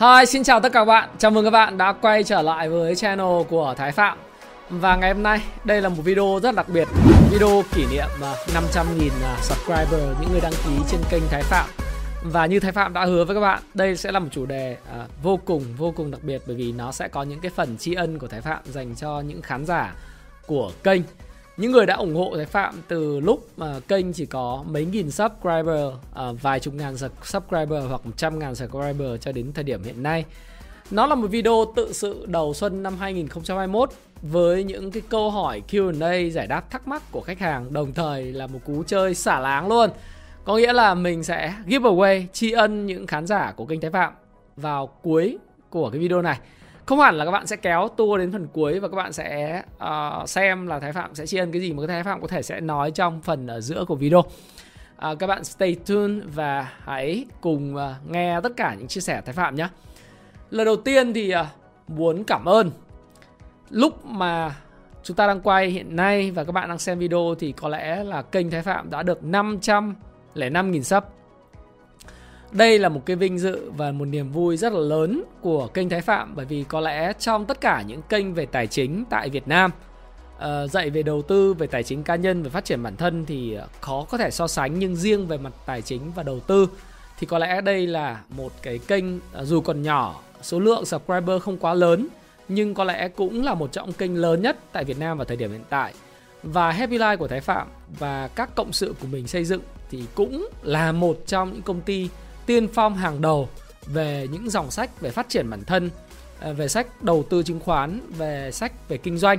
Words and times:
Hi, 0.00 0.26
xin 0.26 0.42
chào 0.42 0.60
tất 0.60 0.72
cả 0.72 0.80
các 0.80 0.84
bạn. 0.84 1.08
Chào 1.18 1.30
mừng 1.30 1.44
các 1.44 1.50
bạn 1.50 1.78
đã 1.78 1.92
quay 1.92 2.24
trở 2.24 2.42
lại 2.42 2.68
với 2.68 2.96
channel 2.96 3.42
của 3.48 3.74
Thái 3.76 3.92
Phạm. 3.92 4.18
Và 4.70 4.96
ngày 4.96 5.14
hôm 5.14 5.22
nay, 5.22 5.40
đây 5.64 5.82
là 5.82 5.88
một 5.88 6.02
video 6.04 6.40
rất 6.42 6.54
đặc 6.54 6.68
biệt. 6.68 6.88
Video 7.30 7.62
kỷ 7.74 7.86
niệm 7.90 8.06
à, 8.22 8.34
500.000 8.46 9.10
à, 9.24 9.36
subscriber, 9.42 10.00
những 10.20 10.30
người 10.32 10.40
đăng 10.40 10.52
ký 10.52 10.70
trên 10.90 11.00
kênh 11.10 11.22
Thái 11.30 11.42
Phạm. 11.42 11.70
Và 12.24 12.46
như 12.46 12.60
Thái 12.60 12.72
Phạm 12.72 12.92
đã 12.92 13.04
hứa 13.04 13.24
với 13.24 13.36
các 13.36 13.40
bạn, 13.40 13.62
đây 13.74 13.96
sẽ 13.96 14.12
là 14.12 14.18
một 14.18 14.28
chủ 14.30 14.46
đề 14.46 14.76
à, 14.92 15.06
vô 15.22 15.40
cùng, 15.44 15.64
vô 15.76 15.92
cùng 15.96 16.10
đặc 16.10 16.20
biệt 16.22 16.42
bởi 16.46 16.56
vì 16.56 16.72
nó 16.72 16.92
sẽ 16.92 17.08
có 17.08 17.22
những 17.22 17.40
cái 17.40 17.50
phần 17.50 17.76
tri 17.78 17.94
ân 17.94 18.18
của 18.18 18.28
Thái 18.28 18.40
Phạm 18.40 18.58
dành 18.64 18.94
cho 18.94 19.20
những 19.20 19.42
khán 19.42 19.66
giả 19.66 19.94
của 20.46 20.72
kênh 20.82 21.02
những 21.58 21.72
người 21.72 21.86
đã 21.86 21.94
ủng 21.94 22.14
hộ 22.14 22.32
Thái 22.36 22.46
Phạm 22.46 22.74
từ 22.88 23.20
lúc 23.20 23.48
mà 23.56 23.80
kênh 23.88 24.12
chỉ 24.12 24.26
có 24.26 24.64
mấy 24.68 24.84
nghìn 24.84 25.10
subscriber, 25.10 25.92
à, 26.14 26.32
vài 26.42 26.60
chục 26.60 26.74
ngàn 26.74 26.96
subscriber 26.98 27.84
hoặc 27.88 28.06
một 28.06 28.12
trăm 28.16 28.38
ngàn 28.38 28.54
subscriber 28.54 29.20
cho 29.20 29.32
đến 29.32 29.52
thời 29.52 29.64
điểm 29.64 29.82
hiện 29.82 30.02
nay. 30.02 30.24
Nó 30.90 31.06
là 31.06 31.14
một 31.14 31.26
video 31.26 31.64
tự 31.76 31.92
sự 31.92 32.26
đầu 32.26 32.54
xuân 32.54 32.82
năm 32.82 32.96
2021 33.00 33.90
với 34.22 34.64
những 34.64 34.90
cái 34.90 35.02
câu 35.08 35.30
hỏi 35.30 35.62
Q&A 35.68 36.30
giải 36.30 36.46
đáp 36.46 36.70
thắc 36.70 36.88
mắc 36.88 37.02
của 37.10 37.20
khách 37.20 37.38
hàng 37.38 37.72
đồng 37.72 37.92
thời 37.92 38.32
là 38.32 38.46
một 38.46 38.58
cú 38.64 38.82
chơi 38.86 39.14
xả 39.14 39.40
láng 39.40 39.68
luôn. 39.68 39.90
Có 40.44 40.56
nghĩa 40.56 40.72
là 40.72 40.94
mình 40.94 41.24
sẽ 41.24 41.54
giveaway 41.66 42.24
tri 42.32 42.50
ân 42.50 42.86
những 42.86 43.06
khán 43.06 43.26
giả 43.26 43.52
của 43.56 43.66
kênh 43.66 43.80
Thái 43.80 43.90
Phạm 43.90 44.12
vào 44.56 44.86
cuối 44.86 45.38
của 45.70 45.90
cái 45.90 46.00
video 46.00 46.22
này 46.22 46.38
không 46.88 47.00
hẳn 47.00 47.14
là 47.14 47.24
các 47.24 47.30
bạn 47.30 47.46
sẽ 47.46 47.56
kéo 47.56 47.88
tour 47.96 48.18
đến 48.18 48.32
phần 48.32 48.48
cuối 48.52 48.80
và 48.80 48.88
các 48.88 48.96
bạn 48.96 49.12
sẽ 49.12 49.62
uh, 49.84 50.28
xem 50.28 50.66
là 50.66 50.80
thái 50.80 50.92
phạm 50.92 51.14
sẽ 51.14 51.26
tri 51.26 51.38
ân 51.38 51.52
cái 51.52 51.60
gì 51.60 51.72
mà 51.72 51.82
cái 51.82 51.86
thái 51.86 52.02
phạm 52.02 52.20
có 52.20 52.26
thể 52.26 52.42
sẽ 52.42 52.60
nói 52.60 52.90
trong 52.90 53.20
phần 53.20 53.46
ở 53.46 53.60
giữa 53.60 53.84
của 53.88 53.94
video. 53.94 54.18
Uh, 54.18 55.18
các 55.18 55.26
bạn 55.26 55.44
stay 55.44 55.76
tuned 55.86 56.24
và 56.34 56.72
hãy 56.84 57.26
cùng 57.40 57.76
uh, 57.76 58.10
nghe 58.10 58.40
tất 58.42 58.52
cả 58.56 58.74
những 58.78 58.88
chia 58.88 59.00
sẻ 59.00 59.22
thái 59.26 59.32
phạm 59.32 59.54
nhé. 59.54 59.68
Lần 60.50 60.64
đầu 60.64 60.76
tiên 60.76 61.14
thì 61.14 61.34
uh, 61.34 61.46
muốn 61.88 62.24
cảm 62.24 62.44
ơn. 62.44 62.70
Lúc 63.70 64.06
mà 64.06 64.56
chúng 65.02 65.16
ta 65.16 65.26
đang 65.26 65.40
quay 65.40 65.66
hiện 65.66 65.96
nay 65.96 66.30
và 66.30 66.44
các 66.44 66.52
bạn 66.52 66.68
đang 66.68 66.78
xem 66.78 66.98
video 66.98 67.34
thì 67.38 67.52
có 67.52 67.68
lẽ 67.68 68.04
là 68.04 68.22
kênh 68.22 68.50
thái 68.50 68.62
phạm 68.62 68.90
đã 68.90 69.02
được 69.02 69.22
505.000 69.22 70.82
sub 70.82 71.04
đây 72.52 72.78
là 72.78 72.88
một 72.88 73.02
cái 73.06 73.16
vinh 73.16 73.38
dự 73.38 73.70
và 73.76 73.92
một 73.92 74.04
niềm 74.04 74.32
vui 74.32 74.56
rất 74.56 74.72
là 74.72 74.80
lớn 74.80 75.24
của 75.40 75.66
kênh 75.66 75.88
Thái 75.88 76.00
Phạm 76.00 76.34
bởi 76.36 76.46
vì 76.46 76.64
có 76.68 76.80
lẽ 76.80 77.12
trong 77.18 77.44
tất 77.44 77.60
cả 77.60 77.82
những 77.82 78.02
kênh 78.02 78.34
về 78.34 78.46
tài 78.46 78.66
chính 78.66 79.04
tại 79.10 79.30
Việt 79.30 79.48
Nam 79.48 79.70
uh, 80.36 80.70
dạy 80.70 80.90
về 80.90 81.02
đầu 81.02 81.22
tư, 81.22 81.54
về 81.54 81.66
tài 81.66 81.82
chính 81.82 82.02
cá 82.02 82.16
nhân, 82.16 82.42
về 82.42 82.50
phát 82.50 82.64
triển 82.64 82.82
bản 82.82 82.96
thân 82.96 83.24
thì 83.26 83.54
ờ, 83.54 83.66
khó 83.80 84.06
có 84.10 84.18
thể 84.18 84.30
so 84.30 84.48
sánh 84.48 84.78
nhưng 84.78 84.96
riêng 84.96 85.26
về 85.26 85.38
mặt 85.38 85.52
tài 85.66 85.82
chính 85.82 86.12
và 86.14 86.22
đầu 86.22 86.40
tư 86.40 86.68
thì 87.18 87.26
có 87.26 87.38
lẽ 87.38 87.60
đây 87.60 87.86
là 87.86 88.20
một 88.28 88.52
cái 88.62 88.78
kênh 88.78 89.16
uh, 89.16 89.20
dù 89.42 89.60
còn 89.60 89.82
nhỏ, 89.82 90.20
số 90.42 90.60
lượng 90.60 90.84
subscriber 90.84 91.42
không 91.42 91.58
quá 91.58 91.74
lớn 91.74 92.08
nhưng 92.48 92.74
có 92.74 92.84
lẽ 92.84 93.08
cũng 93.08 93.44
là 93.44 93.54
một 93.54 93.72
trong 93.72 93.92
kênh 93.92 94.16
lớn 94.16 94.42
nhất 94.42 94.56
tại 94.72 94.84
Việt 94.84 94.98
Nam 94.98 95.18
vào 95.18 95.24
thời 95.24 95.36
điểm 95.36 95.50
hiện 95.50 95.64
tại. 95.68 95.92
Và 96.42 96.70
Happy 96.70 96.98
Life 96.98 97.16
của 97.16 97.28
Thái 97.28 97.40
Phạm 97.40 97.68
và 97.98 98.28
các 98.28 98.54
cộng 98.54 98.72
sự 98.72 98.94
của 99.00 99.06
mình 99.06 99.26
xây 99.26 99.44
dựng 99.44 99.60
thì 99.90 100.04
cũng 100.14 100.48
là 100.62 100.92
một 100.92 101.18
trong 101.26 101.52
những 101.52 101.62
công 101.62 101.80
ty 101.80 102.08
tiên 102.48 102.68
phong 102.68 102.94
hàng 102.94 103.20
đầu 103.20 103.48
về 103.86 104.28
những 104.32 104.50
dòng 104.50 104.70
sách 104.70 105.00
về 105.00 105.10
phát 105.10 105.28
triển 105.28 105.50
bản 105.50 105.64
thân, 105.64 105.90
à, 106.40 106.52
về 106.52 106.68
sách 106.68 107.02
đầu 107.02 107.24
tư 107.30 107.42
chứng 107.42 107.60
khoán, 107.60 108.00
về 108.18 108.50
sách 108.52 108.88
về 108.88 108.98
kinh 108.98 109.18
doanh. 109.18 109.38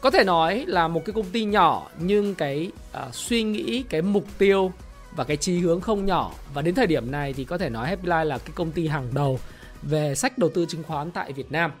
Có 0.00 0.10
thể 0.10 0.24
nói 0.24 0.64
là 0.68 0.88
một 0.88 1.02
cái 1.04 1.12
công 1.12 1.30
ty 1.30 1.44
nhỏ 1.44 1.90
nhưng 1.98 2.34
cái 2.34 2.70
uh, 3.08 3.14
suy 3.14 3.42
nghĩ, 3.42 3.84
cái 3.88 4.02
mục 4.02 4.24
tiêu 4.38 4.72
và 5.16 5.24
cái 5.24 5.36
chí 5.36 5.58
hướng 5.58 5.80
không 5.80 6.06
nhỏ 6.06 6.32
và 6.54 6.62
đến 6.62 6.74
thời 6.74 6.86
điểm 6.86 7.10
này 7.10 7.32
thì 7.32 7.44
có 7.44 7.58
thể 7.58 7.70
nói 7.70 7.88
Happy 7.88 8.08
Life 8.08 8.24
là 8.24 8.38
cái 8.38 8.50
công 8.54 8.72
ty 8.72 8.86
hàng 8.86 9.08
đầu 9.14 9.38
về 9.82 10.14
sách 10.14 10.38
đầu 10.38 10.50
tư 10.54 10.66
chứng 10.68 10.82
khoán 10.82 11.10
tại 11.10 11.32
Việt 11.32 11.52
Nam. 11.52 11.72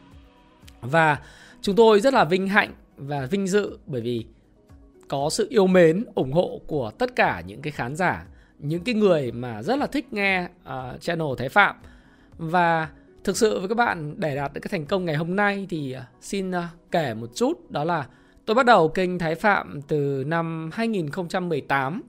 Và 0.80 1.18
chúng 1.62 1.76
tôi 1.76 2.00
rất 2.00 2.14
là 2.14 2.24
vinh 2.24 2.48
hạnh 2.48 2.74
và 2.96 3.26
vinh 3.26 3.46
dự 3.46 3.78
bởi 3.86 4.00
vì 4.00 4.26
có 5.08 5.28
sự 5.30 5.46
yêu 5.50 5.66
mến, 5.66 6.04
ủng 6.14 6.32
hộ 6.32 6.60
của 6.66 6.90
tất 6.98 7.16
cả 7.16 7.42
những 7.46 7.62
cái 7.62 7.72
khán 7.72 7.96
giả 7.96 8.24
những 8.62 8.84
cái 8.84 8.94
người 8.94 9.32
mà 9.32 9.62
rất 9.62 9.78
là 9.78 9.86
thích 9.86 10.12
nghe 10.12 10.42
uh, 10.44 11.00
channel 11.00 11.28
Thái 11.38 11.48
Phạm. 11.48 11.76
Và 12.38 12.88
thực 13.24 13.36
sự 13.36 13.58
với 13.58 13.68
các 13.68 13.74
bạn 13.74 14.14
để 14.18 14.36
đạt 14.36 14.52
được 14.52 14.60
cái 14.60 14.68
thành 14.70 14.86
công 14.86 15.04
ngày 15.04 15.16
hôm 15.16 15.36
nay 15.36 15.66
thì 15.70 15.94
uh, 15.96 16.02
xin 16.20 16.50
uh, 16.50 16.64
kể 16.90 17.14
một 17.14 17.30
chút. 17.34 17.70
Đó 17.70 17.84
là 17.84 18.06
tôi 18.46 18.54
bắt 18.54 18.66
đầu 18.66 18.88
kênh 18.88 19.18
Thái 19.18 19.34
Phạm 19.34 19.80
từ 19.88 20.24
năm 20.26 20.70
2018 20.72 22.02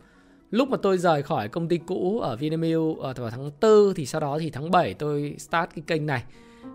lúc 0.54 0.70
mà 0.70 0.78
tôi 0.78 0.98
rời 0.98 1.24
khỏi 1.24 1.48
công 1.48 1.68
ty 1.68 1.78
cũ 1.78 2.20
ở 2.20 2.36
Vinamilk 2.36 2.98
ở 3.00 3.14
vào 3.18 3.30
tháng 3.30 3.52
4 3.62 3.94
thì 3.96 4.06
sau 4.06 4.22
đó 4.22 4.38
thì 4.40 4.50
tháng 4.50 4.72
7 4.72 4.94
tôi 4.94 5.36
start 5.38 5.70
cái 5.76 5.84
kênh 5.88 6.06
này. 6.06 6.24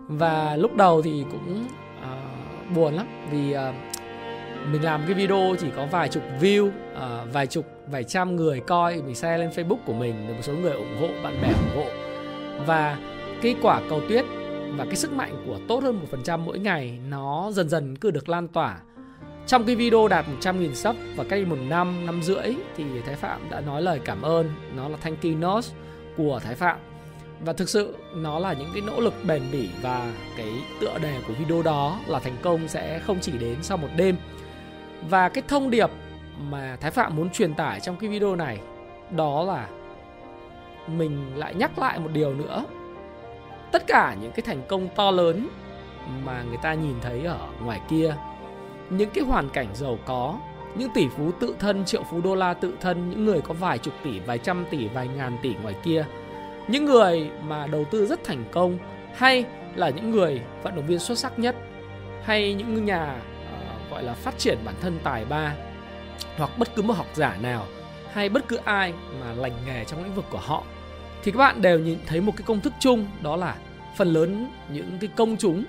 Và 0.07 0.55
lúc 0.55 0.75
đầu 0.75 1.01
thì 1.01 1.23
cũng 1.31 1.65
uh, 2.01 2.75
buồn 2.75 2.93
lắm 2.93 3.07
vì 3.31 3.55
uh, 3.55 3.88
mình 4.71 4.83
làm 4.83 5.01
cái 5.05 5.13
video 5.13 5.55
chỉ 5.59 5.67
có 5.75 5.85
vài 5.85 6.09
chục 6.09 6.23
view 6.41 6.67
uh, 6.67 7.33
vài 7.33 7.47
chục 7.47 7.65
vài 7.91 8.03
trăm 8.03 8.35
người 8.35 8.59
coi 8.59 9.01
mình 9.01 9.15
share 9.15 9.37
lên 9.37 9.49
facebook 9.49 9.77
của 9.85 9.93
mình 9.93 10.27
được 10.27 10.33
một 10.33 10.41
số 10.41 10.53
người 10.53 10.73
ủng 10.73 10.97
hộ 10.99 11.07
bạn 11.23 11.41
bè 11.41 11.47
ủng 11.47 11.75
hộ. 11.75 11.91
Và 12.65 12.97
cái 13.41 13.55
quả 13.61 13.81
cầu 13.89 14.01
tuyết 14.09 14.25
và 14.77 14.85
cái 14.85 14.95
sức 14.95 15.13
mạnh 15.13 15.43
của 15.47 15.59
tốt 15.67 15.83
hơn 15.83 15.99
một 15.99 16.05
phần 16.11 16.23
trăm 16.23 16.45
mỗi 16.45 16.59
ngày 16.59 16.99
nó 17.09 17.51
dần 17.51 17.69
dần 17.69 17.95
cứ 17.95 18.11
được 18.11 18.29
lan 18.29 18.47
tỏa. 18.47 18.79
Trong 19.47 19.63
cái 19.63 19.75
video 19.75 20.07
đạt 20.07 20.25
100.000 20.41 20.73
sub 20.73 20.95
và 21.15 21.23
cách 21.29 21.47
một 21.47 21.57
năm, 21.69 22.05
năm 22.05 22.23
rưỡi 22.23 22.55
thì 22.77 22.83
Thái 23.05 23.15
Phạm 23.15 23.49
đã 23.49 23.61
nói 23.61 23.81
lời 23.81 23.99
cảm 24.05 24.21
ơn. 24.21 24.49
Nó 24.75 24.89
là 24.89 24.97
thank 24.97 25.23
you 25.23 25.31
note 25.31 25.67
của 26.17 26.39
Thái 26.43 26.55
Phạm. 26.55 26.77
Và 27.45 27.53
thực 27.53 27.69
sự 27.69 27.95
nó 28.15 28.39
là 28.39 28.53
những 28.53 28.69
cái 28.73 28.81
nỗ 28.81 28.99
lực 28.99 29.13
bền 29.27 29.41
bỉ 29.51 29.69
và 29.81 30.11
cái 30.37 30.49
tựa 30.81 30.97
đề 31.01 31.19
của 31.27 31.33
video 31.33 31.61
đó 31.61 31.99
là 32.07 32.19
thành 32.19 32.37
công 32.41 32.67
sẽ 32.67 32.99
không 32.99 33.19
chỉ 33.21 33.31
đến 33.31 33.55
sau 33.61 33.77
một 33.77 33.87
đêm 33.97 34.15
và 35.09 35.29
cái 35.29 35.43
thông 35.47 35.69
điệp 35.69 35.89
mà 36.49 36.77
Thái 36.81 36.91
Phạm 36.91 37.15
muốn 37.15 37.29
truyền 37.29 37.53
tải 37.53 37.79
trong 37.79 37.95
cái 37.95 38.09
video 38.09 38.35
này 38.35 38.59
đó 39.11 39.43
là 39.43 39.67
mình 40.87 41.31
lại 41.35 41.55
nhắc 41.55 41.79
lại 41.79 41.99
một 41.99 42.09
điều 42.13 42.33
nữa. 42.33 42.65
Tất 43.71 43.87
cả 43.87 44.15
những 44.21 44.31
cái 44.31 44.41
thành 44.41 44.61
công 44.67 44.87
to 44.95 45.11
lớn 45.11 45.47
mà 46.25 46.43
người 46.47 46.57
ta 46.61 46.73
nhìn 46.73 46.95
thấy 47.01 47.25
ở 47.25 47.39
ngoài 47.63 47.81
kia, 47.89 48.15
những 48.89 49.09
cái 49.09 49.23
hoàn 49.23 49.49
cảnh 49.49 49.67
giàu 49.73 49.97
có, 50.05 50.39
những 50.75 50.89
tỷ 50.93 51.07
phú 51.07 51.31
tự 51.39 51.55
thân, 51.59 51.85
triệu 51.85 52.03
phú 52.11 52.21
đô 52.21 52.35
la 52.35 52.53
tự 52.53 52.73
thân, 52.81 53.09
những 53.09 53.25
người 53.25 53.41
có 53.41 53.53
vài 53.53 53.77
chục 53.77 53.93
tỷ, 54.03 54.19
vài 54.19 54.37
trăm 54.37 54.65
tỷ, 54.69 54.87
vài 54.87 55.07
ngàn 55.07 55.37
tỷ 55.41 55.55
ngoài 55.61 55.75
kia, 55.83 56.05
những 56.67 56.85
người 56.85 57.29
mà 57.47 57.67
đầu 57.67 57.85
tư 57.91 58.05
rất 58.05 58.23
thành 58.23 58.45
công 58.51 58.77
hay 59.15 59.45
là 59.75 59.89
những 59.89 60.11
người 60.11 60.41
vận 60.63 60.75
động 60.75 60.87
viên 60.87 60.99
xuất 60.99 61.17
sắc 61.17 61.39
nhất 61.39 61.55
hay 62.23 62.53
những 62.53 62.85
nhà 62.85 63.21
gọi 63.99 64.05
là 64.05 64.13
phát 64.13 64.37
triển 64.37 64.57
bản 64.65 64.75
thân 64.81 64.99
tài 65.03 65.25
ba, 65.25 65.55
hoặc 66.37 66.57
bất 66.57 66.75
cứ 66.75 66.81
một 66.81 66.93
học 66.93 67.07
giả 67.13 67.37
nào, 67.41 67.65
hay 68.13 68.29
bất 68.29 68.47
cứ 68.47 68.55
ai 68.55 68.93
mà 69.21 69.33
lành 69.33 69.51
nghề 69.65 69.85
trong 69.85 70.03
lĩnh 70.03 70.15
vực 70.15 70.25
của 70.29 70.39
họ, 70.39 70.63
thì 71.23 71.31
các 71.31 71.37
bạn 71.37 71.61
đều 71.61 71.79
nhìn 71.79 71.99
thấy 72.05 72.21
một 72.21 72.33
cái 72.37 72.43
công 72.47 72.61
thức 72.61 72.73
chung, 72.79 73.05
đó 73.21 73.35
là 73.35 73.55
phần 73.97 74.07
lớn 74.07 74.51
những 74.73 74.97
cái 75.01 75.09
công 75.15 75.37
chúng 75.37 75.63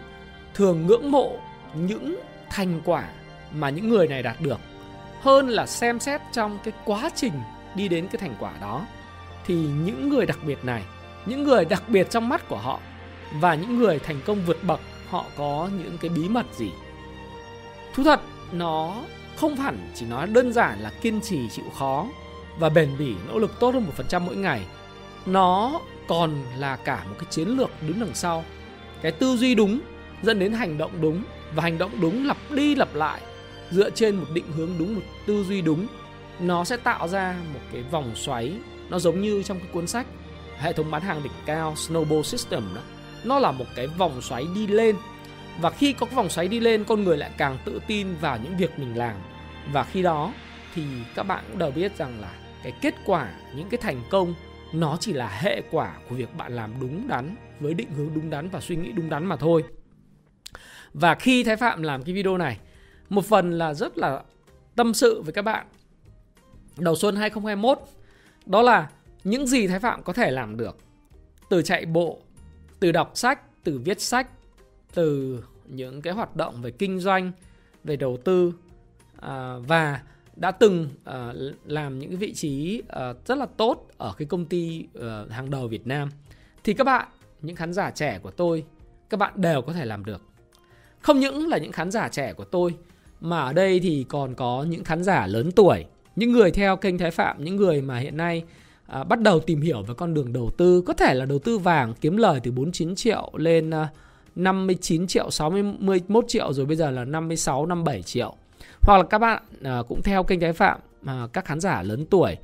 thường 0.54 0.86
ngưỡng 0.86 1.10
mộ 1.10 1.38
những 1.74 2.16
thành 2.50 2.80
quả 2.84 3.04
mà 3.52 3.70
những 3.70 3.88
người 3.88 4.08
này 4.08 4.22
đạt 4.22 4.40
được, 4.40 4.60
hơn 5.20 5.48
là 5.48 5.66
xem 5.66 6.00
xét 6.00 6.20
trong 6.32 6.58
cái 6.64 6.74
quá 6.84 7.10
trình 7.14 7.32
đi 7.74 7.88
đến 7.88 8.08
cái 8.08 8.18
thành 8.20 8.34
quả 8.40 8.52
đó. 8.60 8.86
Thì 9.46 9.54
những 9.54 10.08
người 10.08 10.26
đặc 10.26 10.38
biệt 10.46 10.64
này, 10.64 10.82
những 11.26 11.44
người 11.44 11.64
đặc 11.64 11.82
biệt 11.88 12.10
trong 12.10 12.28
mắt 12.28 12.48
của 12.48 12.56
họ 12.56 12.80
và 13.40 13.54
những 13.54 13.78
người 13.78 13.98
thành 13.98 14.20
công 14.26 14.42
vượt 14.46 14.64
bậc, 14.64 14.80
họ 15.08 15.24
có 15.36 15.68
những 15.78 15.98
cái 15.98 16.08
bí 16.08 16.28
mật 16.28 16.46
gì? 16.52 16.70
Thú 17.94 18.04
thật, 18.04 18.20
nó 18.52 19.02
không 19.36 19.56
hẳn 19.56 19.90
chỉ 19.94 20.06
nói 20.06 20.26
đơn 20.26 20.52
giản 20.52 20.80
là 20.80 20.90
kiên 20.90 21.20
trì 21.20 21.48
chịu 21.48 21.64
khó 21.78 22.06
và 22.58 22.68
bền 22.68 22.98
bỉ 22.98 23.14
nỗ 23.28 23.38
lực 23.38 23.60
tốt 23.60 23.74
hơn 23.74 23.84
một 23.86 23.92
phần 23.96 24.06
trăm 24.08 24.26
mỗi 24.26 24.36
ngày. 24.36 24.60
Nó 25.26 25.80
còn 26.08 26.42
là 26.56 26.76
cả 26.76 27.04
một 27.08 27.14
cái 27.18 27.26
chiến 27.30 27.48
lược 27.48 27.70
đứng 27.80 28.00
đằng 28.00 28.14
sau. 28.14 28.44
Cái 29.02 29.12
tư 29.12 29.36
duy 29.36 29.54
đúng 29.54 29.80
dẫn 30.22 30.38
đến 30.38 30.52
hành 30.52 30.78
động 30.78 30.90
đúng 31.00 31.22
và 31.54 31.62
hành 31.62 31.78
động 31.78 31.90
đúng 32.00 32.26
lặp 32.26 32.36
đi 32.50 32.74
lặp 32.74 32.94
lại 32.94 33.20
dựa 33.70 33.90
trên 33.90 34.16
một 34.16 34.26
định 34.32 34.52
hướng 34.56 34.70
đúng, 34.78 34.94
một 34.94 35.02
tư 35.26 35.44
duy 35.44 35.62
đúng. 35.62 35.86
Nó 36.40 36.64
sẽ 36.64 36.76
tạo 36.76 37.08
ra 37.08 37.36
một 37.54 37.60
cái 37.72 37.82
vòng 37.82 38.12
xoáy 38.14 38.52
nó 38.90 38.98
giống 38.98 39.20
như 39.20 39.42
trong 39.42 39.58
cái 39.58 39.68
cuốn 39.72 39.86
sách 39.86 40.06
hệ 40.58 40.72
thống 40.72 40.90
bán 40.90 41.02
hàng 41.02 41.22
đỉnh 41.22 41.32
cao 41.46 41.74
snowball 41.74 42.22
system 42.22 42.62
đó 42.74 42.80
nó 43.24 43.38
là 43.38 43.52
một 43.52 43.64
cái 43.76 43.86
vòng 43.86 44.22
xoáy 44.22 44.46
đi 44.54 44.66
lên 44.66 44.96
và 45.60 45.70
khi 45.70 45.92
có 45.92 46.06
cái 46.06 46.14
vòng 46.14 46.28
xoáy 46.28 46.48
đi 46.48 46.60
lên, 46.60 46.84
con 46.84 47.04
người 47.04 47.16
lại 47.16 47.30
càng 47.36 47.58
tự 47.64 47.80
tin 47.86 48.14
vào 48.20 48.38
những 48.42 48.56
việc 48.56 48.78
mình 48.78 48.98
làm. 48.98 49.16
Và 49.72 49.84
khi 49.84 50.02
đó 50.02 50.32
thì 50.74 50.82
các 51.14 51.22
bạn 51.22 51.44
cũng 51.48 51.58
đều 51.58 51.70
biết 51.70 51.96
rằng 51.96 52.20
là 52.20 52.32
cái 52.62 52.72
kết 52.82 52.94
quả, 53.06 53.32
những 53.56 53.68
cái 53.68 53.78
thành 53.82 54.02
công, 54.10 54.34
nó 54.72 54.96
chỉ 55.00 55.12
là 55.12 55.28
hệ 55.28 55.62
quả 55.70 55.96
của 56.08 56.14
việc 56.14 56.36
bạn 56.36 56.56
làm 56.56 56.80
đúng 56.80 57.08
đắn, 57.08 57.36
với 57.60 57.74
định 57.74 57.90
hướng 57.96 58.14
đúng 58.14 58.30
đắn 58.30 58.48
và 58.48 58.60
suy 58.60 58.76
nghĩ 58.76 58.92
đúng 58.92 59.10
đắn 59.10 59.26
mà 59.26 59.36
thôi. 59.36 59.64
Và 60.94 61.14
khi 61.14 61.44
thái 61.44 61.56
phạm 61.56 61.82
làm 61.82 62.02
cái 62.02 62.14
video 62.14 62.38
này, 62.38 62.58
một 63.08 63.24
phần 63.24 63.58
là 63.58 63.74
rất 63.74 63.98
là 63.98 64.22
tâm 64.76 64.94
sự 64.94 65.22
với 65.22 65.32
các 65.32 65.42
bạn 65.42 65.66
đầu 66.78 66.96
xuân 66.96 67.16
2021 67.16 67.78
đó 68.46 68.62
là 68.62 68.90
những 69.24 69.46
gì 69.46 69.66
thái 69.66 69.78
phạm 69.78 70.02
có 70.02 70.12
thể 70.12 70.30
làm 70.30 70.56
được 70.56 70.76
từ 71.50 71.62
chạy 71.62 71.86
bộ, 71.86 72.18
từ 72.80 72.92
đọc 72.92 73.10
sách, 73.14 73.40
từ 73.64 73.80
viết 73.84 74.00
sách 74.00 74.28
từ 74.94 75.40
những 75.66 76.02
cái 76.02 76.12
hoạt 76.12 76.36
động 76.36 76.62
về 76.62 76.70
kinh 76.70 76.98
doanh 76.98 77.32
về 77.84 77.96
đầu 77.96 78.16
tư 78.24 78.52
à, 79.20 79.54
và 79.66 80.00
đã 80.36 80.50
từng 80.50 80.88
à, 81.04 81.32
làm 81.66 81.98
những 81.98 82.10
cái 82.10 82.16
vị 82.16 82.34
trí 82.34 82.82
à, 82.88 83.12
rất 83.26 83.38
là 83.38 83.46
tốt 83.56 83.88
ở 83.98 84.14
cái 84.18 84.26
công 84.26 84.44
ty 84.44 84.86
ờ, 84.94 85.26
hàng 85.30 85.50
đầu 85.50 85.68
Việt 85.68 85.86
Nam. 85.86 86.10
Thì 86.64 86.74
các 86.74 86.84
bạn 86.84 87.08
những 87.42 87.56
khán 87.56 87.72
giả 87.72 87.90
trẻ 87.90 88.18
của 88.22 88.30
tôi 88.30 88.64
các 89.10 89.16
bạn 89.16 89.32
đều 89.36 89.62
có 89.62 89.72
thể 89.72 89.84
làm 89.84 90.04
được. 90.04 90.22
Không 91.00 91.20
những 91.20 91.48
là 91.48 91.58
những 91.58 91.72
khán 91.72 91.90
giả 91.90 92.08
trẻ 92.08 92.32
của 92.32 92.44
tôi 92.44 92.74
mà 93.20 93.40
ở 93.40 93.52
đây 93.52 93.80
thì 93.80 94.06
còn 94.08 94.34
có 94.34 94.66
những 94.68 94.84
khán 94.84 95.02
giả 95.02 95.26
lớn 95.26 95.52
tuổi 95.52 95.84
những 96.16 96.32
người 96.32 96.50
theo 96.50 96.76
kênh 96.76 96.98
Thái 96.98 97.10
Phạm 97.10 97.44
những 97.44 97.56
người 97.56 97.82
mà 97.82 97.98
hiện 97.98 98.16
nay 98.16 98.44
à, 98.86 99.04
bắt 99.04 99.20
đầu 99.20 99.40
tìm 99.40 99.60
hiểu 99.60 99.82
về 99.82 99.94
con 99.94 100.14
đường 100.14 100.32
đầu 100.32 100.50
tư. 100.56 100.82
Có 100.86 100.92
thể 100.92 101.14
là 101.14 101.24
đầu 101.26 101.38
tư 101.38 101.58
vàng 101.58 101.94
kiếm 102.00 102.16
lời 102.16 102.40
từ 102.42 102.50
49 102.50 102.94
triệu 102.94 103.30
lên 103.36 103.70
à, 103.70 103.88
59 104.34 105.06
triệu 105.06 105.30
61 105.30 106.24
triệu 106.28 106.52
rồi 106.52 106.66
bây 106.66 106.76
giờ 106.76 106.90
là 106.90 107.04
56 107.04 107.66
57 107.66 108.02
triệu. 108.02 108.34
Hoặc 108.82 108.96
là 108.96 109.02
các 109.02 109.18
bạn 109.18 109.42
à, 109.62 109.82
cũng 109.88 110.02
theo 110.02 110.22
kênh 110.22 110.40
trái 110.40 110.52
Phạm 110.52 110.80
à, 111.06 111.28
các 111.32 111.44
khán 111.44 111.60
giả 111.60 111.82
lớn 111.82 112.06
tuổi 112.10 112.36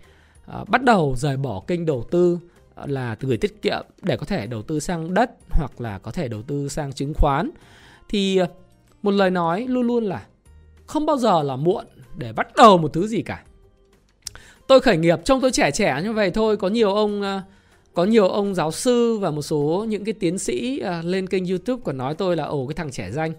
à, 0.47 0.65
bắt 0.69 0.83
đầu 0.83 1.15
rời 1.17 1.37
bỏ 1.37 1.63
kênh 1.67 1.87
đầu 1.87 2.05
tư 2.11 2.39
à, 2.75 2.85
là 2.87 3.15
từ 3.15 3.29
gửi 3.29 3.37
tiết 3.37 3.63
kiệm 3.63 3.87
để 4.03 4.17
có 4.17 4.27
thể 4.27 4.47
đầu 4.47 4.63
tư 4.63 4.81
sang 4.81 5.15
đất 5.15 5.31
hoặc 5.51 5.81
là 5.81 5.99
có 5.99 6.11
thể 6.11 6.29
đầu 6.29 6.43
tư 6.43 6.69
sang 6.69 6.93
chứng 6.93 7.15
khoán. 7.15 7.51
Thì 8.09 8.37
à, 8.37 8.47
một 9.03 9.11
lời 9.11 9.31
nói 9.31 9.67
luôn 9.69 9.87
luôn 9.87 10.05
là 10.05 10.27
không 10.87 11.07
bao 11.07 11.17
giờ 11.17 11.43
là 11.43 11.57
muộn 11.57 11.85
để 12.17 12.33
bắt 12.33 12.57
đầu 12.57 12.79
một 12.79 12.93
thứ 12.93 13.07
gì 13.07 13.23
cả. 13.23 13.43
Tôi 14.67 14.81
khởi 14.81 14.97
nghiệp 14.97 15.19
trông 15.25 15.41
tôi 15.41 15.51
trẻ 15.51 15.71
trẻ 15.71 16.01
như 16.03 16.13
vậy 16.13 16.31
thôi 16.31 16.57
có 16.57 16.69
nhiều 16.69 16.95
ông 16.95 17.23
à, 17.23 17.43
có 17.97 18.05
nhiều 18.05 18.29
ông 18.29 18.55
giáo 18.55 18.71
sư 18.73 19.19
và 19.19 19.31
một 19.31 19.43
số 19.43 19.87
những 19.89 20.05
cái 20.05 20.15
tiến 20.15 20.39
sĩ 20.39 20.79
à, 20.79 21.03
lên 21.05 21.27
kênh 21.27 21.47
youtube 21.47 21.83
còn 21.85 21.97
nói 21.97 22.15
tôi 22.15 22.37
là 22.37 22.45
ồ 22.45 22.67
cái 22.67 22.75
thằng 22.75 22.91
trẻ 22.91 23.11
danh. 23.11 23.33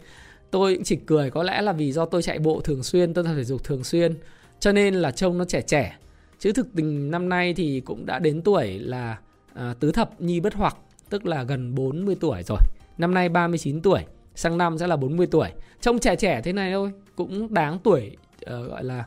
Tôi 0.52 0.76
cũng 0.76 0.84
chỉ 0.84 0.96
cười 0.96 1.30
có 1.30 1.44
lẽ 1.44 1.62
là 1.62 1.72
vì 1.72 1.92
do 1.92 2.06
tôi 2.06 2.22
chạy 2.22 2.40
bộ 2.40 2.62
thường 2.62 2.84
xuyên 2.84 3.14
tôi 3.14 3.24
tập 3.24 3.34
thể 3.36 3.44
dục 3.44 3.64
thường 3.64 3.84
xuyên 3.84 4.16
cho 4.60 4.72
nên 4.72 4.94
là 4.94 5.12
trông 5.12 5.38
nó 5.38 5.46
trẻ 5.46 5.62
trẻ. 5.62 5.98
Chứ 6.40 6.52
thực 6.52 6.68
tình 6.76 7.12
năm 7.12 7.30
nay 7.30 7.54
thì 7.54 7.80
cũng 7.80 8.06
đã 8.06 8.20
đến 8.20 8.42
tuổi 8.42 8.80
là 8.80 9.18
à, 9.54 9.76
tứ 9.80 9.92
thập 9.92 10.22
nhi 10.22 10.40
bất 10.40 10.54
hoặc 10.54 10.78
tức 11.10 11.26
là 11.26 11.44
gần 11.44 11.76
40 11.76 12.16
tuổi 12.20 12.44
rồi. 12.48 12.60
Năm 12.98 13.14
nay 13.14 13.30
39 13.30 13.82
tuổi 13.82 14.02
sang 14.36 14.58
năm 14.58 14.78
sẽ 14.78 14.88
là 14.88 14.96
40 14.96 15.28
tuổi. 15.28 15.50
Trông 15.82 16.00
trẻ 16.00 16.16
trẻ 16.16 16.42
thế 16.44 16.54
này 16.54 16.72
thôi 16.72 16.92
cũng 17.16 17.54
đáng 17.54 17.80
tuổi 17.84 18.18
uh, 18.44 18.70
gọi 18.70 18.84
là 18.84 19.06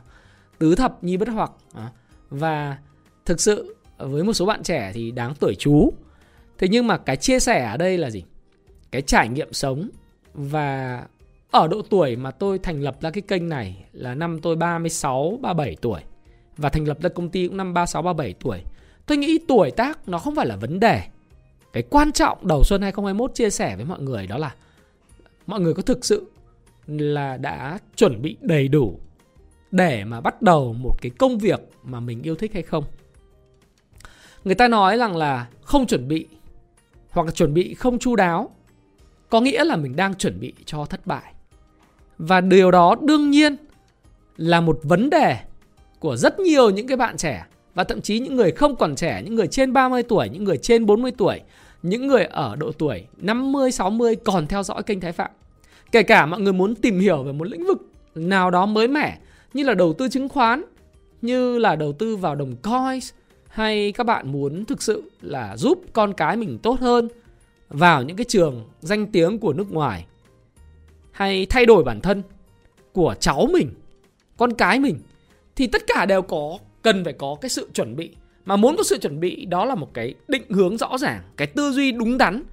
tứ 0.59 0.75
thập 0.75 1.03
nhi 1.03 1.17
bất 1.17 1.27
hoặc 1.27 1.51
à, 1.73 1.89
và 2.29 2.77
thực 3.25 3.41
sự 3.41 3.75
với 4.07 4.23
một 4.23 4.33
số 4.33 4.45
bạn 4.45 4.63
trẻ 4.63 4.91
thì 4.93 5.11
đáng 5.11 5.33
tuổi 5.39 5.55
chú 5.59 5.93
thế 6.57 6.67
nhưng 6.67 6.87
mà 6.87 6.97
cái 6.97 7.17
chia 7.17 7.39
sẻ 7.39 7.65
ở 7.71 7.77
đây 7.77 7.97
là 7.97 8.09
gì 8.09 8.23
cái 8.91 9.01
trải 9.01 9.29
nghiệm 9.29 9.53
sống 9.53 9.89
và 10.33 11.03
ở 11.51 11.67
độ 11.67 11.81
tuổi 11.89 12.15
mà 12.15 12.31
tôi 12.31 12.59
thành 12.59 12.81
lập 12.81 12.97
ra 13.01 13.09
cái 13.09 13.21
kênh 13.21 13.49
này 13.49 13.85
là 13.93 14.15
năm 14.15 14.39
tôi 14.41 14.55
36, 14.55 15.39
37 15.41 15.75
tuổi 15.81 16.01
và 16.57 16.69
thành 16.69 16.87
lập 16.87 16.97
ra 17.01 17.09
công 17.09 17.29
ty 17.29 17.47
cũng 17.47 17.57
năm 17.57 17.73
36, 17.73 18.01
37 18.01 18.33
tuổi. 18.39 18.61
Tôi 19.05 19.17
nghĩ 19.17 19.39
tuổi 19.47 19.71
tác 19.71 20.09
nó 20.09 20.19
không 20.19 20.35
phải 20.35 20.45
là 20.45 20.55
vấn 20.55 20.79
đề. 20.79 21.01
Cái 21.73 21.83
quan 21.89 22.11
trọng 22.11 22.47
đầu 22.47 22.63
xuân 22.63 22.81
2021 22.81 23.35
chia 23.35 23.49
sẻ 23.49 23.75
với 23.75 23.85
mọi 23.85 23.99
người 24.01 24.27
đó 24.27 24.37
là 24.37 24.55
mọi 25.47 25.59
người 25.59 25.73
có 25.73 25.81
thực 25.81 26.05
sự 26.05 26.31
là 26.87 27.37
đã 27.37 27.79
chuẩn 27.95 28.21
bị 28.21 28.37
đầy 28.41 28.67
đủ 28.67 28.99
để 29.71 30.03
mà 30.03 30.21
bắt 30.21 30.41
đầu 30.41 30.73
một 30.73 31.01
cái 31.01 31.11
công 31.17 31.37
việc 31.37 31.59
mà 31.83 31.99
mình 31.99 32.21
yêu 32.21 32.35
thích 32.35 32.53
hay 32.53 32.63
không. 32.63 32.83
Người 34.45 34.55
ta 34.55 34.67
nói 34.67 34.97
rằng 34.97 35.17
là 35.17 35.47
không 35.61 35.87
chuẩn 35.87 36.07
bị 36.07 36.27
hoặc 37.09 37.25
là 37.25 37.31
chuẩn 37.31 37.53
bị 37.53 37.73
không 37.73 37.99
chu 37.99 38.15
đáo 38.15 38.49
có 39.29 39.41
nghĩa 39.41 39.63
là 39.63 39.75
mình 39.75 39.95
đang 39.95 40.15
chuẩn 40.15 40.39
bị 40.39 40.53
cho 40.65 40.85
thất 40.85 41.07
bại. 41.07 41.33
Và 42.17 42.41
điều 42.41 42.71
đó 42.71 42.95
đương 43.01 43.31
nhiên 43.31 43.55
là 44.37 44.61
một 44.61 44.79
vấn 44.83 45.09
đề 45.09 45.37
của 45.99 46.15
rất 46.15 46.39
nhiều 46.39 46.69
những 46.69 46.87
cái 46.87 46.97
bạn 46.97 47.17
trẻ 47.17 47.45
và 47.75 47.83
thậm 47.83 48.01
chí 48.01 48.19
những 48.19 48.35
người 48.35 48.51
không 48.51 48.75
còn 48.75 48.95
trẻ, 48.95 49.21
những 49.25 49.35
người 49.35 49.47
trên 49.47 49.73
30 49.73 50.03
tuổi, 50.03 50.29
những 50.29 50.43
người 50.43 50.57
trên 50.57 50.85
40 50.85 51.11
tuổi, 51.17 51.41
những 51.83 52.07
người 52.07 52.25
ở 52.25 52.55
độ 52.55 52.71
tuổi 52.71 53.05
50, 53.17 53.71
60 53.71 54.15
còn 54.15 54.47
theo 54.47 54.63
dõi 54.63 54.83
kênh 54.83 54.99
Thái 54.99 55.11
Phạm. 55.11 55.31
Kể 55.91 56.03
cả 56.03 56.25
mọi 56.25 56.39
người 56.39 56.53
muốn 56.53 56.75
tìm 56.75 56.99
hiểu 56.99 57.23
về 57.23 57.31
một 57.31 57.47
lĩnh 57.47 57.65
vực 57.65 57.91
nào 58.15 58.51
đó 58.51 58.65
mới 58.65 58.87
mẻ 58.87 59.17
như 59.53 59.63
là 59.63 59.73
đầu 59.73 59.93
tư 59.93 60.09
chứng 60.09 60.29
khoán, 60.29 60.63
như 61.21 61.57
là 61.57 61.75
đầu 61.75 61.93
tư 61.93 62.15
vào 62.15 62.35
đồng 62.35 62.55
coins 62.55 63.11
hay 63.51 63.91
các 63.91 64.03
bạn 64.03 64.31
muốn 64.31 64.65
thực 64.65 64.81
sự 64.81 65.11
là 65.21 65.57
giúp 65.57 65.83
con 65.93 66.13
cái 66.13 66.37
mình 66.37 66.59
tốt 66.63 66.79
hơn 66.79 67.07
vào 67.69 68.03
những 68.03 68.17
cái 68.17 68.25
trường 68.25 68.69
danh 68.79 69.07
tiếng 69.07 69.39
của 69.39 69.53
nước 69.53 69.71
ngoài 69.71 70.05
hay 71.11 71.45
thay 71.45 71.65
đổi 71.65 71.83
bản 71.83 72.01
thân 72.01 72.23
của 72.93 73.15
cháu 73.19 73.47
mình, 73.53 73.69
con 74.37 74.53
cái 74.53 74.79
mình 74.79 74.99
thì 75.55 75.67
tất 75.67 75.81
cả 75.87 76.05
đều 76.05 76.21
có 76.21 76.57
cần 76.81 77.03
phải 77.03 77.13
có 77.13 77.35
cái 77.41 77.49
sự 77.49 77.69
chuẩn 77.73 77.95
bị. 77.95 78.11
Mà 78.45 78.55
muốn 78.55 78.75
có 78.77 78.83
sự 78.83 78.97
chuẩn 78.97 79.19
bị 79.19 79.45
đó 79.45 79.65
là 79.65 79.75
một 79.75 79.93
cái 79.93 80.15
định 80.27 80.43
hướng 80.49 80.77
rõ 80.77 80.97
ràng, 80.97 81.21
cái 81.37 81.47
tư 81.47 81.71
duy 81.71 81.91
đúng 81.91 82.17
đắn 82.17 82.43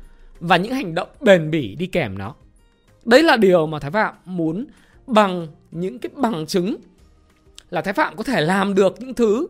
và 0.41 0.57
những 0.57 0.73
hành 0.73 0.95
động 0.95 1.09
bền 1.21 1.51
bỉ 1.51 1.75
đi 1.75 1.87
kèm 1.87 2.19
nó. 2.19 2.35
Đấy 3.05 3.23
là 3.23 3.37
điều 3.37 3.67
mà 3.67 3.79
Thái 3.79 3.91
Phạm 3.91 4.15
muốn 4.25 4.67
bằng 5.07 5.47
những 5.71 5.99
cái 5.99 6.11
bằng 6.17 6.47
chứng 6.47 6.77
là 7.71 7.81
Thái 7.81 7.95
Phạm 7.95 8.17
có 8.17 8.25
thể 8.25 8.41
làm 8.41 8.75
được 8.75 9.01
những 9.01 9.15
thứ 9.15 9.47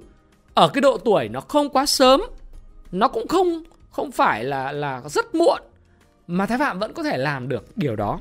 ở 0.58 0.68
cái 0.68 0.80
độ 0.80 0.98
tuổi 0.98 1.28
nó 1.28 1.40
không 1.40 1.70
quá 1.70 1.86
sớm, 1.86 2.20
nó 2.92 3.08
cũng 3.08 3.28
không 3.28 3.62
không 3.90 4.10
phải 4.12 4.44
là 4.44 4.72
là 4.72 5.02
rất 5.08 5.34
muộn 5.34 5.62
mà 6.26 6.46
Thái 6.46 6.58
Phạm 6.58 6.78
vẫn 6.78 6.92
có 6.92 7.02
thể 7.02 7.18
làm 7.18 7.48
được 7.48 7.64
điều 7.76 7.96
đó. 7.96 8.20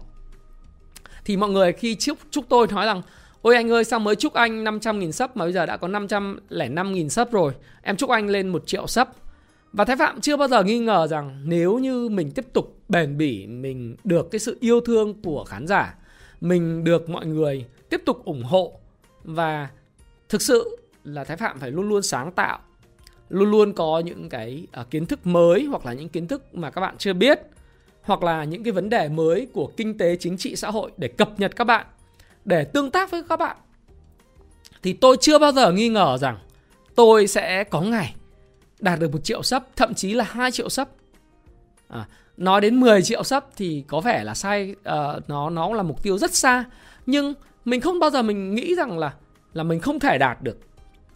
Thì 1.26 1.38
mọi 1.38 1.50
người 1.50 1.74
khi 1.74 1.96
chúc 1.96 2.18
chúc 2.32 2.46
tôi 2.50 2.68
nói 2.68 2.86
rằng 2.86 3.02
ôi 3.42 3.56
anh 3.56 3.72
ơi 3.72 3.84
sao 3.84 4.00
mới 4.00 4.16
chúc 4.16 4.34
anh 4.34 4.64
500 4.64 5.00
nghìn 5.00 5.12
sub 5.12 5.30
mà 5.36 5.46
bây 5.46 5.54
giờ 5.54 5.66
đã 5.66 5.78
có 5.78 5.88
505 5.88 6.94
nghìn 6.94 7.10
sub 7.10 7.32
rồi? 7.32 7.54
Em 7.82 7.96
chúc 7.96 8.10
anh 8.10 8.28
lên 8.28 8.48
1 8.48 8.64
triệu 8.66 8.88
sub. 8.88 9.08
Và 9.74 9.86
Thái 9.86 9.98
Phạm 9.98 10.22
chưa 10.22 10.38
bao 10.38 10.48
giờ 10.48 10.64
nghi 10.64 10.80
ngờ 10.80 11.08
rằng 11.08 11.42
nếu 11.46 11.78
như 11.78 12.10
mình 12.10 12.32
tiếp 12.32 12.46
tục 12.54 12.80
bền 12.90 13.18
bỉ 13.18 13.48
mình 13.48 13.96
được 14.04 14.32
cái 14.32 14.40
sự 14.40 14.58
yêu 14.60 14.82
thương 14.82 15.22
của 15.22 15.44
khán 15.44 15.68
giả 15.68 15.96
mình 16.42 16.84
được 16.84 17.10
mọi 17.10 17.26
người 17.26 17.66
tiếp 17.90 18.02
tục 18.06 18.26
ủng 18.26 18.44
hộ 18.44 18.80
và 19.24 19.70
thực 20.30 20.42
sự 20.42 20.77
là 21.08 21.24
Thái 21.24 21.38
Phạm 21.38 21.60
phải 21.60 21.72
luôn 21.72 21.90
luôn 21.90 22.02
sáng 22.02 22.32
tạo 22.32 22.60
luôn 23.30 23.52
luôn 23.52 23.74
có 23.74 24.00
những 24.06 24.30
cái 24.30 24.68
uh, 24.82 24.90
kiến 24.90 25.06
thức 25.06 25.28
mới 25.28 25.64
hoặc 25.64 25.86
là 25.86 25.94
những 25.94 26.10
kiến 26.10 26.28
thức 26.28 26.56
mà 26.56 26.70
các 26.70 26.82
bạn 26.82 26.96
chưa 26.98 27.14
biết 27.14 27.40
hoặc 28.02 28.24
là 28.24 28.44
những 28.44 28.64
cái 28.64 28.72
vấn 28.72 28.90
đề 28.90 29.10
mới 29.10 29.48
của 29.54 29.72
kinh 29.78 29.98
tế 29.98 30.16
chính 30.16 30.38
trị 30.38 30.56
xã 30.56 30.72
hội 30.72 30.92
để 30.98 31.08
cập 31.08 31.40
nhật 31.40 31.56
các 31.56 31.64
bạn 31.64 31.86
để 32.46 32.64
tương 32.64 32.92
tác 32.92 33.12
với 33.12 33.24
các 33.30 33.38
bạn. 33.40 33.58
Thì 34.84 34.94
tôi 34.94 35.18
chưa 35.22 35.40
bao 35.40 35.52
giờ 35.52 35.72
nghi 35.72 35.90
ngờ 35.90 36.18
rằng 36.18 36.38
tôi 36.96 37.28
sẽ 37.28 37.64
có 37.64 37.82
ngày 37.82 38.16
đạt 38.80 39.00
được 39.00 39.12
một 39.12 39.24
triệu 39.24 39.44
sub 39.44 39.64
thậm 39.76 39.94
chí 39.94 40.14
là 40.14 40.24
2 40.24 40.52
triệu 40.52 40.70
sub. 40.70 40.88
À, 41.88 42.08
nói 42.38 42.62
đến 42.62 42.80
10 42.80 43.02
triệu 43.02 43.24
sub 43.24 43.44
thì 43.56 43.84
có 43.88 44.02
vẻ 44.02 44.24
là 44.24 44.34
sai 44.34 44.76
uh, 44.80 45.30
nó 45.30 45.50
nó 45.50 45.74
là 45.74 45.84
mục 45.84 46.04
tiêu 46.04 46.18
rất 46.18 46.36
xa 46.36 46.66
nhưng 47.06 47.34
mình 47.66 47.82
không 47.82 48.00
bao 48.00 48.10
giờ 48.10 48.22
mình 48.22 48.56
nghĩ 48.56 48.76
rằng 48.76 49.00
là 49.00 49.14
là 49.54 49.64
mình 49.64 49.80
không 49.80 50.00
thể 50.00 50.18
đạt 50.18 50.42
được 50.42 50.58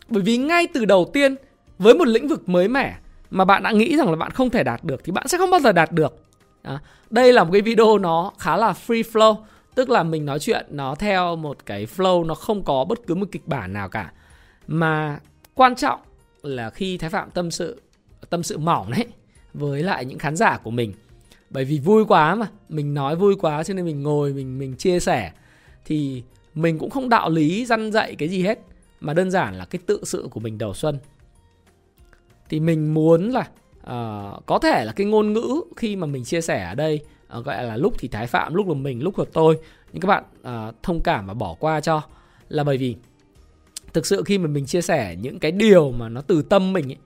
bởi 0.09 0.23
vì 0.23 0.37
ngay 0.37 0.67
từ 0.73 0.85
đầu 0.85 1.09
tiên 1.13 1.35
với 1.79 1.93
một 1.93 2.07
lĩnh 2.07 2.27
vực 2.27 2.49
mới 2.49 2.67
mẻ 2.67 2.97
mà 3.31 3.45
bạn 3.45 3.63
đã 3.63 3.71
nghĩ 3.71 3.97
rằng 3.97 4.09
là 4.09 4.15
bạn 4.15 4.31
không 4.31 4.49
thể 4.49 4.63
đạt 4.63 4.83
được 4.83 5.01
thì 5.03 5.11
bạn 5.11 5.27
sẽ 5.27 5.37
không 5.37 5.51
bao 5.51 5.59
giờ 5.59 5.71
đạt 5.71 5.91
được. 5.91 6.25
À, 6.61 6.79
Đây 7.09 7.33
là 7.33 7.43
một 7.43 7.49
cái 7.51 7.61
video 7.61 7.97
nó 7.97 8.31
khá 8.39 8.57
là 8.57 8.73
free 8.87 9.03
flow 9.03 9.35
Tức 9.75 9.89
là 9.89 10.03
mình 10.03 10.25
nói 10.25 10.39
chuyện 10.39 10.65
nó 10.69 10.95
theo 10.95 11.35
một 11.35 11.65
cái 11.65 11.87
flow 11.95 12.25
Nó 12.25 12.35
không 12.35 12.63
có 12.63 12.85
bất 12.85 12.99
cứ 13.07 13.15
một 13.15 13.25
kịch 13.31 13.47
bản 13.47 13.73
nào 13.73 13.89
cả. 13.89 14.11
Mà 14.67 15.19
quan 15.53 15.75
trọng 15.75 15.99
là 16.41 16.69
khi 16.69 16.97
Thái 16.97 17.09
Phạm 17.09 17.31
tâm 17.31 17.51
sự 17.51 17.81
Tâm 18.29 18.43
sự 18.43 18.57
mỏng 18.57 18.91
đấy 18.91 19.05
Với 19.53 19.83
lại 19.83 20.05
những 20.05 20.19
khán 20.19 20.35
giả 20.35 20.57
của 20.63 20.71
mình. 20.71 20.93
Bởi 21.49 21.65
vì 21.65 21.79
vui 21.79 22.05
quá 22.05 22.35
mà 22.35 22.47
Mình 22.69 22.93
nói 22.93 23.15
vui 23.15 23.35
quá 23.35 23.63
cho 23.63 23.73
nên 23.73 23.85
mình 23.85 24.03
ngồi 24.03 24.33
mình 24.33 24.59
mình 24.59 24.75
chia 24.75 24.99
sẻ 24.99 25.31
Thì 25.85 26.23
mình 26.55 26.79
cũng 26.79 26.89
không 26.89 27.09
đạo 27.09 27.29
lý 27.29 27.65
răn 27.65 27.91
dạy 27.91 28.15
cái 28.15 28.29
gì 28.29 28.43
hết. 28.43 28.59
Mà 29.01 29.13
đơn 29.13 29.31
giản 29.31 29.55
là 29.55 29.65
cái 29.65 29.79
tự 29.85 29.99
sự 30.03 30.27
của 30.31 30.39
mình 30.39 30.57
đầu 30.57 30.73
xuân. 30.73 30.97
Thì 32.49 32.59
mình 32.59 32.93
muốn 32.93 33.29
là 33.29 33.49
uh, 33.79 34.45
có 34.45 34.59
thể 34.61 34.85
là 34.85 34.93
cái 34.95 35.07
ngôn 35.07 35.33
ngữ 35.33 35.61
khi 35.75 35.95
mà 35.95 36.07
mình 36.07 36.23
chia 36.23 36.41
sẻ 36.41 36.65
ở 36.65 36.75
đây 36.75 36.99
uh, 37.37 37.45
gọi 37.45 37.63
là 37.63 37.77
lúc 37.77 37.93
thì 37.99 38.07
thái 38.07 38.27
phạm 38.27 38.53
lúc 38.53 38.67
là 38.67 38.73
mình 38.73 39.03
lúc 39.03 39.19
là 39.19 39.25
tôi 39.33 39.57
nhưng 39.93 40.01
các 40.01 40.07
bạn 40.07 40.23
uh, 40.69 40.75
thông 40.83 40.99
cảm 41.03 41.27
và 41.27 41.33
bỏ 41.33 41.55
qua 41.59 41.81
cho. 41.81 42.01
Là 42.49 42.63
bởi 42.63 42.77
vì 42.77 42.95
thực 43.93 44.05
sự 44.05 44.23
khi 44.25 44.37
mà 44.37 44.47
mình 44.47 44.65
chia 44.65 44.81
sẻ 44.81 45.15
những 45.21 45.39
cái 45.39 45.51
điều 45.51 45.91
mà 45.91 46.09
nó 46.09 46.21
từ 46.21 46.41
tâm 46.41 46.73
mình 46.73 46.91
ấy, 46.91 46.97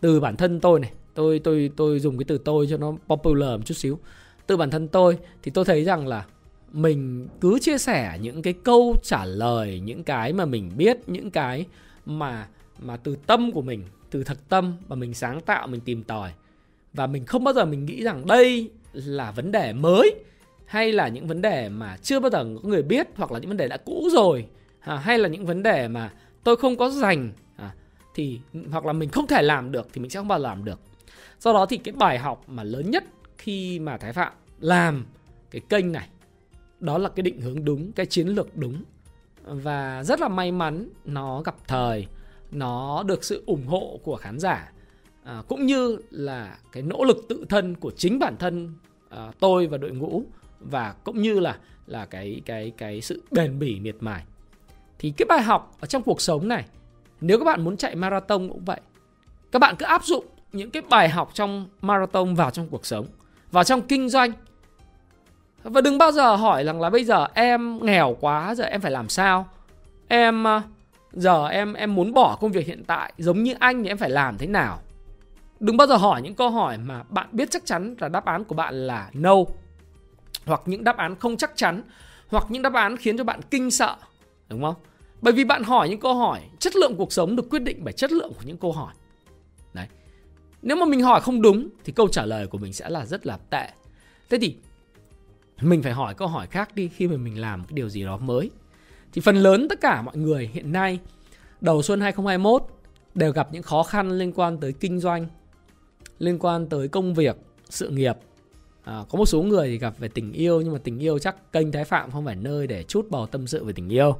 từ 0.00 0.20
bản 0.20 0.36
thân 0.36 0.60
tôi 0.60 0.80
này 0.80 0.92
tôi 1.14 1.38
tôi 1.38 1.70
tôi 1.76 2.00
dùng 2.00 2.18
cái 2.18 2.24
từ 2.24 2.38
tôi 2.38 2.66
cho 2.70 2.76
nó 2.76 2.92
popular 3.08 3.50
một 3.50 3.62
chút 3.64 3.74
xíu. 3.74 3.98
Từ 4.46 4.56
bản 4.56 4.70
thân 4.70 4.88
tôi 4.88 5.18
thì 5.42 5.50
tôi 5.50 5.64
thấy 5.64 5.84
rằng 5.84 6.06
là 6.06 6.24
mình 6.72 7.28
cứ 7.40 7.58
chia 7.58 7.78
sẻ 7.78 8.18
những 8.20 8.42
cái 8.42 8.52
câu 8.52 8.96
trả 9.02 9.24
lời 9.24 9.80
những 9.80 10.04
cái 10.04 10.32
mà 10.32 10.44
mình 10.44 10.70
biết 10.76 10.98
những 11.06 11.30
cái 11.30 11.66
mà 12.06 12.46
mà 12.78 12.96
từ 12.96 13.16
tâm 13.26 13.52
của 13.52 13.62
mình 13.62 13.84
từ 14.10 14.24
thật 14.24 14.38
tâm 14.48 14.76
và 14.88 14.96
mình 14.96 15.14
sáng 15.14 15.40
tạo 15.40 15.66
mình 15.66 15.80
tìm 15.80 16.02
tòi. 16.02 16.32
Và 16.92 17.06
mình 17.06 17.26
không 17.26 17.44
bao 17.44 17.54
giờ 17.54 17.64
mình 17.64 17.86
nghĩ 17.86 18.02
rằng 18.02 18.26
đây 18.26 18.70
là 18.92 19.30
vấn 19.30 19.52
đề 19.52 19.72
mới 19.72 20.14
hay 20.66 20.92
là 20.92 21.08
những 21.08 21.26
vấn 21.26 21.42
đề 21.42 21.68
mà 21.68 21.96
chưa 22.02 22.20
bao 22.20 22.30
giờ 22.30 22.44
có 22.62 22.68
người 22.68 22.82
biết 22.82 23.08
hoặc 23.16 23.32
là 23.32 23.38
những 23.38 23.48
vấn 23.48 23.56
đề 23.56 23.68
đã 23.68 23.76
cũ 23.76 24.08
rồi 24.12 24.46
à, 24.80 24.96
hay 24.96 25.18
là 25.18 25.28
những 25.28 25.46
vấn 25.46 25.62
đề 25.62 25.88
mà 25.88 26.12
tôi 26.44 26.56
không 26.56 26.76
có 26.76 26.90
dành 26.90 27.32
à, 27.56 27.74
thì 28.14 28.40
hoặc 28.70 28.86
là 28.86 28.92
mình 28.92 29.08
không 29.08 29.26
thể 29.26 29.42
làm 29.42 29.72
được 29.72 29.88
thì 29.92 30.00
mình 30.00 30.10
sẽ 30.10 30.20
không 30.20 30.28
bao 30.28 30.38
giờ 30.38 30.42
làm 30.42 30.64
được. 30.64 30.80
Do 31.40 31.52
đó 31.52 31.66
thì 31.66 31.76
cái 31.76 31.92
bài 31.92 32.18
học 32.18 32.44
mà 32.46 32.62
lớn 32.62 32.90
nhất 32.90 33.04
khi 33.38 33.78
mà 33.78 33.96
thái 33.96 34.12
phạm 34.12 34.32
làm 34.60 35.06
cái 35.50 35.60
kênh 35.68 35.92
này 35.92 36.08
đó 36.82 36.98
là 36.98 37.08
cái 37.08 37.22
định 37.22 37.40
hướng 37.40 37.64
đúng 37.64 37.92
cái 37.92 38.06
chiến 38.06 38.28
lược 38.28 38.56
đúng. 38.56 38.82
Và 39.44 40.04
rất 40.04 40.20
là 40.20 40.28
may 40.28 40.52
mắn 40.52 40.88
nó 41.04 41.42
gặp 41.42 41.54
thời 41.66 42.06
nó 42.50 43.02
được 43.02 43.24
sự 43.24 43.42
ủng 43.46 43.66
hộ 43.66 44.00
của 44.02 44.16
khán 44.16 44.38
giả. 44.38 44.72
À, 45.24 45.42
cũng 45.48 45.66
như 45.66 45.98
là 46.10 46.58
cái 46.72 46.82
nỗ 46.82 47.04
lực 47.04 47.16
tự 47.28 47.44
thân 47.48 47.74
của 47.74 47.90
chính 47.96 48.18
bản 48.18 48.36
thân 48.36 48.74
à, 49.08 49.32
tôi 49.40 49.66
và 49.66 49.78
đội 49.78 49.90
ngũ 49.90 50.22
và 50.60 50.94
cũng 51.04 51.22
như 51.22 51.40
là 51.40 51.58
là 51.86 52.06
cái 52.06 52.40
cái 52.46 52.72
cái 52.76 53.00
sự 53.00 53.22
bền 53.30 53.58
bỉ 53.58 53.80
miệt 53.80 53.96
mài. 54.00 54.24
Thì 54.98 55.12
cái 55.16 55.26
bài 55.28 55.42
học 55.42 55.76
ở 55.80 55.86
trong 55.86 56.02
cuộc 56.02 56.20
sống 56.20 56.48
này 56.48 56.64
nếu 57.20 57.38
các 57.38 57.44
bạn 57.44 57.64
muốn 57.64 57.76
chạy 57.76 57.94
marathon 57.94 58.48
cũng 58.48 58.64
vậy. 58.64 58.80
Các 59.52 59.58
bạn 59.58 59.74
cứ 59.78 59.84
áp 59.84 60.04
dụng 60.04 60.26
những 60.52 60.70
cái 60.70 60.82
bài 60.90 61.08
học 61.08 61.30
trong 61.34 61.68
marathon 61.80 62.34
vào 62.34 62.50
trong 62.50 62.68
cuộc 62.68 62.86
sống 62.86 63.06
vào 63.52 63.64
trong 63.64 63.82
kinh 63.82 64.08
doanh 64.08 64.32
và 65.62 65.80
đừng 65.80 65.98
bao 65.98 66.12
giờ 66.12 66.36
hỏi 66.36 66.64
rằng 66.64 66.80
là 66.80 66.90
bây 66.90 67.04
giờ 67.04 67.26
em 67.34 67.86
nghèo 67.86 68.16
quá, 68.20 68.54
giờ 68.54 68.64
em 68.64 68.80
phải 68.80 68.90
làm 68.90 69.08
sao? 69.08 69.48
Em 70.08 70.44
ờ, 70.44 70.62
giờ 71.12 71.46
em 71.46 71.74
em 71.74 71.94
muốn 71.94 72.12
bỏ 72.12 72.38
công 72.40 72.52
việc 72.52 72.66
hiện 72.66 72.84
tại, 72.86 73.12
giống 73.18 73.42
như 73.42 73.54
anh 73.58 73.82
thì 73.82 73.88
em 73.88 73.98
phải 73.98 74.10
làm 74.10 74.38
thế 74.38 74.46
nào? 74.46 74.78
Đừng 75.60 75.76
bao 75.76 75.86
giờ 75.86 75.96
hỏi 75.96 76.22
những 76.22 76.34
câu 76.34 76.50
hỏi 76.50 76.78
mà 76.78 77.02
bạn 77.08 77.28
biết 77.32 77.50
chắc 77.50 77.66
chắn 77.66 77.94
là 77.98 78.08
đáp 78.08 78.24
án 78.24 78.44
của 78.44 78.54
bạn 78.54 78.86
là 78.86 79.10
no. 79.12 79.34
Hoặc 80.46 80.60
những 80.66 80.84
đáp 80.84 80.96
án 80.96 81.16
không 81.16 81.36
chắc 81.36 81.52
chắn, 81.56 81.82
hoặc 82.28 82.44
những 82.48 82.62
đáp 82.62 82.72
án 82.72 82.96
khiến 82.96 83.18
cho 83.18 83.24
bạn 83.24 83.40
kinh 83.50 83.70
sợ, 83.70 83.96
đúng 84.48 84.62
không? 84.62 84.74
Bởi 85.20 85.32
vì 85.32 85.44
bạn 85.44 85.62
hỏi 85.62 85.88
những 85.88 86.00
câu 86.00 86.14
hỏi, 86.14 86.40
chất 86.58 86.76
lượng 86.76 86.94
cuộc 86.96 87.12
sống 87.12 87.36
được 87.36 87.50
quyết 87.50 87.62
định 87.62 87.80
bởi 87.84 87.92
chất 87.92 88.12
lượng 88.12 88.32
của 88.34 88.42
những 88.44 88.56
câu 88.56 88.72
hỏi. 88.72 88.94
Đấy. 89.72 89.86
Nếu 90.62 90.76
mà 90.76 90.86
mình 90.86 91.02
hỏi 91.02 91.20
không 91.20 91.42
đúng 91.42 91.68
thì 91.84 91.92
câu 91.92 92.08
trả 92.08 92.24
lời 92.24 92.46
của 92.46 92.58
mình 92.58 92.72
sẽ 92.72 92.88
là 92.88 93.06
rất 93.06 93.26
là 93.26 93.38
tệ. 93.50 93.68
Thế 94.30 94.38
thì 94.40 94.56
mình 95.62 95.82
phải 95.82 95.92
hỏi 95.92 96.14
câu 96.14 96.28
hỏi 96.28 96.46
khác 96.46 96.74
đi 96.74 96.88
khi 96.88 97.08
mà 97.08 97.16
mình 97.16 97.40
làm 97.40 97.64
cái 97.64 97.72
điều 97.74 97.88
gì 97.88 98.04
đó 98.04 98.16
mới 98.16 98.50
thì 99.12 99.20
phần 99.20 99.36
lớn 99.36 99.66
tất 99.68 99.80
cả 99.80 100.02
mọi 100.02 100.16
người 100.16 100.50
hiện 100.52 100.72
nay 100.72 100.98
đầu 101.60 101.82
xuân 101.82 102.00
2021 102.00 102.62
đều 103.14 103.32
gặp 103.32 103.48
những 103.52 103.62
khó 103.62 103.82
khăn 103.82 104.10
liên 104.10 104.32
quan 104.32 104.58
tới 104.58 104.72
kinh 104.72 105.00
doanh, 105.00 105.26
liên 106.18 106.38
quan 106.38 106.66
tới 106.66 106.88
công 106.88 107.14
việc, 107.14 107.36
sự 107.68 107.88
nghiệp. 107.88 108.16
À, 108.84 109.04
có 109.10 109.18
một 109.18 109.26
số 109.26 109.42
người 109.42 109.68
thì 109.68 109.78
gặp 109.78 109.94
về 109.98 110.08
tình 110.08 110.32
yêu 110.32 110.60
nhưng 110.60 110.72
mà 110.72 110.78
tình 110.84 110.98
yêu 110.98 111.18
chắc 111.18 111.52
kênh 111.52 111.72
Thái 111.72 111.84
Phạm 111.84 112.10
không 112.10 112.24
phải 112.24 112.36
nơi 112.36 112.66
để 112.66 112.82
chút 112.82 113.06
bầu 113.10 113.26
tâm 113.26 113.46
sự 113.46 113.64
về 113.64 113.72
tình 113.72 113.88
yêu. 113.88 114.16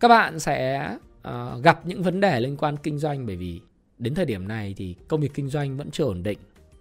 Các 0.00 0.08
bạn 0.08 0.40
sẽ 0.40 0.90
à, 1.22 1.56
gặp 1.62 1.86
những 1.86 2.02
vấn 2.02 2.20
đề 2.20 2.40
liên 2.40 2.56
quan 2.56 2.76
kinh 2.76 2.98
doanh 2.98 3.26
bởi 3.26 3.36
vì 3.36 3.60
đến 3.98 4.14
thời 4.14 4.24
điểm 4.24 4.48
này 4.48 4.74
thì 4.76 4.94
công 5.08 5.20
việc 5.20 5.34
kinh 5.34 5.48
doanh 5.48 5.76
vẫn 5.76 5.90
chưa 5.90 6.04
ổn 6.04 6.22
định. 6.22 6.38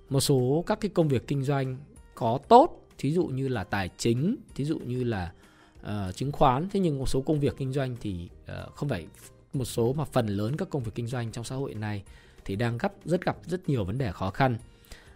Một 0.09 0.19
số 0.19 0.63
các 0.67 0.79
cái 0.81 0.91
công 0.93 1.07
việc 1.07 1.27
kinh 1.27 1.43
doanh 1.43 1.77
có 2.15 2.39
tốt, 2.47 2.84
thí 2.97 3.13
dụ 3.13 3.25
như 3.25 3.47
là 3.47 3.63
tài 3.63 3.89
chính, 3.97 4.35
thí 4.55 4.65
dụ 4.65 4.79
như 4.79 5.03
là 5.03 5.31
uh, 5.81 6.15
chứng 6.15 6.31
khoán 6.31 6.69
thế 6.69 6.79
nhưng 6.79 6.99
một 6.99 7.09
số 7.09 7.21
công 7.21 7.39
việc 7.39 7.53
kinh 7.57 7.73
doanh 7.73 7.95
thì 8.01 8.29
uh, 8.43 8.75
không 8.75 8.89
phải 8.89 9.07
một 9.53 9.65
số 9.65 9.93
mà 9.93 10.05
phần 10.05 10.27
lớn 10.27 10.57
các 10.57 10.69
công 10.69 10.83
việc 10.83 10.91
kinh 10.95 11.07
doanh 11.07 11.31
trong 11.31 11.43
xã 11.43 11.55
hội 11.55 11.73
này 11.73 12.03
thì 12.45 12.55
đang 12.55 12.77
gặp 12.77 12.93
rất 13.05 13.25
gặp 13.25 13.37
rất 13.45 13.69
nhiều 13.69 13.85
vấn 13.85 13.97
đề 13.97 14.11
khó 14.11 14.29
khăn. 14.29 14.57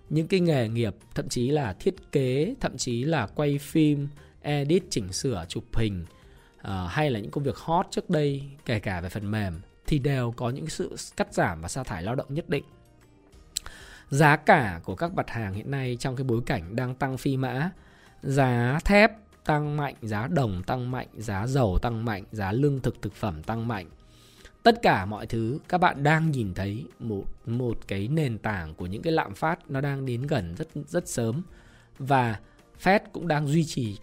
Những 0.10 0.28
cái 0.28 0.40
nghề 0.40 0.70
nghiệp 0.70 0.96
thậm 1.16 1.30
chí 1.30 1.50
là 1.50 1.74
thiết 1.74 1.96
kế 2.12 2.56
thậm 2.60 2.78
chí 2.78 3.04
là 3.04 3.28
quay 3.28 3.58
phim 3.58 4.08
edit 4.42 4.84
chỉnh 4.90 5.14
sửa 5.14 5.46
chụp 5.48 5.64
hình 5.74 6.06
uh, 6.58 6.68
hay 6.90 7.12
là 7.12 7.20
những 7.20 7.32
công 7.32 7.44
việc 7.44 7.58
hot 7.58 7.88
trước 7.92 8.10
đây 8.10 8.44
kể 8.66 8.80
cả 8.80 9.02
về 9.02 9.10
phần 9.10 9.32
mềm 9.32 9.60
thì 9.88 10.00
đều 10.00 10.32
có 10.32 10.50
những 10.50 10.68
sự 10.68 10.96
cắt 11.18 11.34
giảm 11.34 11.62
và 11.62 11.68
sa 11.68 11.84
thải 11.84 12.04
lao 12.04 12.16
động 12.16 12.34
nhất 12.34 12.50
định 12.50 12.64
giá 14.10 14.36
cả 14.36 14.80
của 14.84 14.96
các 14.96 15.14
mặt 15.14 15.30
hàng 15.30 15.54
hiện 15.54 15.72
nay 15.72 15.98
trong 16.00 16.16
cái 16.16 16.24
bối 16.24 16.42
cảnh 16.46 16.76
đang 16.76 16.96
tăng 16.96 17.18
phi 17.18 17.38
mã 17.38 17.72
giá 18.22 18.80
thép 18.86 19.12
tăng 19.46 19.78
mạnh, 19.78 19.96
giá 20.02 20.28
đồng 20.28 20.64
tăng 20.64 20.92
mạnh, 20.92 21.08
giá 21.18 21.48
dầu 21.48 21.78
tăng 21.82 22.06
mạnh, 22.06 22.24
giá 22.32 22.52
lương 22.52 22.80
thực 22.80 23.02
thực 23.02 23.14
phẩm 23.14 23.44
tăng 23.44 23.68
mạnh. 23.68 23.90
Tất 24.64 24.82
cả 24.82 25.06
mọi 25.06 25.26
thứ 25.26 25.60
các 25.70 25.78
bạn 25.78 26.04
đang 26.04 26.32
nhìn 26.32 26.54
thấy 26.54 26.86
một 27.00 27.24
một 27.46 27.78
cái 27.88 28.08
nền 28.08 28.38
tảng 28.38 28.76
của 28.76 28.86
những 28.86 29.02
cái 29.02 29.14
lạm 29.14 29.36
phát 29.36 29.72
nó 29.72 29.82
đang 29.82 30.06
đến 30.06 30.22
gần 30.22 30.56
rất 30.58 30.68
rất 30.88 31.08
sớm 31.08 31.42
và 32.00 32.40
Fed 32.84 33.00
cũng 33.12 33.28
đang 33.28 33.48
duy 33.48 33.66
trì 33.66 33.98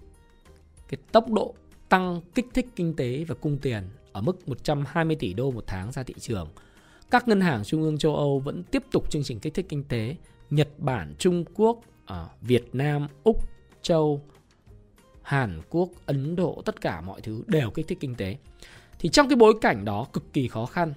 cái 0.88 0.98
tốc 1.12 1.30
độ 1.30 1.54
tăng 1.88 2.20
kích 2.34 2.46
thích 2.54 2.66
kinh 2.76 2.96
tế 2.96 3.24
và 3.24 3.34
cung 3.34 3.58
tiền 3.58 3.82
ở 4.12 4.20
mức 4.20 4.48
120 4.48 5.16
tỷ 5.16 5.32
đô 5.32 5.50
một 5.50 5.64
tháng 5.66 5.92
ra 5.92 6.02
thị 6.02 6.14
trường. 6.18 6.48
Các 7.10 7.28
ngân 7.28 7.40
hàng 7.40 7.64
trung 7.64 7.82
ương 7.82 7.98
châu 7.98 8.16
Âu 8.16 8.38
vẫn 8.38 8.62
tiếp 8.62 8.82
tục 8.92 9.10
chương 9.10 9.22
trình 9.22 9.40
kích 9.40 9.54
thích 9.54 9.66
kinh 9.68 9.84
tế. 9.84 10.16
Nhật 10.50 10.68
Bản, 10.78 11.14
Trung 11.18 11.44
Quốc, 11.54 11.80
ở 12.06 12.28
Việt 12.40 12.74
Nam, 12.74 13.08
Úc, 13.24 13.48
Châu, 13.82 14.22
Hàn 15.22 15.60
Quốc, 15.70 15.90
Ấn 16.06 16.36
Độ, 16.36 16.62
tất 16.64 16.80
cả 16.80 17.00
mọi 17.00 17.20
thứ 17.20 17.42
đều 17.46 17.70
kích 17.70 17.88
thích 17.88 17.98
kinh 18.00 18.14
tế. 18.14 18.36
Thì 18.98 19.08
trong 19.08 19.28
cái 19.28 19.36
bối 19.36 19.54
cảnh 19.60 19.84
đó 19.84 20.06
cực 20.12 20.32
kỳ 20.32 20.48
khó 20.48 20.66
khăn. 20.66 20.94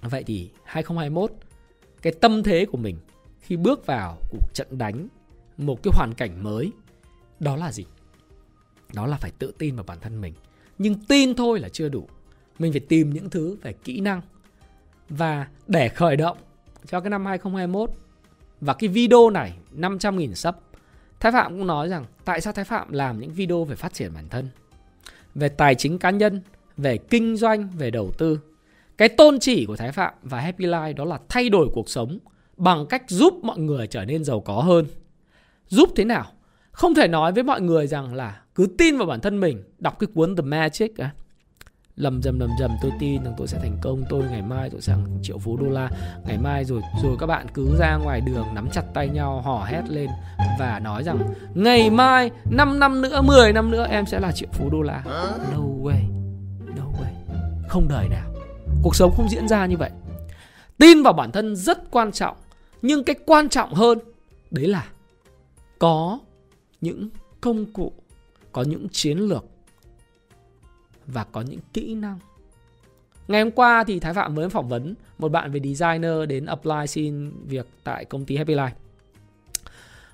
Vậy 0.00 0.24
thì 0.24 0.50
2021 0.64 1.32
cái 2.02 2.12
tâm 2.20 2.42
thế 2.42 2.66
của 2.72 2.78
mình 2.78 2.96
khi 3.40 3.56
bước 3.56 3.86
vào 3.86 4.18
cuộc 4.30 4.54
trận 4.54 4.66
đánh 4.70 5.08
một 5.56 5.82
cái 5.82 5.92
hoàn 5.94 6.14
cảnh 6.14 6.42
mới 6.42 6.72
đó 7.40 7.56
là 7.56 7.72
gì? 7.72 7.84
Đó 8.94 9.06
là 9.06 9.16
phải 9.16 9.30
tự 9.38 9.52
tin 9.58 9.76
vào 9.76 9.84
bản 9.84 9.98
thân 10.00 10.20
mình. 10.20 10.34
Nhưng 10.78 11.04
tin 11.04 11.34
thôi 11.34 11.60
là 11.60 11.68
chưa 11.68 11.88
đủ. 11.88 12.08
Mình 12.58 12.72
phải 12.72 12.80
tìm 12.80 13.10
những 13.10 13.30
thứ 13.30 13.56
về 13.62 13.72
kỹ 13.72 14.00
năng 14.00 14.20
và 15.08 15.46
để 15.66 15.88
khởi 15.88 16.16
động 16.16 16.36
cho 16.86 17.00
cái 17.00 17.10
năm 17.10 17.26
2021 17.26 17.90
và 18.60 18.74
cái 18.74 18.88
video 18.88 19.30
này 19.30 19.52
500.000 19.76 20.34
sub 20.34 20.54
Thái 21.20 21.32
Phạm 21.32 21.58
cũng 21.58 21.66
nói 21.66 21.88
rằng 21.88 22.04
tại 22.24 22.40
sao 22.40 22.52
Thái 22.52 22.64
Phạm 22.64 22.92
làm 22.92 23.20
những 23.20 23.30
video 23.30 23.64
về 23.64 23.76
phát 23.76 23.94
triển 23.94 24.14
bản 24.14 24.28
thân, 24.28 24.48
về 25.34 25.48
tài 25.48 25.74
chính 25.74 25.98
cá 25.98 26.10
nhân, 26.10 26.40
về 26.76 26.98
kinh 26.98 27.36
doanh, 27.36 27.68
về 27.78 27.90
đầu 27.90 28.10
tư. 28.18 28.40
Cái 28.96 29.08
tôn 29.08 29.38
chỉ 29.40 29.66
của 29.66 29.76
Thái 29.76 29.92
Phạm 29.92 30.14
và 30.22 30.40
Happy 30.40 30.66
Life 30.66 30.94
đó 30.94 31.04
là 31.04 31.18
thay 31.28 31.48
đổi 31.48 31.68
cuộc 31.74 31.88
sống 31.88 32.18
bằng 32.56 32.86
cách 32.86 33.02
giúp 33.08 33.34
mọi 33.42 33.58
người 33.58 33.86
trở 33.86 34.04
nên 34.04 34.24
giàu 34.24 34.40
có 34.40 34.54
hơn. 34.54 34.86
Giúp 35.68 35.88
thế 35.96 36.04
nào? 36.04 36.32
Không 36.72 36.94
thể 36.94 37.08
nói 37.08 37.32
với 37.32 37.42
mọi 37.42 37.60
người 37.60 37.86
rằng 37.86 38.14
là 38.14 38.40
cứ 38.54 38.68
tin 38.78 38.96
vào 38.96 39.06
bản 39.06 39.20
thân 39.20 39.40
mình, 39.40 39.62
đọc 39.78 39.98
cái 39.98 40.08
cuốn 40.14 40.36
The 40.36 40.42
Magic 40.42 40.96
à, 40.96 41.10
lầm 41.96 42.22
dầm 42.22 42.38
lầm 42.38 42.50
dầm 42.60 42.70
tôi 42.82 42.92
tin 42.98 43.24
rằng 43.24 43.34
tôi 43.36 43.48
sẽ 43.48 43.58
thành 43.58 43.78
công. 43.82 44.04
Tôi 44.08 44.22
ngày 44.22 44.42
mai 44.42 44.70
tôi 44.70 44.80
sẽ 44.80 44.92
hàng 44.92 45.06
triệu 45.22 45.38
phú 45.38 45.56
đô 45.56 45.66
la. 45.66 45.90
Ngày 46.24 46.38
mai 46.38 46.64
rồi 46.64 46.82
rồi 47.02 47.16
các 47.20 47.26
bạn 47.26 47.46
cứ 47.54 47.76
ra 47.78 47.96
ngoài 47.96 48.20
đường 48.20 48.46
nắm 48.54 48.68
chặt 48.72 48.82
tay 48.94 49.08
nhau 49.08 49.40
hò 49.40 49.64
hét 49.64 49.82
lên 49.88 50.10
và 50.58 50.78
nói 50.78 51.04
rằng 51.04 51.18
ngày 51.54 51.90
mai 51.90 52.30
5 52.50 52.78
năm 52.78 53.02
nữa 53.02 53.22
10 53.22 53.52
năm 53.52 53.70
nữa 53.70 53.86
em 53.90 54.06
sẽ 54.06 54.20
là 54.20 54.32
triệu 54.32 54.48
phú 54.52 54.70
đô 54.70 54.82
la. 54.82 55.02
No 55.52 55.58
way 55.58 56.00
no 56.76 56.84
way. 56.84 57.12
Không 57.68 57.88
đời 57.88 58.08
nào. 58.08 58.32
Cuộc 58.82 58.96
sống 58.96 59.12
không 59.16 59.28
diễn 59.28 59.48
ra 59.48 59.66
như 59.66 59.76
vậy. 59.76 59.90
Tin 60.78 61.02
vào 61.02 61.12
bản 61.12 61.32
thân 61.32 61.56
rất 61.56 61.90
quan 61.90 62.12
trọng 62.12 62.36
nhưng 62.82 63.04
cái 63.04 63.16
quan 63.26 63.48
trọng 63.48 63.74
hơn 63.74 63.98
đấy 64.50 64.66
là 64.66 64.86
có 65.78 66.18
những 66.80 67.08
công 67.40 67.72
cụ 67.72 67.92
có 68.52 68.62
những 68.62 68.88
chiến 68.88 69.18
lược 69.18 69.44
và 71.06 71.24
có 71.24 71.40
những 71.40 71.60
kỹ 71.72 71.94
năng. 71.94 72.18
Ngày 73.28 73.42
hôm 73.42 73.50
qua 73.50 73.84
thì 73.84 74.00
Thái 74.00 74.14
Phạm 74.14 74.34
mới 74.34 74.48
phỏng 74.48 74.68
vấn 74.68 74.94
một 75.18 75.28
bạn 75.28 75.52
về 75.52 75.60
designer 75.60 76.28
đến 76.28 76.46
apply 76.46 76.86
xin 76.88 77.30
việc 77.46 77.66
tại 77.84 78.04
công 78.04 78.24
ty 78.24 78.36
Happy 78.36 78.54
Life. 78.54 78.70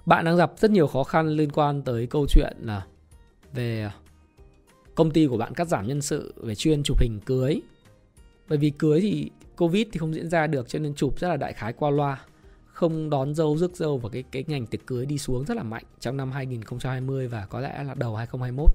Bạn 0.07 0.25
đang 0.25 0.37
gặp 0.37 0.53
rất 0.57 0.71
nhiều 0.71 0.87
khó 0.87 1.05
khăn 1.05 1.29
liên 1.29 1.51
quan 1.53 1.83
tới 1.83 2.07
câu 2.07 2.27
chuyện 2.29 2.57
là 2.61 2.87
về 3.53 3.83
à, 3.83 3.93
công 4.95 5.11
ty 5.11 5.27
của 5.27 5.37
bạn 5.37 5.55
cắt 5.55 5.69
giảm 5.69 5.87
nhân 5.87 6.03
sự 6.03 6.35
về 6.37 6.55
chuyên 6.55 6.83
chụp 6.83 7.01
hình 7.01 7.21
cưới. 7.27 7.61
Bởi 8.49 8.59
vì 8.59 8.71
cưới 8.71 9.01
thì 9.01 9.31
Covid 9.57 9.87
thì 9.93 9.99
không 9.99 10.15
diễn 10.15 10.31
ra 10.31 10.47
được 10.47 10.69
cho 10.69 10.79
nên 10.79 10.95
chụp 10.95 11.21
rất 11.21 11.29
là 11.29 11.37
đại 11.37 11.53
khái 11.53 11.73
qua 11.73 11.91
loa. 11.91 12.21
không 12.73 13.11
đón 13.11 13.35
dâu 13.35 13.59
rước 13.59 13.77
dâu 13.77 13.99
và 13.99 14.09
cái 14.09 14.25
cái 14.31 14.45
ngành 14.47 14.67
tiệc 14.67 14.87
cưới 14.87 15.07
đi 15.07 15.19
xuống 15.19 15.45
rất 15.45 15.57
là 15.57 15.63
mạnh 15.63 15.85
trong 16.01 16.17
năm 16.17 16.33
2020 16.33 17.29
và 17.29 17.47
có 17.47 17.61
lẽ 17.61 17.85
là 17.85 17.95
đầu 17.95 18.17
2021 18.17 18.71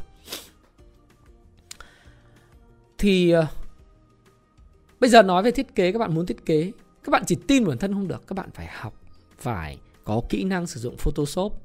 thì 2.97 3.35
uh, 3.37 3.45
bây 4.99 5.09
giờ 5.09 5.21
nói 5.21 5.43
về 5.43 5.51
thiết 5.51 5.75
kế 5.75 5.91
các 5.91 5.99
bạn 5.99 6.15
muốn 6.15 6.25
thiết 6.25 6.45
kế 6.45 6.71
các 7.03 7.11
bạn 7.11 7.23
chỉ 7.27 7.37
tin 7.47 7.65
bản 7.65 7.77
thân 7.77 7.93
không 7.93 8.07
được 8.07 8.27
các 8.27 8.33
bạn 8.33 8.49
phải 8.53 8.67
học 8.71 9.01
phải 9.37 9.77
có 10.03 10.21
kỹ 10.29 10.43
năng 10.43 10.67
sử 10.67 10.79
dụng 10.79 10.97
Photoshop 10.97 11.61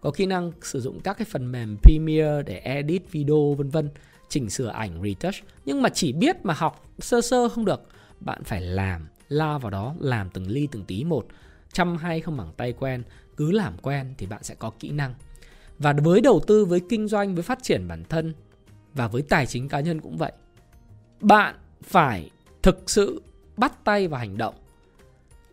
có 0.00 0.10
kỹ 0.10 0.26
năng 0.26 0.52
sử 0.62 0.80
dụng 0.80 1.00
các 1.00 1.18
cái 1.18 1.26
phần 1.30 1.52
mềm 1.52 1.76
Premiere 1.82 2.42
để 2.42 2.58
edit 2.58 3.12
video 3.12 3.54
vân 3.58 3.70
vân 3.70 3.90
chỉnh 4.28 4.50
sửa 4.50 4.68
ảnh 4.68 5.02
retouch. 5.02 5.34
Nhưng 5.64 5.82
mà 5.82 5.88
chỉ 5.88 6.12
biết 6.12 6.36
mà 6.42 6.54
học 6.54 6.84
sơ 6.98 7.20
sơ 7.20 7.48
không 7.48 7.64
được. 7.64 7.82
Bạn 8.20 8.44
phải 8.44 8.60
làm 8.60 9.08
lao 9.28 9.58
vào 9.58 9.70
đó 9.70 9.94
làm 10.00 10.30
từng 10.30 10.50
ly 10.50 10.68
từng 10.70 10.84
tí 10.84 11.04
một. 11.04 11.26
Chăm 11.72 11.96
hay 11.96 12.20
không 12.20 12.36
bằng 12.36 12.52
tay 12.56 12.72
quen 12.72 13.02
cứ 13.36 13.50
làm 13.50 13.78
quen 13.82 14.14
thì 14.18 14.26
bạn 14.26 14.42
sẽ 14.42 14.54
có 14.54 14.70
kỹ 14.80 14.90
năng. 14.90 15.14
Và 15.78 15.92
với 15.92 16.20
đầu 16.20 16.40
tư 16.46 16.64
với 16.64 16.80
kinh 16.88 17.08
doanh 17.08 17.34
với 17.34 17.42
phát 17.42 17.62
triển 17.62 17.88
bản 17.88 18.04
thân 18.08 18.34
và 18.94 19.08
với 19.08 19.22
tài 19.22 19.46
chính 19.46 19.68
cá 19.68 19.80
nhân 19.80 20.00
cũng 20.00 20.16
vậy 20.16 20.32
bạn 21.20 21.54
phải 21.82 22.30
thực 22.62 22.90
sự 22.90 23.22
bắt 23.56 23.84
tay 23.84 24.08
vào 24.08 24.20
hành 24.20 24.38
động. 24.38 24.54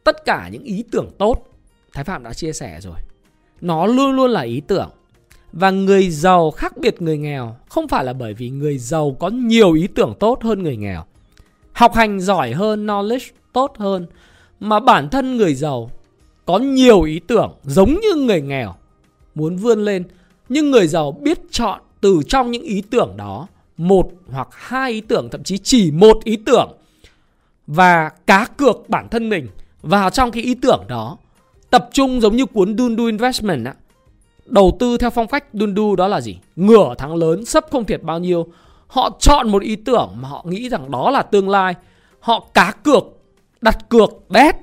Tất 0.04 0.26
cả 0.26 0.50
những 0.52 0.64
ý 0.64 0.84
tưởng 0.92 1.10
tốt, 1.18 1.44
thái 1.94 2.04
phạm 2.04 2.24
đã 2.24 2.34
chia 2.34 2.54
sẻ 2.54 2.80
rồi. 2.82 2.98
Nó 3.62 3.86
luôn 3.86 4.12
luôn 4.12 4.32
là 4.32 4.42
ý 4.42 4.62
tưởng. 4.68 4.90
Và 5.52 5.72
người 5.72 6.10
giàu 6.10 6.52
khác 6.52 6.78
biệt 6.78 7.02
người 7.02 7.18
nghèo 7.18 7.56
không 7.70 7.88
phải 7.88 8.04
là 8.04 8.14
bởi 8.14 8.34
vì 8.34 8.50
người 8.50 8.78
giàu 8.78 9.16
có 9.20 9.30
nhiều 9.30 9.74
ý 9.74 9.88
tưởng 9.88 10.14
tốt 10.20 10.44
hơn 10.44 10.64
người 10.64 10.78
nghèo. 10.78 11.04
Học 11.74 11.94
hành 11.94 12.20
giỏi 12.20 12.52
hơn, 12.52 12.88
knowledge 12.88 13.32
tốt 13.54 13.74
hơn, 13.78 14.08
mà 14.60 14.80
bản 14.80 15.10
thân 15.10 15.38
người 15.38 15.56
giàu 15.56 15.92
có 16.46 16.60
nhiều 16.60 17.02
ý 17.02 17.20
tưởng 17.28 17.56
giống 17.64 17.94
như 17.94 18.16
người 18.16 18.42
nghèo 18.42 18.76
muốn 19.36 19.58
vươn 19.58 19.86
lên, 19.86 20.04
nhưng 20.50 20.72
người 20.72 20.88
giàu 20.88 21.12
biết 21.12 21.40
chọn 21.52 21.82
từ 22.02 22.22
trong 22.28 22.52
những 22.52 22.64
ý 22.64 22.84
tưởng 22.90 23.14
đó 23.18 23.48
một 23.78 24.12
hoặc 24.32 24.48
hai 24.52 24.92
ý 24.92 25.02
tưởng, 25.02 25.30
thậm 25.30 25.44
chí 25.44 25.58
chỉ 25.58 25.92
một 25.92 26.24
ý 26.24 26.36
tưởng 26.36 26.72
và 27.68 28.10
cá 28.28 28.46
cược 28.58 28.90
bản 28.90 29.08
thân 29.10 29.30
mình 29.30 29.48
vào 29.82 30.10
trong 30.10 30.32
cái 30.32 30.44
ý 30.44 30.56
tưởng 30.56 30.86
đó. 30.88 31.18
Tập 31.70 31.90
trung 31.94 32.22
giống 32.22 32.36
như 32.36 32.46
cuốn 32.46 32.78
Dundu 32.78 33.06
Investment 33.06 33.66
á. 33.66 33.74
Đầu 34.46 34.78
tư 34.80 34.98
theo 34.98 35.10
phong 35.10 35.28
cách 35.28 35.46
Dundu 35.54 35.96
đó 35.96 36.08
là 36.08 36.22
gì? 36.22 36.38
Ngửa 36.56 36.96
thắng 36.98 37.16
lớn, 37.16 37.46
sấp 37.46 37.66
không 37.72 37.86
thiệt 37.86 38.04
bao 38.04 38.20
nhiêu. 38.20 38.48
Họ 38.88 39.18
chọn 39.20 39.50
một 39.50 39.62
ý 39.62 39.76
tưởng 39.76 40.10
mà 40.16 40.30
họ 40.30 40.46
nghĩ 40.48 40.70
rằng 40.70 40.92
đó 40.92 41.12
là 41.12 41.22
tương 41.22 41.50
lai. 41.50 41.74
Họ 42.20 42.48
cá 42.54 42.72
cược, 42.72 43.04
đặt 43.62 43.90
cược 43.90 44.10
bet 44.30 44.56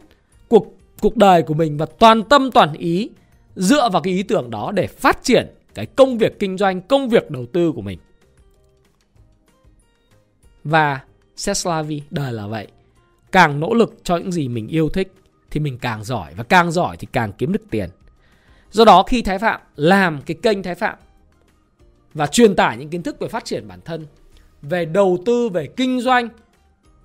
cuộc 0.49 0.67
cuộc 1.01 1.17
đời 1.17 1.43
của 1.43 1.55
mình 1.55 1.77
và 1.77 1.87
toàn 1.87 2.23
tâm 2.23 2.51
toàn 2.51 2.73
ý 2.73 3.11
dựa 3.57 3.89
vào 3.93 4.03
cái 4.03 4.13
ý 4.13 4.23
tưởng 4.23 4.51
đó 4.51 4.73
để 4.75 4.87
phát 4.87 5.23
triển 5.23 5.47
cái 5.75 5.87
công 5.87 6.19
việc 6.19 6.39
kinh 6.39 6.59
doanh, 6.59 6.81
công 6.81 7.09
việc 7.09 7.31
đầu 7.31 7.47
tư 7.53 7.73
của 7.73 7.83
mình 7.83 7.99
và 10.71 11.01
Seslavi 11.37 12.03
đời 12.11 12.33
là 12.33 12.47
vậy. 12.47 12.67
Càng 13.33 13.61
nỗ 13.61 13.75
lực 13.75 13.95
cho 14.05 14.17
những 14.17 14.33
gì 14.33 14.49
mình 14.49 14.69
yêu 14.69 14.89
thích, 14.89 15.13
thì 15.51 15.61
mình 15.61 15.79
càng 15.79 16.05
giỏi. 16.05 16.35
Và 16.37 16.45
càng 16.45 16.71
giỏi 16.71 16.97
thì 16.97 17.09
càng 17.13 17.33
kiếm 17.33 17.53
được 17.53 17.63
tiền. 17.71 17.91
Do 18.71 18.85
đó 18.85 19.03
khi 19.03 19.23
thái 19.23 19.39
phạm 19.39 19.61
làm 19.77 20.23
cái 20.23 20.37
kênh 20.43 20.63
thái 20.63 20.75
phạm 20.75 20.99
và 22.15 22.27
truyền 22.27 22.57
tải 22.57 22.77
những 22.77 22.89
kiến 22.89 23.03
thức 23.03 23.21
về 23.21 23.29
phát 23.29 23.45
triển 23.45 23.69
bản 23.69 23.81
thân, 23.85 24.07
về 24.63 24.85
đầu 24.85 25.19
tư, 25.27 25.49
về 25.49 25.67
kinh 25.77 26.01
doanh, 26.01 26.29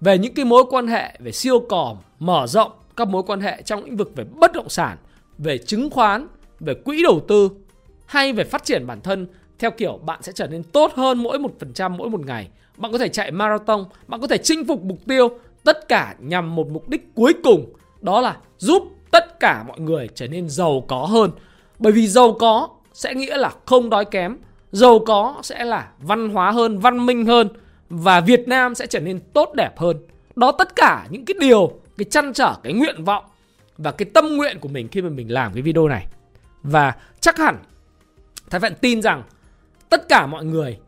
về 0.01 0.17
những 0.17 0.33
cái 0.33 0.45
mối 0.45 0.63
quan 0.69 0.87
hệ, 0.87 1.17
về 1.19 1.31
siêu 1.31 1.59
còm, 1.69 1.97
mở 2.19 2.47
rộng 2.47 2.71
các 2.97 3.07
mối 3.07 3.23
quan 3.23 3.41
hệ 3.41 3.61
trong 3.61 3.83
lĩnh 3.83 3.97
vực 3.97 4.11
về 4.15 4.23
bất 4.23 4.53
động 4.53 4.69
sản, 4.69 4.97
về 5.37 5.57
chứng 5.57 5.89
khoán, 5.89 6.27
về 6.59 6.73
quỹ 6.73 7.03
đầu 7.03 7.21
tư 7.27 7.49
hay 8.05 8.33
về 8.33 8.43
phát 8.43 8.65
triển 8.65 8.87
bản 8.87 9.01
thân, 9.01 9.27
theo 9.59 9.71
kiểu 9.71 9.97
bạn 9.97 10.23
sẽ 10.23 10.31
trở 10.31 10.47
nên 10.47 10.63
tốt 10.63 10.91
hơn 10.95 11.23
mỗi 11.23 11.39
một 11.39 11.51
phần 11.59 11.73
trăm 11.73 11.97
mỗi 11.97 12.09
một 12.09 12.25
ngày 12.25 12.49
bạn 12.77 12.91
có 12.91 12.97
thể 12.97 13.09
chạy 13.09 13.31
marathon, 13.31 13.85
bạn 14.07 14.21
có 14.21 14.27
thể 14.27 14.37
chinh 14.37 14.65
phục 14.67 14.83
mục 14.83 14.97
tiêu, 15.07 15.29
tất 15.63 15.87
cả 15.87 16.15
nhằm 16.19 16.55
một 16.55 16.67
mục 16.69 16.89
đích 16.89 17.15
cuối 17.15 17.33
cùng, 17.43 17.73
đó 18.01 18.21
là 18.21 18.37
giúp 18.57 18.83
tất 19.11 19.39
cả 19.39 19.63
mọi 19.67 19.79
người 19.79 20.09
trở 20.15 20.27
nên 20.27 20.49
giàu 20.49 20.83
có 20.87 21.05
hơn. 21.05 21.31
Bởi 21.79 21.91
vì 21.91 22.07
giàu 22.07 22.35
có 22.39 22.69
sẽ 22.93 23.13
nghĩa 23.13 23.37
là 23.37 23.51
không 23.65 23.89
đói 23.89 24.05
kém, 24.05 24.37
giàu 24.71 24.99
có 24.99 25.39
sẽ 25.43 25.65
là 25.65 25.89
văn 25.99 26.29
hóa 26.29 26.51
hơn, 26.51 26.79
văn 26.79 27.05
minh 27.05 27.25
hơn, 27.25 27.49
và 27.89 28.21
Việt 28.21 28.47
Nam 28.47 28.75
sẽ 28.75 28.87
trở 28.87 28.99
nên 28.99 29.19
tốt 29.33 29.53
đẹp 29.53 29.77
hơn. 29.77 29.97
Đó 30.35 30.51
tất 30.51 30.75
cả 30.75 31.07
những 31.09 31.25
cái 31.25 31.35
điều, 31.39 31.79
cái 31.97 32.05
chăn 32.05 32.33
trở, 32.33 32.55
cái 32.63 32.73
nguyện 32.73 33.03
vọng 33.03 33.25
và 33.77 33.91
cái 33.91 34.05
tâm 34.13 34.37
nguyện 34.37 34.59
của 34.59 34.69
mình 34.69 34.87
khi 34.87 35.01
mà 35.01 35.09
mình 35.09 35.31
làm 35.31 35.53
cái 35.53 35.61
video 35.61 35.87
này. 35.87 36.05
Và 36.63 36.93
chắc 37.19 37.37
hẳn 37.37 37.57
Thái 38.49 38.61
Phạm 38.61 38.75
tin 38.75 39.01
rằng 39.01 39.23
tất 39.89 40.09
cả 40.09 40.25
mọi 40.25 40.45
người, 40.45 40.79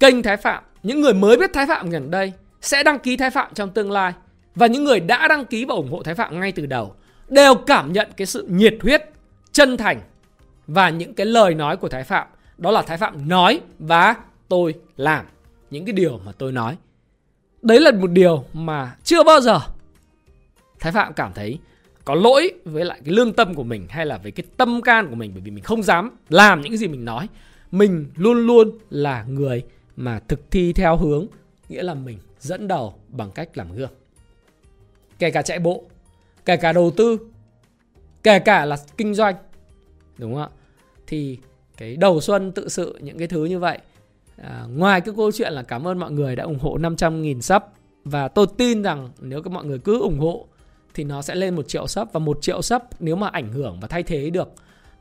kênh 0.00 0.22
Thái 0.22 0.36
Phạm 0.36 0.62
những 0.82 1.00
người 1.00 1.14
mới 1.14 1.36
biết 1.36 1.50
Thái 1.54 1.66
Phạm 1.66 1.90
gần 1.90 2.10
đây 2.10 2.32
sẽ 2.60 2.82
đăng 2.82 2.98
ký 2.98 3.16
Thái 3.16 3.30
Phạm 3.30 3.54
trong 3.54 3.70
tương 3.70 3.90
lai 3.90 4.12
và 4.54 4.66
những 4.66 4.84
người 4.84 5.00
đã 5.00 5.28
đăng 5.28 5.44
ký 5.44 5.64
và 5.64 5.74
ủng 5.74 5.90
hộ 5.90 6.02
Thái 6.02 6.14
Phạm 6.14 6.40
ngay 6.40 6.52
từ 6.52 6.66
đầu 6.66 6.94
đều 7.28 7.54
cảm 7.54 7.92
nhận 7.92 8.08
cái 8.16 8.26
sự 8.26 8.46
nhiệt 8.50 8.74
huyết, 8.82 9.02
chân 9.52 9.76
thành 9.76 10.00
và 10.66 10.90
những 10.90 11.14
cái 11.14 11.26
lời 11.26 11.54
nói 11.54 11.76
của 11.76 11.88
Thái 11.88 12.04
Phạm. 12.04 12.26
Đó 12.58 12.70
là 12.70 12.82
Thái 12.82 12.96
Phạm 12.96 13.28
nói 13.28 13.60
và 13.78 14.14
tôi 14.48 14.74
làm 14.96 15.24
những 15.70 15.84
cái 15.84 15.92
điều 15.92 16.20
mà 16.24 16.32
tôi 16.38 16.52
nói. 16.52 16.76
Đấy 17.62 17.80
là 17.80 17.90
một 17.90 18.10
điều 18.10 18.44
mà 18.52 18.96
chưa 19.04 19.22
bao 19.22 19.40
giờ 19.40 19.60
Thái 20.80 20.92
Phạm 20.92 21.12
cảm 21.12 21.32
thấy 21.34 21.58
có 22.04 22.14
lỗi 22.14 22.52
với 22.64 22.84
lại 22.84 23.00
cái 23.04 23.14
lương 23.14 23.32
tâm 23.32 23.54
của 23.54 23.62
mình 23.62 23.86
hay 23.88 24.06
là 24.06 24.18
với 24.18 24.32
cái 24.32 24.46
tâm 24.56 24.82
can 24.82 25.08
của 25.08 25.14
mình 25.14 25.30
bởi 25.34 25.40
vì 25.40 25.50
mình 25.50 25.64
không 25.64 25.82
dám 25.82 26.10
làm 26.28 26.60
những 26.60 26.72
cái 26.72 26.78
gì 26.78 26.88
mình 26.88 27.04
nói. 27.04 27.28
Mình 27.70 28.10
luôn 28.16 28.46
luôn 28.46 28.78
là 28.90 29.24
người 29.28 29.62
mà 29.98 30.20
thực 30.28 30.50
thi 30.50 30.72
theo 30.72 30.96
hướng 30.96 31.26
nghĩa 31.68 31.82
là 31.82 31.94
mình 31.94 32.18
dẫn 32.40 32.68
đầu 32.68 32.94
bằng 33.08 33.30
cách 33.30 33.56
làm 33.56 33.72
gương. 33.72 33.90
Kể 35.18 35.30
cả 35.30 35.42
chạy 35.42 35.58
bộ 35.58 35.84
kể 36.44 36.56
cả 36.56 36.72
đầu 36.72 36.90
tư 36.96 37.18
kể 38.22 38.38
cả 38.38 38.64
là 38.64 38.76
kinh 38.96 39.14
doanh 39.14 39.34
đúng 40.18 40.34
không 40.34 40.42
ạ? 40.42 40.48
Thì 41.06 41.38
cái 41.76 41.96
đầu 41.96 42.20
xuân 42.20 42.52
tự 42.52 42.68
sự 42.68 42.98
những 43.02 43.18
cái 43.18 43.28
thứ 43.28 43.44
như 43.44 43.58
vậy 43.58 43.78
à, 44.36 44.64
ngoài 44.70 45.00
cái 45.00 45.14
câu 45.16 45.32
chuyện 45.32 45.52
là 45.52 45.62
cảm 45.62 45.86
ơn 45.88 45.98
mọi 45.98 46.10
người 46.12 46.36
đã 46.36 46.44
ủng 46.44 46.58
hộ 46.58 46.78
500.000 46.78 47.40
sub 47.40 47.62
và 48.04 48.28
tôi 48.28 48.46
tin 48.56 48.82
rằng 48.82 49.10
nếu 49.20 49.42
các 49.42 49.50
mọi 49.52 49.64
người 49.64 49.78
cứ 49.78 50.00
ủng 50.00 50.18
hộ 50.18 50.46
thì 50.94 51.04
nó 51.04 51.22
sẽ 51.22 51.34
lên 51.34 51.56
một 51.56 51.68
triệu 51.68 51.86
sub 51.86 52.08
và 52.12 52.20
một 52.20 52.38
triệu 52.42 52.62
sub 52.62 52.82
nếu 53.00 53.16
mà 53.16 53.28
ảnh 53.28 53.52
hưởng 53.52 53.78
và 53.80 53.88
thay 53.88 54.02
thế 54.02 54.30
được 54.30 54.48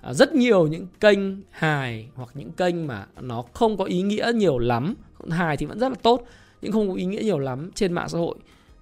À, 0.02 0.14
rất 0.14 0.36
nhiều 0.36 0.68
những 0.68 0.88
kênh 1.00 1.20
hài 1.52 2.10
hoặc 2.16 2.30
những 2.34 2.52
kênh 2.52 2.88
mà 2.88 3.06
nó 3.22 3.44
không 3.54 3.78
có 3.78 3.84
ý 3.84 4.02
nghĩa 4.02 4.32
nhiều 4.36 4.58
lắm 4.58 4.96
hài 5.30 5.58
thì 5.58 5.66
vẫn 5.66 5.80
rất 5.80 5.90
là 5.90 5.96
tốt 6.04 6.24
nhưng 6.62 6.72
không 6.72 6.90
có 6.90 6.96
ý 6.96 7.06
nghĩa 7.06 7.22
nhiều 7.24 7.40
lắm 7.40 7.72
trên 7.76 7.94
mạng 7.94 8.10
xã 8.10 8.18
hội 8.18 8.36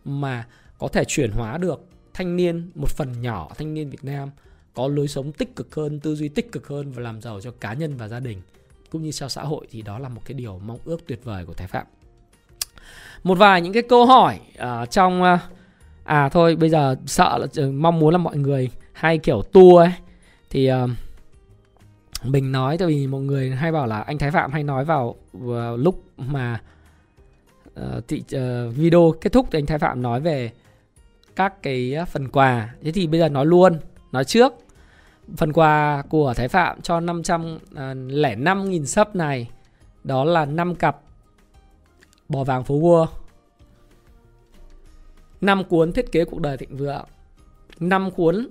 mà 0.06 0.48
có 0.80 0.88
thể 0.88 1.04
chuyển 1.08 1.32
hóa 1.32 1.58
được 1.58 1.86
thanh 2.14 2.36
niên 2.36 2.72
một 2.76 2.90
phần 2.90 3.22
nhỏ 3.22 3.50
thanh 3.58 3.74
niên 3.74 3.90
Việt 3.90 4.04
Nam 4.04 4.30
có 4.74 4.88
lối 4.88 5.08
sống 5.08 5.32
tích 5.32 5.56
cực 5.56 5.76
hơn, 5.76 6.00
tư 6.00 6.16
duy 6.16 6.30
tích 6.30 6.52
cực 6.52 6.68
hơn 6.68 6.92
và 6.92 7.02
làm 7.02 7.22
giàu 7.22 7.42
cho 7.42 7.52
cá 7.52 7.74
nhân 7.74 7.98
và 7.98 8.08
gia 8.08 8.20
đình 8.20 8.42
cũng 8.92 9.04
như 9.04 9.12
cho 9.12 9.30
xã 9.30 9.44
hội 9.44 9.68
thì 9.72 9.82
đó 9.82 10.00
là 10.00 10.10
một 10.10 10.22
cái 10.26 10.34
điều 10.34 10.60
mong 10.66 10.80
ước 10.86 11.08
tuyệt 11.08 11.20
vời 11.24 11.46
của 11.46 11.54
Thái 11.54 11.68
Phạm. 11.68 11.86
Một 13.24 13.38
vài 13.38 13.62
những 13.62 13.74
cái 13.74 13.84
câu 13.84 14.06
hỏi 14.06 14.40
uh, 14.58 14.92
trong 14.92 15.22
uh, 15.22 15.40
à 16.04 16.30
thôi 16.30 16.56
bây 16.56 16.70
giờ 16.70 16.96
sợ 17.06 17.38
là 17.38 17.68
uh, 17.68 17.74
mong 17.74 18.00
muốn 18.00 18.12
là 18.12 18.18
mọi 18.18 18.38
người 18.38 18.70
hay 18.94 19.18
kiểu 19.18 19.42
tour 19.42 19.80
ấy 19.80 19.94
thì 20.50 20.72
uh, 20.72 20.90
mình 22.32 22.52
nói 22.52 22.78
tại 22.78 22.88
vì 22.88 23.08
một 23.08 23.20
người 23.20 23.50
hay 23.50 23.72
bảo 23.72 23.88
là 23.88 24.02
anh 24.02 24.18
Thái 24.18 24.32
Phạm 24.32 24.52
hay 24.52 24.64
nói 24.64 24.86
vào 24.86 25.16
uh, 25.38 25.54
lúc 25.78 26.04
mà 26.18 26.62
uh, 27.80 28.08
thị, 28.08 28.24
uh, 28.36 28.76
video 28.76 29.14
kết 29.22 29.34
thúc 29.34 29.48
thì 29.52 29.60
anh 29.60 29.66
Thái 29.66 29.80
Phạm 29.80 30.02
nói 30.02 30.22
về 30.22 30.52
các 31.36 31.64
cái 31.64 31.96
phần 32.12 32.28
quà. 32.28 32.76
Thế 32.82 32.92
thì 32.92 33.08
bây 33.08 33.20
giờ 33.20 33.30
nói 33.30 33.46
luôn, 33.46 33.80
nói 34.12 34.26
trước. 34.26 34.54
Phần 35.38 35.54
quà 35.54 36.04
của 36.10 36.34
Thái 36.34 36.48
Phạm 36.48 36.82
cho 36.82 37.00
505.000 37.00 38.46
ờ, 38.46 38.56
nghìn 38.56 38.86
sub 38.86 39.08
này 39.14 39.50
đó 40.04 40.24
là 40.24 40.46
5 40.46 40.76
cặp 40.76 41.02
bò 42.30 42.44
vàng 42.44 42.64
phố 42.64 42.80
vua. 42.80 43.08
5 45.42 45.64
cuốn 45.64 45.92
thiết 45.92 46.12
kế 46.12 46.26
cuộc 46.26 46.40
đời 46.40 46.58
thịnh 46.58 46.78
vượng. 46.78 47.06
5 47.80 48.12
cuốn 48.12 48.48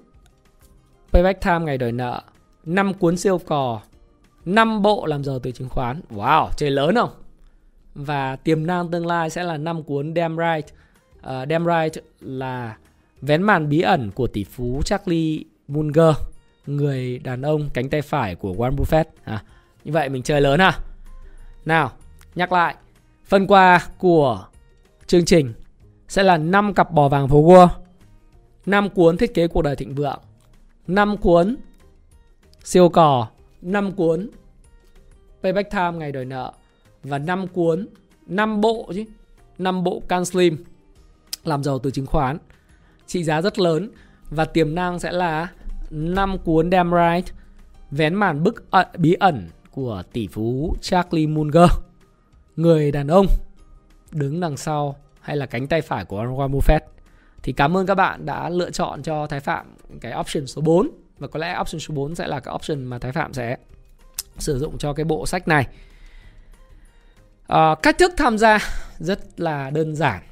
Payback 1.13 1.41
Time 1.45 1.59
ngày 1.59 1.79
đời 1.79 1.93
nợ. 1.93 2.23
5 2.67 2.95
cuốn 2.95 3.17
siêu 3.17 3.39
cò. 3.39 3.81
5 4.45 4.83
bộ 4.83 5.07
làm 5.07 5.25
giàu 5.25 5.39
từ 5.39 5.53
chứng 5.53 5.69
khoán. 5.69 6.01
Wow, 6.11 6.49
chơi 6.57 6.71
lớn 6.71 6.95
không? 6.95 7.11
Và 7.95 8.37
tiềm 8.37 8.67
năng 8.67 8.91
tương 8.91 9.07
lai 9.07 9.31
sẽ 9.31 9.45
là 9.45 9.57
5 9.57 9.83
cuốn 9.83 10.15
Damn 10.17 10.37
Right 10.37 10.75
uh, 11.19 11.49
Damn 11.51 11.67
Right 11.67 12.05
là 12.21 12.77
vén 13.21 13.43
màn 13.43 13.69
bí 13.69 13.81
ẩn 13.81 14.11
của 14.11 14.27
tỷ 14.27 14.45
phú 14.45 14.83
Charlie 14.85 15.43
Munger, 15.69 16.15
người 16.67 17.19
đàn 17.19 17.43
ông 17.43 17.69
cánh 17.75 17.89
tay 17.89 18.03
phải 18.03 18.35
của 18.35 18.55
Warren 18.55 18.77
Buffett. 18.77 19.05
À, 19.25 19.43
như 19.85 19.93
vậy 19.93 20.09
mình 20.09 20.23
chơi 20.23 20.41
lớn 20.41 20.61
à 20.61 20.79
Nào, 21.65 21.93
nhắc 22.35 22.53
lại. 22.53 22.75
Phần 23.25 23.47
quà 23.47 23.87
của 23.99 24.47
chương 25.07 25.25
trình 25.25 25.53
sẽ 26.09 26.23
là 26.23 26.37
5 26.37 26.75
cặp 26.75 26.93
bò 26.93 27.09
vàng 27.09 27.29
phố 27.29 27.43
Wall, 27.43 27.69
5 28.67 28.91
cuốn 28.91 29.17
thiết 29.17 29.35
kế 29.35 29.49
cuộc 29.49 29.63
đời 29.63 29.77
thịnh 29.77 29.95
vượng, 29.95 30.21
5 30.87 31.17
cuốn 31.17 31.57
siêu 32.65 32.89
cò 32.89 33.29
5 33.63 33.93
cuốn. 33.93 34.31
Payback 35.43 35.71
time 35.71 35.93
ngày 35.93 36.13
đòi 36.13 36.25
nợ. 36.25 36.53
Và 37.03 37.19
5 37.19 37.47
cuốn 37.49 37.89
5 38.27 38.61
bộ 38.61 38.93
chứ. 38.95 39.05
5 39.59 39.85
bộ 39.85 40.03
can 40.09 40.25
slim. 40.25 40.65
Làm 41.45 41.65
giàu 41.65 41.79
từ 41.79 41.91
chứng 41.91 42.07
khoán. 42.07 42.39
Trị 43.07 43.25
giá 43.25 43.43
rất 43.43 43.59
lớn. 43.59 43.91
Và 44.31 44.45
tiềm 44.45 44.75
năng 44.75 44.99
sẽ 44.99 45.13
là 45.13 45.49
5 45.91 46.39
cuốn 46.39 46.71
damn 46.71 46.91
right. 46.91 47.35
Vén 47.91 48.15
màn 48.15 48.43
bức 48.43 48.71
ẩn, 48.71 48.87
bí 48.99 49.15
ẩn 49.15 49.49
của 49.71 50.03
tỷ 50.13 50.27
phú 50.27 50.77
Charlie 50.81 51.27
Munger. 51.27 51.71
Người 52.57 52.93
đàn 52.93 53.07
ông 53.09 53.27
đứng 54.13 54.41
đằng 54.41 54.57
sau 54.57 54.97
hay 55.21 55.37
là 55.37 55.47
cánh 55.47 55.67
tay 55.67 55.81
phải 55.81 56.05
của 56.05 56.23
Warren 56.25 56.51
Buffett. 56.51 56.81
Thì 57.43 57.53
cảm 57.53 57.77
ơn 57.77 57.87
các 57.87 57.95
bạn 57.95 58.27
đã 58.27 58.49
lựa 58.49 58.71
chọn 58.71 59.03
cho 59.03 59.27
Thái 59.27 59.41
Phạm 59.41 59.67
cái 60.01 60.13
option 60.21 60.47
số 60.47 60.63
4 60.63 60.91
và 61.19 61.29
có 61.29 61.39
lẽ 61.39 61.59
option 61.61 61.81
số 61.81 61.95
4 61.95 62.15
sẽ 62.15 62.27
là 62.27 62.41
cái 62.41 62.55
option 62.55 62.85
mà 62.85 62.99
Thái 62.99 63.13
Phạm 63.13 63.33
sẽ 63.33 63.57
sử 64.39 64.59
dụng 64.59 64.79
cho 64.79 64.93
cái 64.93 65.05
bộ 65.05 65.27
sách 65.27 65.49
này. 65.49 65.67
À, 67.47 67.75
cách 67.83 67.99
thức 67.99 68.13
tham 68.17 68.39
gia 68.39 68.59
rất 68.99 69.41
là 69.41 69.71
đơn 69.71 69.95
giản. 69.97 70.23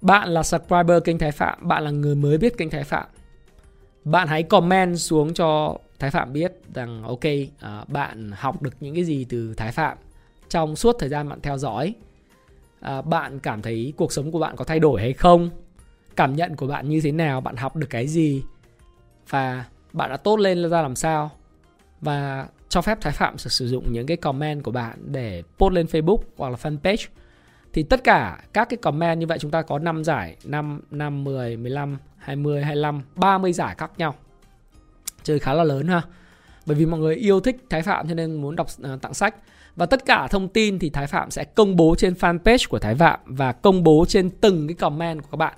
Bạn 0.00 0.28
là 0.28 0.42
subscriber 0.42 1.02
kênh 1.04 1.18
Thái 1.18 1.32
Phạm, 1.32 1.68
bạn 1.68 1.84
là 1.84 1.90
người 1.90 2.14
mới 2.14 2.38
biết 2.38 2.58
kênh 2.58 2.70
Thái 2.70 2.84
Phạm. 2.84 3.06
Bạn 4.04 4.28
hãy 4.28 4.42
comment 4.42 4.98
xuống 4.98 5.34
cho 5.34 5.78
Thái 5.98 6.10
Phạm 6.10 6.32
biết 6.32 6.52
rằng 6.74 7.02
ok, 7.02 7.24
à, 7.60 7.84
bạn 7.88 8.30
học 8.34 8.62
được 8.62 8.74
những 8.80 8.94
cái 8.94 9.04
gì 9.04 9.26
từ 9.28 9.54
Thái 9.54 9.72
Phạm 9.72 9.98
trong 10.48 10.76
suốt 10.76 10.96
thời 10.98 11.08
gian 11.08 11.28
bạn 11.28 11.40
theo 11.40 11.58
dõi 11.58 11.94
à, 12.80 13.02
bạn 13.02 13.38
cảm 13.38 13.62
thấy 13.62 13.92
cuộc 13.96 14.12
sống 14.12 14.32
của 14.32 14.38
bạn 14.38 14.56
có 14.56 14.64
thay 14.64 14.80
đổi 14.80 15.00
hay 15.00 15.12
không 15.12 15.50
cảm 16.16 16.36
nhận 16.36 16.56
của 16.56 16.66
bạn 16.66 16.88
như 16.88 17.00
thế 17.00 17.12
nào 17.12 17.40
bạn 17.40 17.56
học 17.56 17.76
được 17.76 17.86
cái 17.90 18.06
gì 18.06 18.42
và 19.28 19.64
bạn 19.92 20.10
đã 20.10 20.16
tốt 20.16 20.36
lên 20.36 20.70
ra 20.70 20.82
làm 20.82 20.96
sao? 20.96 21.30
Và 22.00 22.48
cho 22.68 22.82
phép 22.82 22.98
Thái 23.00 23.12
Phạm 23.12 23.38
sử 23.38 23.68
dụng 23.68 23.92
những 23.92 24.06
cái 24.06 24.16
comment 24.16 24.62
của 24.64 24.70
bạn 24.70 24.98
để 25.12 25.42
post 25.58 25.72
lên 25.72 25.86
Facebook 25.86 26.18
hoặc 26.36 26.48
là 26.48 26.56
fanpage. 26.56 27.06
Thì 27.72 27.82
tất 27.82 28.04
cả 28.04 28.38
các 28.52 28.68
cái 28.68 28.76
comment 28.76 29.20
như 29.20 29.26
vậy 29.26 29.38
chúng 29.38 29.50
ta 29.50 29.62
có 29.62 29.78
5 29.78 30.04
giải 30.04 30.36
5, 30.44 30.80
5, 30.90 31.24
10, 31.24 31.56
15, 31.56 31.98
20, 32.18 32.64
25, 32.64 33.02
30 33.16 33.52
giải 33.52 33.74
khác 33.78 33.90
nhau. 33.96 34.14
Chơi 35.22 35.38
khá 35.38 35.54
là 35.54 35.64
lớn 35.64 35.88
ha. 35.88 36.02
Bởi 36.66 36.76
vì 36.76 36.86
mọi 36.86 37.00
người 37.00 37.16
yêu 37.16 37.40
thích 37.40 37.56
Thái 37.70 37.82
Phạm 37.82 38.08
cho 38.08 38.14
nên 38.14 38.34
muốn 38.34 38.56
đọc 38.56 38.66
uh, 38.94 39.02
tặng 39.02 39.14
sách. 39.14 39.34
Và 39.76 39.86
tất 39.86 40.04
cả 40.04 40.28
thông 40.30 40.48
tin 40.48 40.78
thì 40.78 40.90
Thái 40.90 41.06
Phạm 41.06 41.30
sẽ 41.30 41.44
công 41.44 41.76
bố 41.76 41.94
trên 41.98 42.14
fanpage 42.14 42.66
của 42.68 42.78
Thái 42.78 42.94
Phạm 42.94 43.20
và 43.24 43.52
công 43.52 43.84
bố 43.84 44.04
trên 44.08 44.30
từng 44.30 44.68
cái 44.68 44.74
comment 44.74 45.22
của 45.22 45.28
các 45.30 45.36
bạn. 45.36 45.54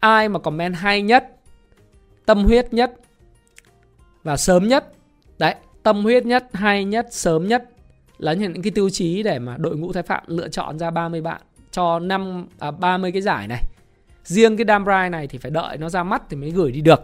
Ai 0.00 0.28
mà 0.28 0.38
comment 0.38 0.74
hay 0.76 1.02
nhất, 1.02 1.37
tâm 2.28 2.44
huyết 2.44 2.74
nhất 2.74 2.92
và 4.24 4.36
sớm 4.36 4.68
nhất. 4.68 4.92
Đấy, 5.38 5.54
tâm 5.82 6.02
huyết 6.02 6.26
nhất, 6.26 6.48
hay 6.52 6.84
nhất, 6.84 7.06
sớm 7.10 7.48
nhất 7.48 7.70
là 8.18 8.32
những 8.32 8.62
cái 8.62 8.70
tiêu 8.70 8.90
chí 8.90 9.22
để 9.22 9.38
mà 9.38 9.56
đội 9.58 9.76
ngũ 9.76 9.92
Thái 9.92 10.02
Phạm 10.02 10.22
lựa 10.26 10.48
chọn 10.48 10.78
ra 10.78 10.90
30 10.90 11.20
bạn 11.20 11.40
cho 11.70 11.98
năm 11.98 12.46
à, 12.58 12.70
30 12.70 13.12
cái 13.12 13.22
giải 13.22 13.48
này. 13.48 13.62
Riêng 14.24 14.56
cái 14.56 14.66
Dam 14.68 14.84
này 14.84 15.26
thì 15.26 15.38
phải 15.38 15.50
đợi 15.50 15.76
nó 15.76 15.88
ra 15.88 16.02
mắt 16.02 16.22
thì 16.30 16.36
mới 16.36 16.50
gửi 16.50 16.72
đi 16.72 16.80
được. 16.80 17.00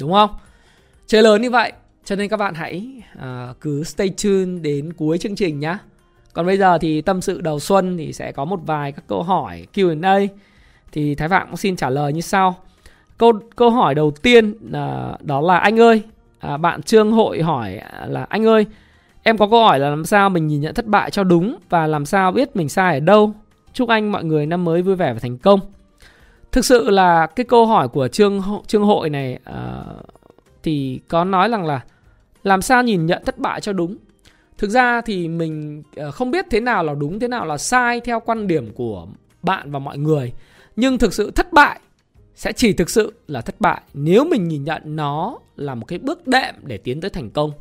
Đúng 0.00 0.12
không? 0.12 0.30
Chơi 1.06 1.22
lớn 1.22 1.42
như 1.42 1.50
vậy 1.50 1.72
cho 2.04 2.16
nên 2.16 2.28
các 2.28 2.36
bạn 2.36 2.54
hãy 2.54 3.02
à, 3.18 3.54
cứ 3.60 3.84
stay 3.84 4.08
tuned 4.08 4.62
đến 4.62 4.92
cuối 4.92 5.18
chương 5.18 5.36
trình 5.36 5.60
nhá 5.60 5.78
Còn 6.32 6.46
bây 6.46 6.58
giờ 6.58 6.78
thì 6.78 7.00
tâm 7.00 7.20
sự 7.20 7.40
đầu 7.40 7.60
xuân 7.60 7.98
thì 7.98 8.12
sẽ 8.12 8.32
có 8.32 8.44
một 8.44 8.60
vài 8.66 8.92
các 8.92 9.04
câu 9.06 9.22
hỏi 9.22 9.66
Q&A 9.74 10.18
thì 10.92 11.14
Thái 11.14 11.28
Phạm 11.28 11.46
cũng 11.48 11.56
xin 11.56 11.76
trả 11.76 11.90
lời 11.90 12.12
như 12.12 12.20
sau. 12.20 12.56
Câu 13.20 13.32
câu 13.56 13.70
hỏi 13.70 13.94
đầu 13.94 14.10
tiên 14.22 14.50
uh, 14.50 15.22
đó 15.22 15.40
là 15.40 15.58
anh 15.58 15.80
ơi, 15.80 16.02
à, 16.38 16.56
bạn 16.56 16.82
Trương 16.82 17.12
Hội 17.12 17.42
hỏi 17.42 17.80
là 18.06 18.26
anh 18.28 18.46
ơi, 18.46 18.66
em 19.22 19.38
có 19.38 19.48
câu 19.50 19.64
hỏi 19.64 19.78
là 19.78 19.90
làm 19.90 20.04
sao 20.04 20.30
mình 20.30 20.46
nhìn 20.46 20.60
nhận 20.60 20.74
thất 20.74 20.86
bại 20.86 21.10
cho 21.10 21.24
đúng 21.24 21.56
và 21.68 21.86
làm 21.86 22.06
sao 22.06 22.32
biết 22.32 22.56
mình 22.56 22.68
sai 22.68 22.94
ở 22.94 23.00
đâu. 23.00 23.32
Chúc 23.72 23.88
anh 23.88 24.12
mọi 24.12 24.24
người 24.24 24.46
năm 24.46 24.64
mới 24.64 24.82
vui 24.82 24.96
vẻ 24.96 25.12
và 25.12 25.18
thành 25.18 25.38
công. 25.38 25.60
Thực 26.52 26.64
sự 26.64 26.90
là 26.90 27.26
cái 27.26 27.44
câu 27.44 27.66
hỏi 27.66 27.88
của 27.88 28.08
Trương 28.08 28.42
Trương 28.66 28.82
Hội 28.82 29.10
này 29.10 29.38
à, 29.44 29.84
thì 30.62 31.00
có 31.08 31.24
nói 31.24 31.48
rằng 31.48 31.66
là 31.66 31.80
làm 32.42 32.62
sao 32.62 32.82
nhìn 32.82 33.06
nhận 33.06 33.22
thất 33.24 33.38
bại 33.38 33.60
cho 33.60 33.72
đúng 33.72 33.96
thực 34.58 34.70
ra 34.70 35.00
thì 35.00 35.28
mình 35.28 35.82
à, 35.96 36.10
không 36.10 36.30
biết 36.30 36.46
thế 36.50 36.60
nào 36.60 36.84
là 36.84 36.94
đúng 36.94 37.18
thế 37.18 37.28
nào 37.28 37.46
là 37.46 37.58
sai 37.58 38.00
theo 38.00 38.20
quan 38.20 38.46
điểm 38.46 38.72
của 38.74 39.06
bạn 39.42 39.70
và 39.70 39.78
mọi 39.78 39.98
người 39.98 40.32
nhưng 40.76 40.98
thực 40.98 41.14
sự 41.14 41.30
thất 41.30 41.52
bại 41.52 41.80
sẽ 42.40 42.52
chỉ 42.52 42.72
thực 42.72 42.90
sự 42.90 43.12
là 43.26 43.40
thất 43.40 43.60
bại 43.60 43.80
nếu 43.94 44.24
mình 44.24 44.48
nhìn 44.48 44.64
nhận 44.64 44.82
nó 44.84 45.38
là 45.56 45.74
một 45.74 45.84
cái 45.88 45.98
bước 45.98 46.26
đệm 46.26 46.54
để 46.62 46.78
tiến 46.78 47.00
tới 47.00 47.10
thành 47.10 47.30
công. 47.30 47.52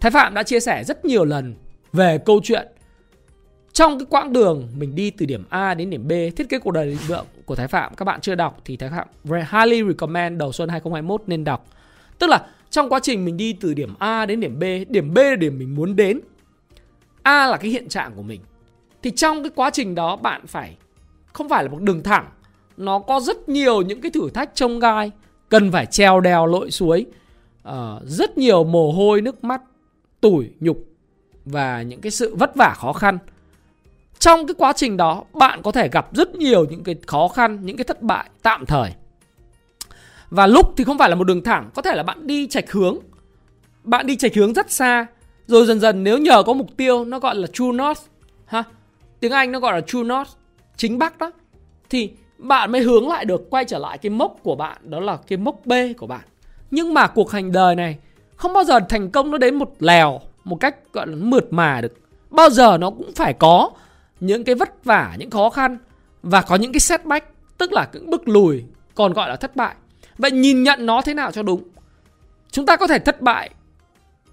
Thái 0.00 0.10
phạm 0.10 0.34
đã 0.34 0.42
chia 0.42 0.60
sẻ 0.60 0.84
rất 0.84 1.04
nhiều 1.04 1.24
lần 1.24 1.54
về 1.92 2.18
câu 2.18 2.40
chuyện 2.44 2.68
trong 3.72 3.98
cái 3.98 4.06
quãng 4.10 4.32
đường 4.32 4.68
mình 4.76 4.94
đi 4.94 5.10
từ 5.10 5.26
điểm 5.26 5.44
A 5.48 5.74
đến 5.74 5.90
điểm 5.90 6.08
B, 6.08 6.12
thiết 6.36 6.48
kế 6.48 6.58
cuộc 6.58 6.70
đời 6.70 6.86
định 6.86 6.98
lượng 7.08 7.26
của 7.44 7.54
Thái 7.54 7.68
Phạm. 7.68 7.94
Các 7.94 8.04
bạn 8.04 8.20
chưa 8.20 8.34
đọc 8.34 8.60
thì 8.64 8.76
Thái 8.76 8.90
Phạm 8.90 9.08
highly 9.24 9.82
recommend 9.88 10.38
đầu 10.38 10.52
xuân 10.52 10.68
2021 10.68 11.22
nên 11.26 11.44
đọc. 11.44 11.66
Tức 12.18 12.30
là 12.30 12.46
trong 12.70 12.88
quá 12.88 13.00
trình 13.02 13.24
mình 13.24 13.36
đi 13.36 13.52
từ 13.52 13.74
điểm 13.74 13.94
A 13.98 14.26
đến 14.26 14.40
điểm 14.40 14.58
B 14.58 14.64
điểm 14.88 15.14
B 15.14 15.18
là 15.18 15.36
điểm 15.36 15.58
mình 15.58 15.74
muốn 15.74 15.96
đến. 15.96 16.20
A 17.22 17.46
là 17.46 17.56
cái 17.56 17.70
hiện 17.70 17.88
trạng 17.88 18.12
của 18.16 18.22
mình. 18.22 18.40
Thì 19.02 19.10
trong 19.10 19.42
cái 19.42 19.50
quá 19.54 19.70
trình 19.70 19.94
đó 19.94 20.16
bạn 20.16 20.46
phải, 20.46 20.76
không 21.32 21.48
phải 21.48 21.64
là 21.64 21.70
một 21.70 21.82
đường 21.82 22.02
thẳng 22.02 22.26
nó 22.76 22.98
có 22.98 23.20
rất 23.20 23.48
nhiều 23.48 23.82
những 23.82 24.00
cái 24.00 24.10
thử 24.10 24.30
thách 24.30 24.54
trông 24.54 24.78
gai. 24.78 25.10
Cần 25.48 25.72
phải 25.72 25.86
treo 25.86 26.20
đèo 26.20 26.46
lội 26.46 26.70
suối. 26.70 27.06
Uh, 27.68 27.74
rất 28.04 28.38
nhiều 28.38 28.64
mồ 28.64 28.92
hôi 28.92 29.20
nước 29.20 29.44
mắt 29.44 29.62
tủi 30.20 30.50
nhục 30.60 30.78
và 31.44 31.82
những 31.82 32.00
cái 32.00 32.10
sự 32.10 32.34
vất 32.36 32.56
vả 32.56 32.74
khó 32.76 32.92
khăn. 32.92 33.18
Trong 34.18 34.46
cái 34.46 34.54
quá 34.58 34.72
trình 34.72 34.96
đó 34.96 35.24
bạn 35.32 35.62
có 35.62 35.72
thể 35.72 35.88
gặp 35.88 36.08
rất 36.12 36.34
nhiều 36.34 36.64
những 36.70 36.84
cái 36.84 36.96
khó 37.06 37.28
khăn 37.28 37.58
những 37.62 37.76
cái 37.76 37.84
thất 37.84 38.02
bại 38.02 38.30
tạm 38.42 38.66
thời. 38.66 38.92
Và 40.32 40.46
lúc 40.46 40.74
thì 40.76 40.84
không 40.84 40.98
phải 40.98 41.08
là 41.08 41.14
một 41.14 41.24
đường 41.24 41.42
thẳng 41.42 41.70
Có 41.74 41.82
thể 41.82 41.94
là 41.94 42.02
bạn 42.02 42.26
đi 42.26 42.46
chạch 42.46 42.70
hướng. 42.70 42.98
Bạn 43.84 44.06
đi 44.06 44.16
chạch 44.16 44.34
hướng 44.34 44.52
rất 44.52 44.70
xa 44.70 45.06
Rồi 45.46 45.66
dần 45.66 45.80
dần 45.80 46.04
nếu 46.04 46.18
nhờ 46.18 46.42
có 46.42 46.52
mục 46.52 46.76
tiêu 46.76 47.04
Nó 47.04 47.18
gọi 47.18 47.34
là 47.34 47.46
true 47.46 47.66
north 47.66 48.02
ha? 48.46 48.64
Tiếng 49.20 49.32
Anh 49.32 49.52
nó 49.52 49.60
gọi 49.60 49.72
là 49.72 49.80
true 49.80 50.02
north 50.02 50.30
Chính 50.76 50.98
bắc 50.98 51.18
đó. 51.18 51.30
Thì 51.90 52.10
bạn 52.42 52.72
mới 52.72 52.80
hướng 52.80 53.08
lại 53.08 53.24
được 53.24 53.50
Quay 53.50 53.64
trở 53.64 53.78
lại 53.78 53.98
cái 53.98 54.10
mốc 54.10 54.36
của 54.42 54.56
bạn 54.56 54.76
Đó 54.82 55.00
là 55.00 55.18
cái 55.26 55.36
mốc 55.36 55.66
B 55.66 55.72
của 55.98 56.06
bạn 56.06 56.20
Nhưng 56.70 56.94
mà 56.94 57.06
cuộc 57.06 57.30
hành 57.30 57.52
đời 57.52 57.74
này 57.74 57.98
Không 58.36 58.52
bao 58.52 58.64
giờ 58.64 58.80
thành 58.88 59.10
công 59.10 59.30
nó 59.30 59.38
đến 59.38 59.54
một 59.54 59.72
lèo 59.78 60.20
Một 60.44 60.56
cách 60.60 60.92
gọi 60.92 61.06
là 61.06 61.16
mượt 61.16 61.52
mà 61.52 61.80
được 61.80 61.92
Bao 62.30 62.50
giờ 62.50 62.78
nó 62.78 62.90
cũng 62.90 63.12
phải 63.14 63.32
có 63.32 63.70
Những 64.20 64.44
cái 64.44 64.54
vất 64.54 64.84
vả, 64.84 65.14
những 65.18 65.30
khó 65.30 65.50
khăn 65.50 65.78
Và 66.22 66.42
có 66.42 66.56
những 66.56 66.72
cái 66.72 66.80
setback 66.80 67.34
Tức 67.58 67.72
là 67.72 67.88
những 67.92 68.10
bước 68.10 68.28
lùi 68.28 68.64
Còn 68.94 69.12
gọi 69.12 69.28
là 69.28 69.36
thất 69.36 69.56
bại 69.56 69.74
Vậy 70.18 70.30
nhìn 70.30 70.62
nhận 70.62 70.86
nó 70.86 71.02
thế 71.02 71.14
nào 71.14 71.32
cho 71.32 71.42
đúng? 71.42 71.62
Chúng 72.50 72.66
ta 72.66 72.76
có 72.76 72.86
thể 72.86 72.98
thất 72.98 73.22
bại 73.22 73.50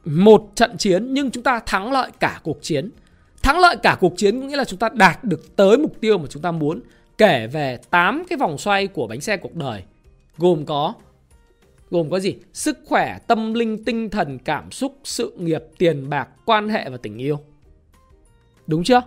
một 0.06 0.52
trận 0.56 0.78
chiến 0.78 1.14
nhưng 1.14 1.32
chúng 1.32 1.44
ta 1.44 1.60
thắng 1.66 1.92
lợi 1.92 2.12
cả 2.20 2.40
cuộc 2.44 2.58
chiến. 2.62 2.90
Thắng 3.42 3.60
lợi 3.60 3.76
cả 3.84 3.98
cuộc 4.00 4.14
chiến 4.18 4.48
nghĩa 4.48 4.56
là 4.56 4.64
chúng 4.64 4.80
ta 4.80 4.90
đạt 4.94 5.24
được 5.24 5.56
tới 5.56 5.78
mục 5.78 6.02
tiêu 6.02 6.18
mà 6.18 6.26
chúng 6.30 6.42
ta 6.42 6.52
muốn. 6.52 6.82
Kể 7.20 7.48
về 7.48 7.80
8 7.90 8.24
cái 8.30 8.38
vòng 8.38 8.58
xoay 8.58 8.88
của 8.88 9.08
bánh 9.08 9.22
xe 9.22 9.38
cuộc 9.38 9.56
đời 9.56 9.84
gồm 10.38 10.66
có 10.66 10.94
gồm 11.90 12.10
có 12.10 12.20
gì? 12.20 12.36
Sức 12.54 12.78
khỏe, 12.86 13.18
tâm 13.28 13.54
linh, 13.54 13.84
tinh 13.84 14.10
thần, 14.10 14.40
cảm 14.40 14.72
xúc, 14.72 14.98
sự 15.04 15.34
nghiệp, 15.38 15.64
tiền 15.78 16.10
bạc, 16.10 16.30
quan 16.46 16.70
hệ 16.70 16.90
và 16.90 16.98
tình 16.98 17.18
yêu. 17.18 17.40
Đúng 18.68 18.84
chưa? 18.84 19.02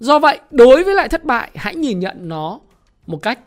Do 0.00 0.18
vậy, 0.18 0.40
đối 0.50 0.84
với 0.84 0.94
lại 0.94 1.08
thất 1.08 1.24
bại, 1.24 1.50
hãy 1.54 1.74
nhìn 1.74 1.98
nhận 1.98 2.28
nó 2.28 2.60
một 3.06 3.22
cách 3.22 3.38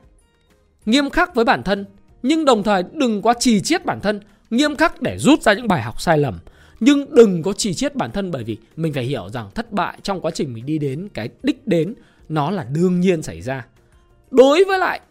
nghiêm 0.85 1.09
khắc 1.09 1.35
với 1.35 1.45
bản 1.45 1.63
thân 1.63 1.85
nhưng 2.23 2.45
đồng 2.45 2.63
thời 2.63 2.83
đừng 2.93 3.21
quá 3.21 3.33
trì 3.39 3.61
chiết 3.61 3.85
bản 3.85 3.99
thân 3.99 4.19
nghiêm 4.49 4.75
khắc 4.75 5.01
để 5.01 5.17
rút 5.17 5.41
ra 5.41 5.53
những 5.53 5.67
bài 5.67 5.81
học 5.81 6.01
sai 6.01 6.17
lầm 6.17 6.39
nhưng 6.79 7.15
đừng 7.15 7.43
có 7.43 7.53
trì 7.53 7.73
chiết 7.73 7.95
bản 7.95 8.11
thân 8.11 8.31
bởi 8.31 8.43
vì 8.43 8.57
mình 8.75 8.93
phải 8.93 9.03
hiểu 9.03 9.29
rằng 9.29 9.49
thất 9.55 9.71
bại 9.71 9.97
trong 10.03 10.21
quá 10.21 10.31
trình 10.31 10.53
mình 10.53 10.65
đi 10.65 10.77
đến 10.77 11.07
cái 11.13 11.29
đích 11.43 11.67
đến 11.67 11.93
nó 12.29 12.51
là 12.51 12.63
đương 12.73 12.99
nhiên 12.99 13.21
xảy 13.21 13.41
ra 13.41 13.65
đối 14.31 14.63
với 14.63 14.79
lại 14.79 15.01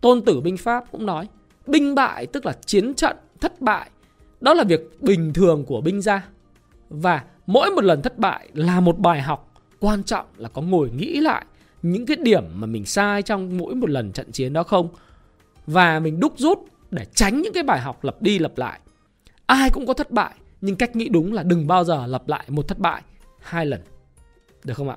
tôn 0.00 0.22
tử 0.22 0.40
binh 0.40 0.56
pháp 0.56 0.84
cũng 0.92 1.06
nói 1.06 1.28
binh 1.66 1.94
bại 1.94 2.26
tức 2.26 2.46
là 2.46 2.52
chiến 2.66 2.94
trận 2.94 3.16
thất 3.40 3.60
bại 3.60 3.90
đó 4.40 4.54
là 4.54 4.64
việc 4.64 5.02
bình 5.02 5.32
thường 5.32 5.64
của 5.64 5.80
binh 5.80 6.02
gia 6.02 6.28
và 6.88 7.24
mỗi 7.46 7.70
một 7.70 7.84
lần 7.84 8.02
thất 8.02 8.18
bại 8.18 8.48
là 8.54 8.80
một 8.80 8.98
bài 8.98 9.22
học 9.22 9.52
quan 9.80 10.02
trọng 10.02 10.26
là 10.36 10.48
có 10.48 10.62
ngồi 10.62 10.90
nghĩ 10.90 11.20
lại 11.20 11.44
những 11.82 12.06
cái 12.06 12.16
điểm 12.16 12.44
mà 12.54 12.66
mình 12.66 12.84
sai 12.84 13.22
trong 13.22 13.58
mỗi 13.58 13.74
một 13.74 13.90
lần 13.90 14.12
trận 14.12 14.32
chiến 14.32 14.52
đó 14.52 14.62
không 14.62 14.88
và 15.66 16.00
mình 16.00 16.20
đúc 16.20 16.34
rút 16.36 16.58
để 16.90 17.04
tránh 17.14 17.42
những 17.42 17.52
cái 17.52 17.62
bài 17.62 17.80
học 17.80 18.04
lặp 18.04 18.22
đi 18.22 18.38
lặp 18.38 18.58
lại. 18.58 18.80
Ai 19.46 19.70
cũng 19.70 19.86
có 19.86 19.94
thất 19.94 20.10
bại, 20.10 20.34
nhưng 20.60 20.76
cách 20.76 20.96
nghĩ 20.96 21.08
đúng 21.08 21.32
là 21.32 21.42
đừng 21.42 21.66
bao 21.66 21.84
giờ 21.84 22.06
lặp 22.06 22.28
lại 22.28 22.44
một 22.48 22.68
thất 22.68 22.78
bại 22.78 23.02
hai 23.40 23.66
lần. 23.66 23.80
Được 24.64 24.74
không 24.74 24.88
ạ? 24.88 24.96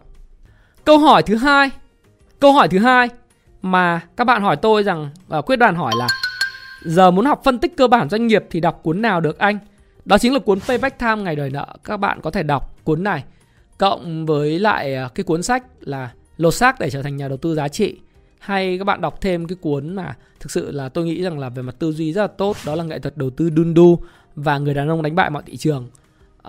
Câu 0.86 0.98
hỏi 0.98 1.24
thứ 1.24 1.36
hai. 1.36 1.70
Câu 2.40 2.54
hỏi 2.54 2.68
thứ 2.68 2.80
hai 2.80 3.10
mà 3.62 4.02
các 4.18 4.24
bạn 4.24 4.42
hỏi 4.42 4.56
tôi 4.56 4.84
rằng 4.84 5.10
uh, 5.38 5.46
quyết 5.46 5.56
đoàn 5.56 5.76
hỏi 5.76 5.94
là 5.98 6.08
Giờ 6.82 7.12
muốn 7.12 7.26
học 7.26 7.42
phân 7.44 7.60
tích 7.60 7.78
cơ 7.78 7.88
bản 7.88 8.10
doanh 8.10 8.28
nghiệp 8.28 8.46
thì 8.50 8.60
đọc 8.60 8.80
cuốn 8.84 9.02
nào 9.02 9.22
được 9.22 9.38
anh? 9.38 9.60
Đó 10.06 10.18
chính 10.18 10.34
là 10.34 10.40
cuốn 10.40 10.60
Payback 10.60 11.00
Time 11.00 11.16
ngày 11.16 11.36
đời 11.36 11.50
nợ. 11.50 11.68
Các 11.84 11.98
bạn 11.98 12.20
có 12.22 12.32
thể 12.32 12.44
đọc 12.44 12.76
cuốn 12.84 13.04
này 13.04 13.24
cộng 13.78 14.26
với 14.26 14.60
lại 14.60 14.96
ờ, 14.96 15.10
cái 15.16 15.24
cuốn 15.24 15.44
sách 15.44 15.64
là 15.80 16.12
lột 16.38 16.54
xác 16.54 16.80
để 16.80 16.90
trở 16.90 17.02
thành 17.02 17.18
nhà 17.18 17.28
đầu 17.28 17.38
tư 17.38 17.56
giá 17.56 17.68
trị 17.68 18.00
hay 18.40 18.78
các 18.78 18.84
bạn 18.84 19.02
đọc 19.02 19.22
thêm 19.22 19.48
cái 19.48 19.56
cuốn 19.62 19.96
mà 19.96 20.16
thực 20.40 20.52
sự 20.52 20.72
là 20.72 20.90
tôi 20.90 21.06
nghĩ 21.06 21.24
rằng 21.24 21.40
là 21.40 21.50
về 21.50 21.62
mặt 21.62 21.76
tư 21.80 21.92
duy 21.92 22.14
rất 22.14 22.22
là 22.22 22.28
tốt 22.28 22.58
đó 22.66 22.76
là 22.76 22.84
nghệ 22.84 23.00
thuật 23.00 23.18
đầu 23.18 23.30
tư 23.30 23.50
Dundu 23.56 24.00
và 24.36 24.58
người 24.58 24.74
đàn 24.74 24.90
ông 24.90 25.02
đánh 25.02 25.16
bại 25.16 25.30
mọi 25.30 25.44
thị 25.46 25.58
trường 25.58 25.90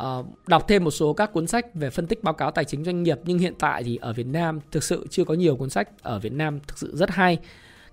uh, 0.00 0.26
đọc 0.46 0.68
thêm 0.68 0.84
một 0.84 0.90
số 0.90 1.12
các 1.12 1.32
cuốn 1.32 1.46
sách 1.46 1.74
về 1.74 1.90
phân 1.90 2.06
tích 2.06 2.24
báo 2.24 2.34
cáo 2.34 2.50
tài 2.50 2.64
chính 2.64 2.84
doanh 2.84 3.02
nghiệp 3.02 3.18
nhưng 3.24 3.38
hiện 3.38 3.54
tại 3.58 3.82
thì 3.82 3.96
ở 3.96 4.12
Việt 4.12 4.26
Nam 4.26 4.60
thực 4.72 4.82
sự 4.82 5.06
chưa 5.10 5.24
có 5.24 5.34
nhiều 5.34 5.56
cuốn 5.56 5.70
sách 5.70 5.88
ở 6.02 6.18
Việt 6.18 6.32
Nam 6.32 6.60
thực 6.66 6.78
sự 6.78 6.96
rất 6.96 7.10
hay. 7.10 7.38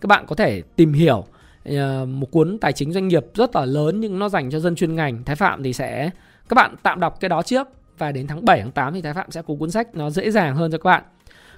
Các 0.02 0.08
bạn 0.08 0.26
có 0.28 0.36
thể 0.36 0.62
tìm 0.76 0.94
hiểu 0.94 1.26
uh, 1.70 1.76
một 2.08 2.32
cuốn 2.32 2.58
tài 2.62 2.74
chính 2.74 2.94
doanh 2.94 3.08
nghiệp 3.08 3.26
rất 3.34 3.56
là 3.56 3.66
lớn 3.66 4.00
nhưng 4.00 4.20
nó 4.20 4.30
dành 4.30 4.52
cho 4.52 4.60
dân 4.60 4.76
chuyên 4.76 4.96
ngành 4.96 5.24
Thái 5.24 5.36
Phạm 5.36 5.64
thì 5.64 5.74
sẽ 5.74 6.10
các 6.50 6.56
bạn 6.56 6.76
tạm 6.84 7.00
đọc 7.00 7.20
cái 7.20 7.30
đó 7.30 7.42
trước 7.42 7.68
và 7.98 8.12
đến 8.12 8.28
tháng 8.28 8.46
7 8.46 8.62
tháng 8.62 8.72
8 8.72 8.94
thì 8.94 9.02
Thái 9.02 9.14
Phạm 9.14 9.32
sẽ 9.32 9.42
có 9.42 9.54
cuốn 9.60 9.72
sách 9.72 9.96
nó 9.96 10.10
dễ 10.10 10.32
dàng 10.32 10.56
hơn 10.56 10.72
cho 10.72 10.78
các 10.78 10.90
bạn. 10.90 11.04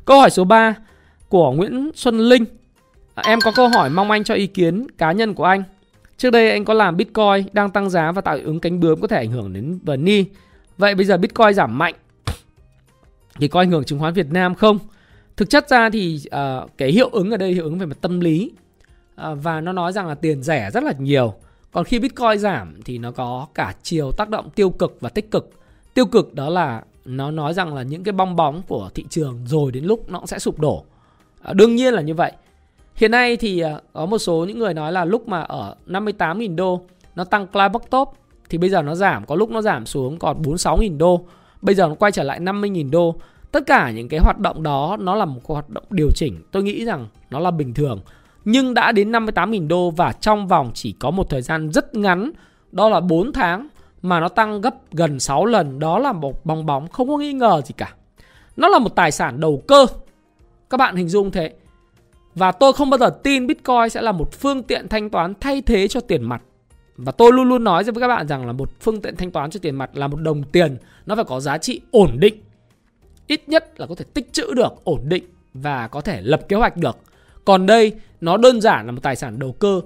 Câu 0.06 0.20
hỏi 0.20 0.30
số 0.30 0.44
3 0.44 0.76
của 1.30 1.52
Nguyễn 1.52 1.92
Xuân 1.96 2.20
Linh. 2.20 2.46
Em 3.16 3.40
có 3.42 3.52
câu 3.56 3.68
hỏi 3.68 3.90
mong 3.90 4.12
anh 4.12 4.24
cho 4.24 4.34
ý 4.34 4.48
kiến 4.48 4.88
cá 4.98 5.12
nhân 5.12 5.34
của 5.34 5.44
anh. 5.44 5.64
Trước 6.18 6.30
đây 6.30 6.52
anh 6.52 6.66
có 6.66 6.74
làm 6.74 6.98
Bitcoin 6.98 7.46
đang 7.54 7.70
tăng 7.70 7.90
giá 7.90 8.12
và 8.12 8.22
tạo 8.22 8.38
ứng 8.44 8.60
cánh 8.60 8.80
bướm 8.80 9.02
có 9.02 9.08
thể 9.08 9.18
ảnh 9.18 9.32
hưởng 9.32 9.54
đến 9.54 9.80
VNI. 9.84 10.26
Vậy 10.78 10.96
bây 10.96 11.06
giờ 11.06 11.18
Bitcoin 11.18 11.54
giảm 11.54 11.78
mạnh 11.78 11.96
thì 13.40 13.48
có 13.48 13.60
ảnh 13.60 13.72
hưởng 13.72 13.84
chứng 13.84 14.00
khoán 14.00 14.14
Việt 14.14 14.32
Nam 14.32 14.56
không? 14.56 14.80
Thực 15.38 15.50
chất 15.50 15.70
ra 15.70 15.90
thì 15.90 16.20
uh, 16.28 16.78
cái 16.78 16.92
hiệu 16.92 17.10
ứng 17.10 17.32
ở 17.32 17.38
đây 17.38 17.54
hiệu 17.54 17.64
ứng 17.64 17.80
về 17.80 17.86
mặt 17.86 17.98
tâm 18.02 18.20
lý 18.20 18.52
uh, 19.22 19.38
và 19.44 19.62
nó 19.62 19.74
nói 19.74 19.92
rằng 19.92 20.08
là 20.08 20.16
tiền 20.16 20.44
rẻ 20.44 20.72
rất 20.74 20.84
là 20.84 20.94
nhiều. 21.00 21.34
Còn 21.72 21.86
khi 21.86 22.00
Bitcoin 22.00 22.40
giảm 22.40 22.82
thì 22.86 22.98
nó 22.98 23.12
có 23.12 23.48
cả 23.54 23.76
chiều 23.84 24.12
tác 24.12 24.30
động 24.30 24.50
tiêu 24.50 24.70
cực 24.70 24.98
và 25.00 25.10
tích 25.10 25.32
cực. 25.32 25.50
Tiêu 25.94 26.06
cực 26.06 26.34
đó 26.34 26.50
là 26.50 26.84
nó 27.06 27.32
nói 27.32 27.54
rằng 27.54 27.74
là 27.74 27.84
những 27.84 28.04
cái 28.04 28.14
bong 28.14 28.36
bóng 28.36 28.62
của 28.68 28.90
thị 28.94 29.06
trường 29.10 29.40
rồi 29.46 29.72
đến 29.72 29.86
lúc 29.86 30.10
nó 30.10 30.20
cũng 30.20 30.28
sẽ 30.28 30.40
sụp 30.40 30.60
đổ. 30.60 30.86
Uh, 31.50 31.56
đương 31.56 31.76
nhiên 31.76 31.94
là 31.94 32.02
như 32.02 32.14
vậy. 32.14 32.32
Hiện 32.96 33.12
nay 33.12 33.38
thì 33.38 33.60
ờ, 33.60 33.82
có 33.94 34.06
một 34.06 34.18
số 34.18 34.46
những 34.46 34.60
người 34.60 34.74
nói 34.74 34.92
là 34.92 35.06
lúc 35.06 35.28
mà 35.28 35.42
ở 35.42 35.76
58.000 35.88 36.56
đô 36.56 36.82
nó 37.16 37.24
tăng 37.24 37.48
Clybox 37.48 37.82
top 37.90 38.10
thì 38.50 38.58
bây 38.58 38.70
giờ 38.70 38.82
nó 38.82 38.96
giảm, 38.96 39.26
có 39.26 39.36
lúc 39.36 39.50
nó 39.50 39.62
giảm 39.62 39.86
xuống 39.86 40.20
còn 40.20 40.42
46.000 40.42 40.98
đô. 40.98 41.26
Bây 41.62 41.76
giờ 41.76 41.88
nó 41.88 41.96
quay 41.96 42.12
trở 42.12 42.24
lại 42.24 42.40
50.000 42.40 42.92
đô. 42.92 43.16
Tất 43.52 43.64
cả 43.66 43.92
những 43.92 44.10
cái 44.10 44.20
hoạt 44.20 44.40
động 44.40 44.64
đó 44.64 44.98
nó 45.00 45.16
là 45.16 45.26
một 45.26 45.42
hoạt 45.46 45.70
động 45.70 45.84
điều 45.90 46.12
chỉnh. 46.16 46.44
Tôi 46.52 46.64
nghĩ 46.64 46.86
rằng 46.86 47.08
nó 47.30 47.40
là 47.40 47.52
bình 47.52 47.74
thường. 47.74 48.00
Nhưng 48.46 48.74
đã 48.74 48.92
đến 48.92 49.12
58.000 49.12 49.68
đô 49.68 49.92
và 49.92 50.12
trong 50.12 50.48
vòng 50.48 50.72
chỉ 50.74 50.92
có 50.92 51.12
một 51.12 51.30
thời 51.30 51.42
gian 51.42 51.72
rất 51.72 51.96
ngắn, 51.96 52.32
đó 52.72 52.90
là 52.90 53.00
4 53.00 53.32
tháng 53.34 53.68
mà 54.02 54.20
nó 54.20 54.30
tăng 54.30 54.62
gấp 54.62 54.76
gần 54.92 55.20
6 55.20 55.46
lần, 55.46 55.80
đó 55.80 56.00
là 56.00 56.14
một 56.14 56.46
bong 56.46 56.66
bóng 56.66 56.88
không 56.88 57.08
có 57.08 57.18
nghi 57.18 57.34
ngờ 57.34 57.62
gì 57.66 57.74
cả. 57.78 57.94
Nó 58.58 58.68
là 58.68 58.80
một 58.80 58.96
tài 58.96 59.12
sản 59.12 59.40
đầu 59.40 59.64
cơ. 59.68 59.86
Các 60.70 60.78
bạn 60.78 60.96
hình 60.96 61.10
dung 61.10 61.32
thế. 61.32 61.54
Và 62.36 62.52
tôi 62.52 62.74
không 62.74 62.90
bao 62.90 62.98
giờ 62.98 63.10
tin 63.24 63.48
Bitcoin 63.48 63.90
sẽ 63.90 64.02
là 64.02 64.12
một 64.12 64.34
phương 64.34 64.64
tiện 64.64 64.88
thanh 64.88 65.10
toán 65.10 65.34
thay 65.40 65.62
thế 65.62 65.88
cho 65.88 66.00
tiền 66.00 66.24
mặt. 66.24 66.42
Và 66.98 67.12
tôi 67.12 67.34
luôn 67.34 67.50
luôn 67.50 67.64
nói 67.64 67.84
với 67.84 68.02
các 68.02 68.08
bạn 68.08 68.28
rằng 68.28 68.46
là 68.46 68.52
một 68.52 68.72
phương 68.82 69.02
tiện 69.02 69.16
thanh 69.16 69.32
toán 69.32 69.50
cho 69.50 69.60
tiền 69.60 69.76
mặt 69.76 69.90
là 69.94 70.08
một 70.08 70.22
đồng 70.22 70.44
tiền 70.44 70.78
nó 71.06 71.16
phải 71.16 71.26
có 71.26 71.40
giá 71.40 71.58
trị 71.58 71.82
ổn 71.92 72.12
định. 72.20 72.36
Ít 73.28 73.50
nhất 73.50 73.74
là 73.78 73.88
có 73.88 73.96
thể 73.96 74.06
tích 74.14 74.34
trữ 74.34 74.54
được, 74.54 74.74
ổn 74.84 75.02
định 75.06 75.24
và 75.54 75.88
có 75.88 76.02
thể 76.02 76.22
lập 76.22 76.42
kế 76.50 76.56
hoạch 76.56 76.78
được. 76.78 76.98
Còn 77.46 77.66
đây 77.66 77.92
nó 78.22 78.38
đơn 78.38 78.62
giản 78.62 78.86
là 78.86 78.92
một 78.92 79.04
tài 79.04 79.16
sản 79.16 79.40
đầu 79.40 79.52
cơ 79.52 79.82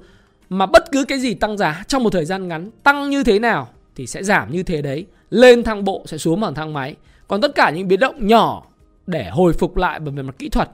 mà 0.50 0.66
bất 0.66 0.92
cứ 0.92 1.06
cái 1.06 1.20
gì 1.20 1.34
tăng 1.34 1.58
giá 1.58 1.84
trong 1.88 2.04
một 2.04 2.10
thời 2.10 2.26
gian 2.26 2.48
ngắn 2.48 2.72
tăng 2.84 3.10
như 3.10 3.24
thế 3.24 3.40
nào 3.40 3.68
thì 3.96 4.08
sẽ 4.08 4.24
giảm 4.24 4.52
như 4.52 4.64
thế 4.64 4.82
đấy. 4.82 5.06
Lên 5.30 5.64
thang 5.64 5.84
bộ 5.84 6.04
sẽ 6.06 6.18
xuống 6.18 6.42
bằng 6.42 6.54
thang 6.54 6.74
máy. 6.74 6.96
Còn 7.28 7.42
tất 7.42 7.56
cả 7.56 7.70
những 7.70 7.88
biến 7.88 8.00
động 8.00 8.28
nhỏ 8.28 8.64
để 9.08 9.30
hồi 9.30 9.54
phục 9.54 9.78
lại 9.78 10.00
về 10.00 10.24
mặt 10.24 10.36
kỹ 10.40 10.50
thuật 10.50 10.70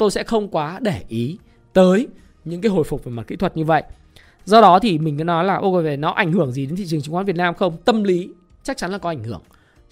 tôi 0.00 0.10
sẽ 0.10 0.24
không 0.24 0.48
quá 0.48 0.78
để 0.82 1.02
ý 1.08 1.38
tới 1.72 2.08
những 2.44 2.60
cái 2.60 2.70
hồi 2.70 2.84
phục 2.84 3.04
về 3.04 3.12
mặt 3.12 3.26
kỹ 3.26 3.36
thuật 3.36 3.56
như 3.56 3.64
vậy. 3.64 3.82
Do 4.44 4.60
đó 4.60 4.78
thì 4.78 4.98
mình 4.98 5.18
cứ 5.18 5.24
nói 5.24 5.44
là 5.44 5.58
ok 5.58 5.84
về 5.84 5.96
nó 5.96 6.10
ảnh 6.10 6.32
hưởng 6.32 6.52
gì 6.52 6.66
đến 6.66 6.76
thị 6.76 6.84
trường 6.86 7.00
chứng 7.00 7.14
khoán 7.14 7.26
Việt 7.26 7.36
Nam 7.36 7.54
không? 7.54 7.76
Tâm 7.84 8.04
lý 8.04 8.28
chắc 8.62 8.76
chắn 8.76 8.90
là 8.90 8.98
có 8.98 9.08
ảnh 9.08 9.24
hưởng. 9.24 9.42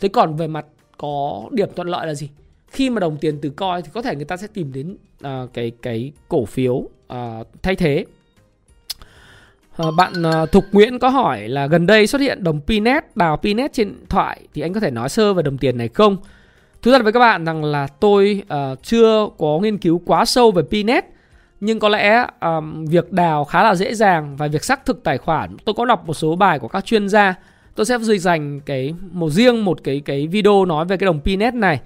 Thế 0.01 0.09
còn 0.09 0.37
về 0.37 0.47
mặt 0.47 0.67
có 0.97 1.43
điểm 1.51 1.69
thuận 1.77 1.89
lợi 1.89 2.07
là 2.07 2.15
gì? 2.15 2.31
Khi 2.69 2.91
mà 2.91 3.01
đồng 3.01 3.17
tiền 3.17 3.39
từ 3.43 3.51
coi 3.51 3.83
thì 3.83 3.91
có 3.95 4.03
thể 4.03 4.17
người 4.17 4.25
ta 4.25 4.37
sẽ 4.37 4.47
tìm 4.55 4.73
đến 4.73 4.97
uh, 5.25 5.53
cái 5.53 5.73
cái 5.83 6.13
cổ 6.29 6.45
phiếu 6.45 6.75
uh, 6.75 6.89
thay 7.63 7.77
thế. 7.77 8.05
Uh, 9.83 9.95
bạn 9.97 10.13
uh, 10.43 10.53
Thục 10.53 10.65
Nguyễn 10.73 10.99
có 10.99 11.09
hỏi 11.09 11.49
là 11.49 11.67
gần 11.67 11.87
đây 11.87 12.07
xuất 12.07 12.21
hiện 12.21 12.45
đồng 12.45 12.61
Pinet 12.61 13.17
đào 13.17 13.37
Pinet 13.37 13.73
trên 13.73 13.89
điện 13.89 14.07
thoại 14.09 14.41
thì 14.55 14.63
anh 14.63 14.73
có 14.73 14.81
thể 14.81 14.91
nói 14.91 15.09
sơ 15.09 15.35
về 15.35 15.43
đồng 15.43 15.59
tiền 15.59 15.79
này 15.79 15.89
không? 15.89 16.17
Thú 16.89 16.93
thật 16.93 17.03
với 17.03 17.13
các 17.13 17.21
bạn 17.21 17.45
rằng 17.45 17.65
là 17.65 17.87
tôi 17.87 18.43
uh, 18.43 18.83
chưa 18.83 19.29
có 19.39 19.59
nghiên 19.63 19.79
cứu 19.79 20.03
quá 20.07 20.25
sâu 20.25 20.51
về 20.51 20.63
Pnet 20.63 21.05
nhưng 21.61 21.79
có 21.79 21.89
lẽ 21.89 22.27
um, 22.41 22.85
việc 22.85 23.13
đào 23.13 23.45
khá 23.45 23.63
là 23.63 23.75
dễ 23.75 23.95
dàng 23.95 24.37
và 24.37 24.47
việc 24.47 24.65
xác 24.65 24.87
thực 24.87 25.05
tài 25.05 25.19
khoản. 25.19 25.57
Tôi 25.65 25.75
có 25.75 25.85
đọc 25.85 26.07
một 26.07 26.15
số 26.15 26.37
bài 26.37 26.59
của 26.59 26.69
các 26.69 26.85
chuyên 26.85 27.09
gia. 27.09 27.35
Tôi 27.75 27.87
sẽ 27.87 27.99
duy 27.99 28.19
dành 28.19 28.61
cái 28.61 28.95
một 29.11 29.31
riêng 29.31 29.65
một 29.65 29.85
cái 29.85 30.01
cái 30.05 30.27
video 30.27 30.65
nói 30.65 30.85
về 30.85 30.97
cái 30.97 31.05
đồng 31.07 31.21
PiNet 31.21 31.55
này. 31.55 31.81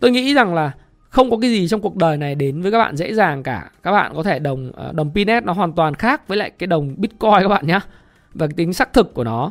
Tôi 0.00 0.10
nghĩ 0.10 0.34
rằng 0.34 0.54
là 0.54 0.72
không 1.08 1.30
có 1.30 1.36
cái 1.36 1.50
gì 1.50 1.68
trong 1.68 1.80
cuộc 1.80 1.96
đời 1.96 2.16
này 2.16 2.34
đến 2.34 2.62
với 2.62 2.72
các 2.72 2.78
bạn 2.78 2.96
dễ 2.96 3.14
dàng 3.14 3.42
cả. 3.42 3.70
Các 3.82 3.92
bạn 3.92 4.12
có 4.14 4.22
thể 4.22 4.38
đồng 4.38 4.72
ờ, 4.74 4.92
đồng 4.92 5.10
PiNet 5.14 5.44
nó 5.44 5.52
hoàn 5.52 5.72
toàn 5.72 5.94
khác 5.94 6.28
với 6.28 6.38
lại 6.38 6.50
cái 6.50 6.66
đồng 6.66 6.94
Bitcoin 6.96 7.42
các 7.42 7.48
bạn 7.48 7.66
nhé 7.66 7.80
và 8.34 8.46
cái 8.46 8.54
tính 8.56 8.72
xác 8.72 8.92
thực 8.92 9.14
của 9.14 9.24
nó. 9.24 9.50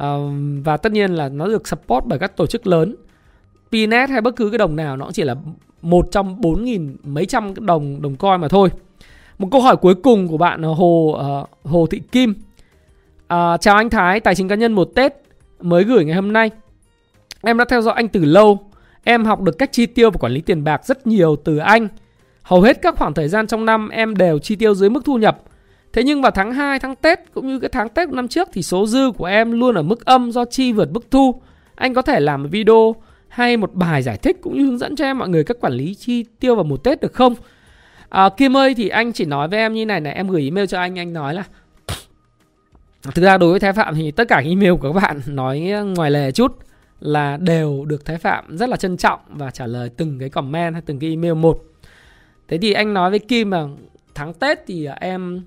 Uh, 0.00 0.32
và 0.64 0.76
tất 0.76 0.92
nhiên 0.92 1.14
là 1.14 1.28
nó 1.28 1.46
được 1.46 1.68
support 1.68 2.04
bởi 2.04 2.18
các 2.18 2.36
tổ 2.36 2.46
chức 2.46 2.66
lớn. 2.66 2.94
Pnet 3.74 4.10
hay 4.10 4.20
bất 4.20 4.36
cứ 4.36 4.50
cái 4.50 4.58
đồng 4.58 4.76
nào 4.76 4.96
nó 4.96 5.10
chỉ 5.12 5.22
là 5.22 5.34
một 5.82 6.08
trong 6.10 6.40
bốn 6.40 6.64
nghìn 6.64 6.96
mấy 7.02 7.26
trăm 7.26 7.66
đồng 7.66 8.02
đồng 8.02 8.16
coin 8.16 8.40
mà 8.40 8.48
thôi. 8.48 8.68
Một 9.38 9.48
câu 9.52 9.60
hỏi 9.60 9.76
cuối 9.76 9.94
cùng 9.94 10.28
của 10.28 10.36
bạn 10.36 10.62
Hồ 10.62 11.18
uh, 11.42 11.66
Hồ 11.70 11.86
Thị 11.86 12.00
Kim. 12.12 12.30
Uh, 12.30 13.60
chào 13.60 13.76
anh 13.76 13.90
Thái, 13.90 14.20
tài 14.20 14.34
chính 14.34 14.48
cá 14.48 14.54
nhân 14.54 14.72
một 14.72 14.84
Tết 14.94 15.12
mới 15.60 15.84
gửi 15.84 16.04
ngày 16.04 16.14
hôm 16.14 16.32
nay. 16.32 16.50
Em 17.42 17.58
đã 17.58 17.64
theo 17.68 17.82
dõi 17.82 17.94
anh 17.94 18.08
từ 18.08 18.24
lâu. 18.24 18.58
Em 19.04 19.24
học 19.24 19.40
được 19.40 19.58
cách 19.58 19.72
chi 19.72 19.86
tiêu 19.86 20.10
và 20.10 20.18
quản 20.20 20.32
lý 20.32 20.40
tiền 20.40 20.64
bạc 20.64 20.84
rất 20.84 21.06
nhiều 21.06 21.36
từ 21.44 21.56
anh. 21.56 21.88
Hầu 22.42 22.60
hết 22.60 22.82
các 22.82 22.96
khoảng 22.98 23.14
thời 23.14 23.28
gian 23.28 23.46
trong 23.46 23.64
năm 23.64 23.88
em 23.88 24.16
đều 24.16 24.38
chi 24.38 24.56
tiêu 24.56 24.74
dưới 24.74 24.90
mức 24.90 25.04
thu 25.04 25.18
nhập. 25.18 25.42
Thế 25.92 26.02
nhưng 26.02 26.22
vào 26.22 26.30
tháng 26.30 26.52
2, 26.52 26.78
tháng 26.78 26.96
Tết 26.96 27.18
cũng 27.34 27.46
như 27.46 27.58
cái 27.58 27.70
tháng 27.72 27.88
Tết 27.88 28.08
năm 28.08 28.28
trước 28.28 28.48
thì 28.52 28.62
số 28.62 28.86
dư 28.86 29.10
của 29.10 29.24
em 29.24 29.52
luôn 29.52 29.74
ở 29.74 29.82
mức 29.82 30.04
âm 30.04 30.32
do 30.32 30.44
chi 30.44 30.72
vượt 30.72 30.92
mức 30.92 31.10
thu. 31.10 31.40
Anh 31.74 31.94
có 31.94 32.02
thể 32.02 32.20
làm 32.20 32.42
một 32.42 32.48
video 32.52 32.94
hay 33.34 33.56
một 33.56 33.74
bài 33.74 34.02
giải 34.02 34.18
thích 34.18 34.36
cũng 34.42 34.58
như 34.58 34.64
hướng 34.64 34.78
dẫn 34.78 34.96
cho 34.96 35.04
em 35.04 35.18
mọi 35.18 35.28
người 35.28 35.44
cách 35.44 35.56
quản 35.60 35.72
lý 35.72 35.94
chi 35.94 36.24
tiêu 36.40 36.54
vào 36.54 36.64
một 36.64 36.84
Tết 36.84 37.00
được 37.00 37.12
không? 37.12 37.34
À, 38.08 38.28
Kim 38.36 38.56
ơi 38.56 38.74
thì 38.74 38.88
anh 38.88 39.12
chỉ 39.12 39.24
nói 39.24 39.48
với 39.48 39.58
em 39.58 39.74
như 39.74 39.86
này 39.86 40.00
này 40.00 40.12
em 40.12 40.28
gửi 40.28 40.42
email 40.44 40.66
cho 40.66 40.78
anh 40.78 40.98
anh 40.98 41.12
nói 41.12 41.34
là 41.34 41.44
thực 43.02 43.22
ra 43.22 43.38
đối 43.38 43.50
với 43.50 43.60
Thái 43.60 43.72
Phạm 43.72 43.94
thì 43.94 44.10
tất 44.10 44.28
cả 44.28 44.42
email 44.44 44.72
của 44.72 44.92
các 44.92 45.02
bạn 45.02 45.20
nói 45.26 45.60
ngoài 45.96 46.10
lề 46.10 46.32
chút 46.32 46.58
là 47.00 47.36
đều 47.36 47.84
được 47.84 48.04
Thái 48.04 48.18
Phạm 48.18 48.56
rất 48.56 48.68
là 48.68 48.76
trân 48.76 48.96
trọng 48.96 49.20
và 49.28 49.50
trả 49.50 49.66
lời 49.66 49.90
từng 49.96 50.18
cái 50.18 50.28
comment 50.28 50.74
hay 50.74 50.82
từng 50.86 50.98
cái 50.98 51.10
email 51.10 51.34
một. 51.34 51.64
Thế 52.48 52.58
thì 52.58 52.72
anh 52.72 52.94
nói 52.94 53.10
với 53.10 53.18
Kim 53.18 53.50
là 53.50 53.66
tháng 54.14 54.34
Tết 54.34 54.58
thì 54.66 54.88
em 55.00 55.42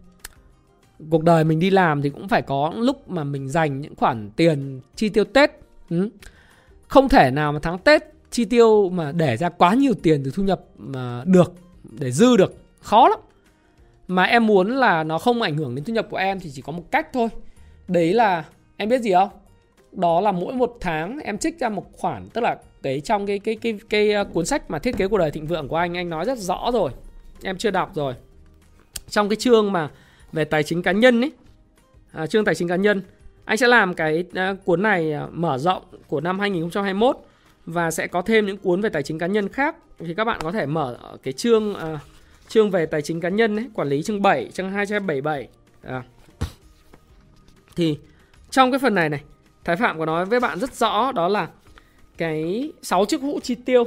cuộc 1.10 1.24
đời 1.24 1.44
mình 1.44 1.60
đi 1.60 1.70
làm 1.70 2.02
thì 2.02 2.10
cũng 2.10 2.28
phải 2.28 2.42
có 2.42 2.74
lúc 2.78 3.10
mà 3.10 3.24
mình 3.24 3.50
dành 3.50 3.82
những 3.82 3.96
khoản 3.96 4.30
tiền 4.36 4.82
chi 4.96 5.10
tiêu 5.10 5.24
Tết. 5.24 5.52
Ừ 5.90 6.10
không 6.88 7.10
thể 7.10 7.32
nào 7.32 7.52
mà 7.52 7.60
tháng 7.62 7.78
Tết 7.78 8.04
chi 8.32 8.46
tiêu 8.46 8.90
mà 8.90 9.12
để 9.12 9.38
ra 9.38 9.50
quá 9.50 9.74
nhiều 9.74 9.94
tiền 10.04 10.22
từ 10.26 10.32
thu 10.36 10.44
nhập 10.44 10.62
mà 10.78 11.24
được 11.26 11.54
để 11.84 12.12
dư 12.12 12.38
được 12.38 12.56
khó 12.82 13.08
lắm. 13.08 13.20
Mà 14.08 14.24
em 14.24 14.48
muốn 14.48 14.76
là 14.76 15.04
nó 15.04 15.18
không 15.18 15.42
ảnh 15.42 15.58
hưởng 15.58 15.76
đến 15.76 15.86
thu 15.86 15.94
nhập 15.94 16.08
của 16.10 16.18
em 16.18 16.40
thì 16.40 16.50
chỉ 16.54 16.62
có 16.62 16.72
một 16.72 16.92
cách 16.92 17.08
thôi. 17.14 17.30
Đấy 17.88 18.14
là 18.14 18.46
em 18.78 18.90
biết 18.90 19.02
gì 19.02 19.14
không? 19.14 19.30
Đó 19.92 20.22
là 20.22 20.32
mỗi 20.32 20.54
một 20.54 20.78
tháng 20.82 21.20
em 21.20 21.38
trích 21.38 21.60
ra 21.60 21.70
một 21.70 21.86
khoản 21.94 22.30
tức 22.34 22.42
là 22.42 22.58
cái 22.84 23.00
trong 23.00 23.26
cái 23.26 23.40
cái 23.40 23.56
cái 23.56 23.80
cái, 23.90 24.14
cái 24.14 24.26
cuốn 24.34 24.46
sách 24.46 24.72
mà 24.72 24.80
thiết 24.80 24.98
kế 24.98 25.08
cuộc 25.08 25.18
đời 25.18 25.32
thịnh 25.32 25.48
vượng 25.48 25.68
của 25.68 25.76
anh 25.76 25.98
anh 25.98 26.10
nói 26.10 26.26
rất 26.26 26.38
rõ 26.38 26.72
rồi. 26.74 26.92
Em 27.44 27.58
chưa 27.58 27.72
đọc 27.72 27.92
rồi. 27.96 28.14
Trong 29.10 29.30
cái 29.30 29.36
chương 29.36 29.72
mà 29.72 29.90
về 30.32 30.46
tài 30.46 30.64
chính 30.64 30.82
cá 30.82 30.92
nhân 30.92 31.22
ấy 31.22 31.32
à, 32.12 32.28
chương 32.28 32.46
tài 32.46 32.56
chính 32.56 32.68
cá 32.68 32.76
nhân 32.76 33.02
anh 33.48 33.58
sẽ 33.58 33.68
làm 33.68 33.94
cái 33.94 34.24
ờ, 34.34 34.56
cuốn 34.66 34.82
này 34.82 35.12
ờ, 35.12 35.30
mở 35.32 35.58
rộng 35.58 35.84
của 36.08 36.22
năm 36.22 36.40
2021 36.40 37.18
và 37.66 37.92
sẽ 37.92 38.08
có 38.08 38.22
thêm 38.22 38.46
những 38.46 38.58
cuốn 38.58 38.82
về 38.82 38.90
tài 38.90 39.04
chính 39.04 39.20
cá 39.20 39.28
nhân 39.28 39.50
khác 39.50 39.76
thì 40.00 40.14
các 40.14 40.26
bạn 40.26 40.40
có 40.44 40.52
thể 40.52 40.66
mở 40.66 40.98
cái 41.24 41.34
chương 41.34 41.72
uh, 41.72 42.00
chương 42.48 42.72
về 42.72 42.86
tài 42.86 43.02
chính 43.02 43.22
cá 43.22 43.30
nhân 43.30 43.56
ấy, 43.56 43.70
quản 43.74 43.88
lý 43.88 44.04
chương 44.04 44.22
7, 44.22 44.50
chương 44.54 44.72
277. 44.72 45.48
À. 45.82 46.04
Thì 47.76 47.98
trong 48.50 48.72
cái 48.72 48.80
phần 48.80 48.96
này 48.96 49.10
này, 49.10 49.22
Thái 49.64 49.76
Phạm 49.76 50.00
có 50.00 50.06
nói 50.06 50.26
với 50.26 50.40
bạn 50.40 50.60
rất 50.60 50.74
rõ 50.74 51.12
đó 51.12 51.28
là 51.28 51.48
cái 52.18 52.72
6 52.82 53.06
chức 53.06 53.22
hũ 53.22 53.40
chi 53.44 53.56
tiêu. 53.56 53.84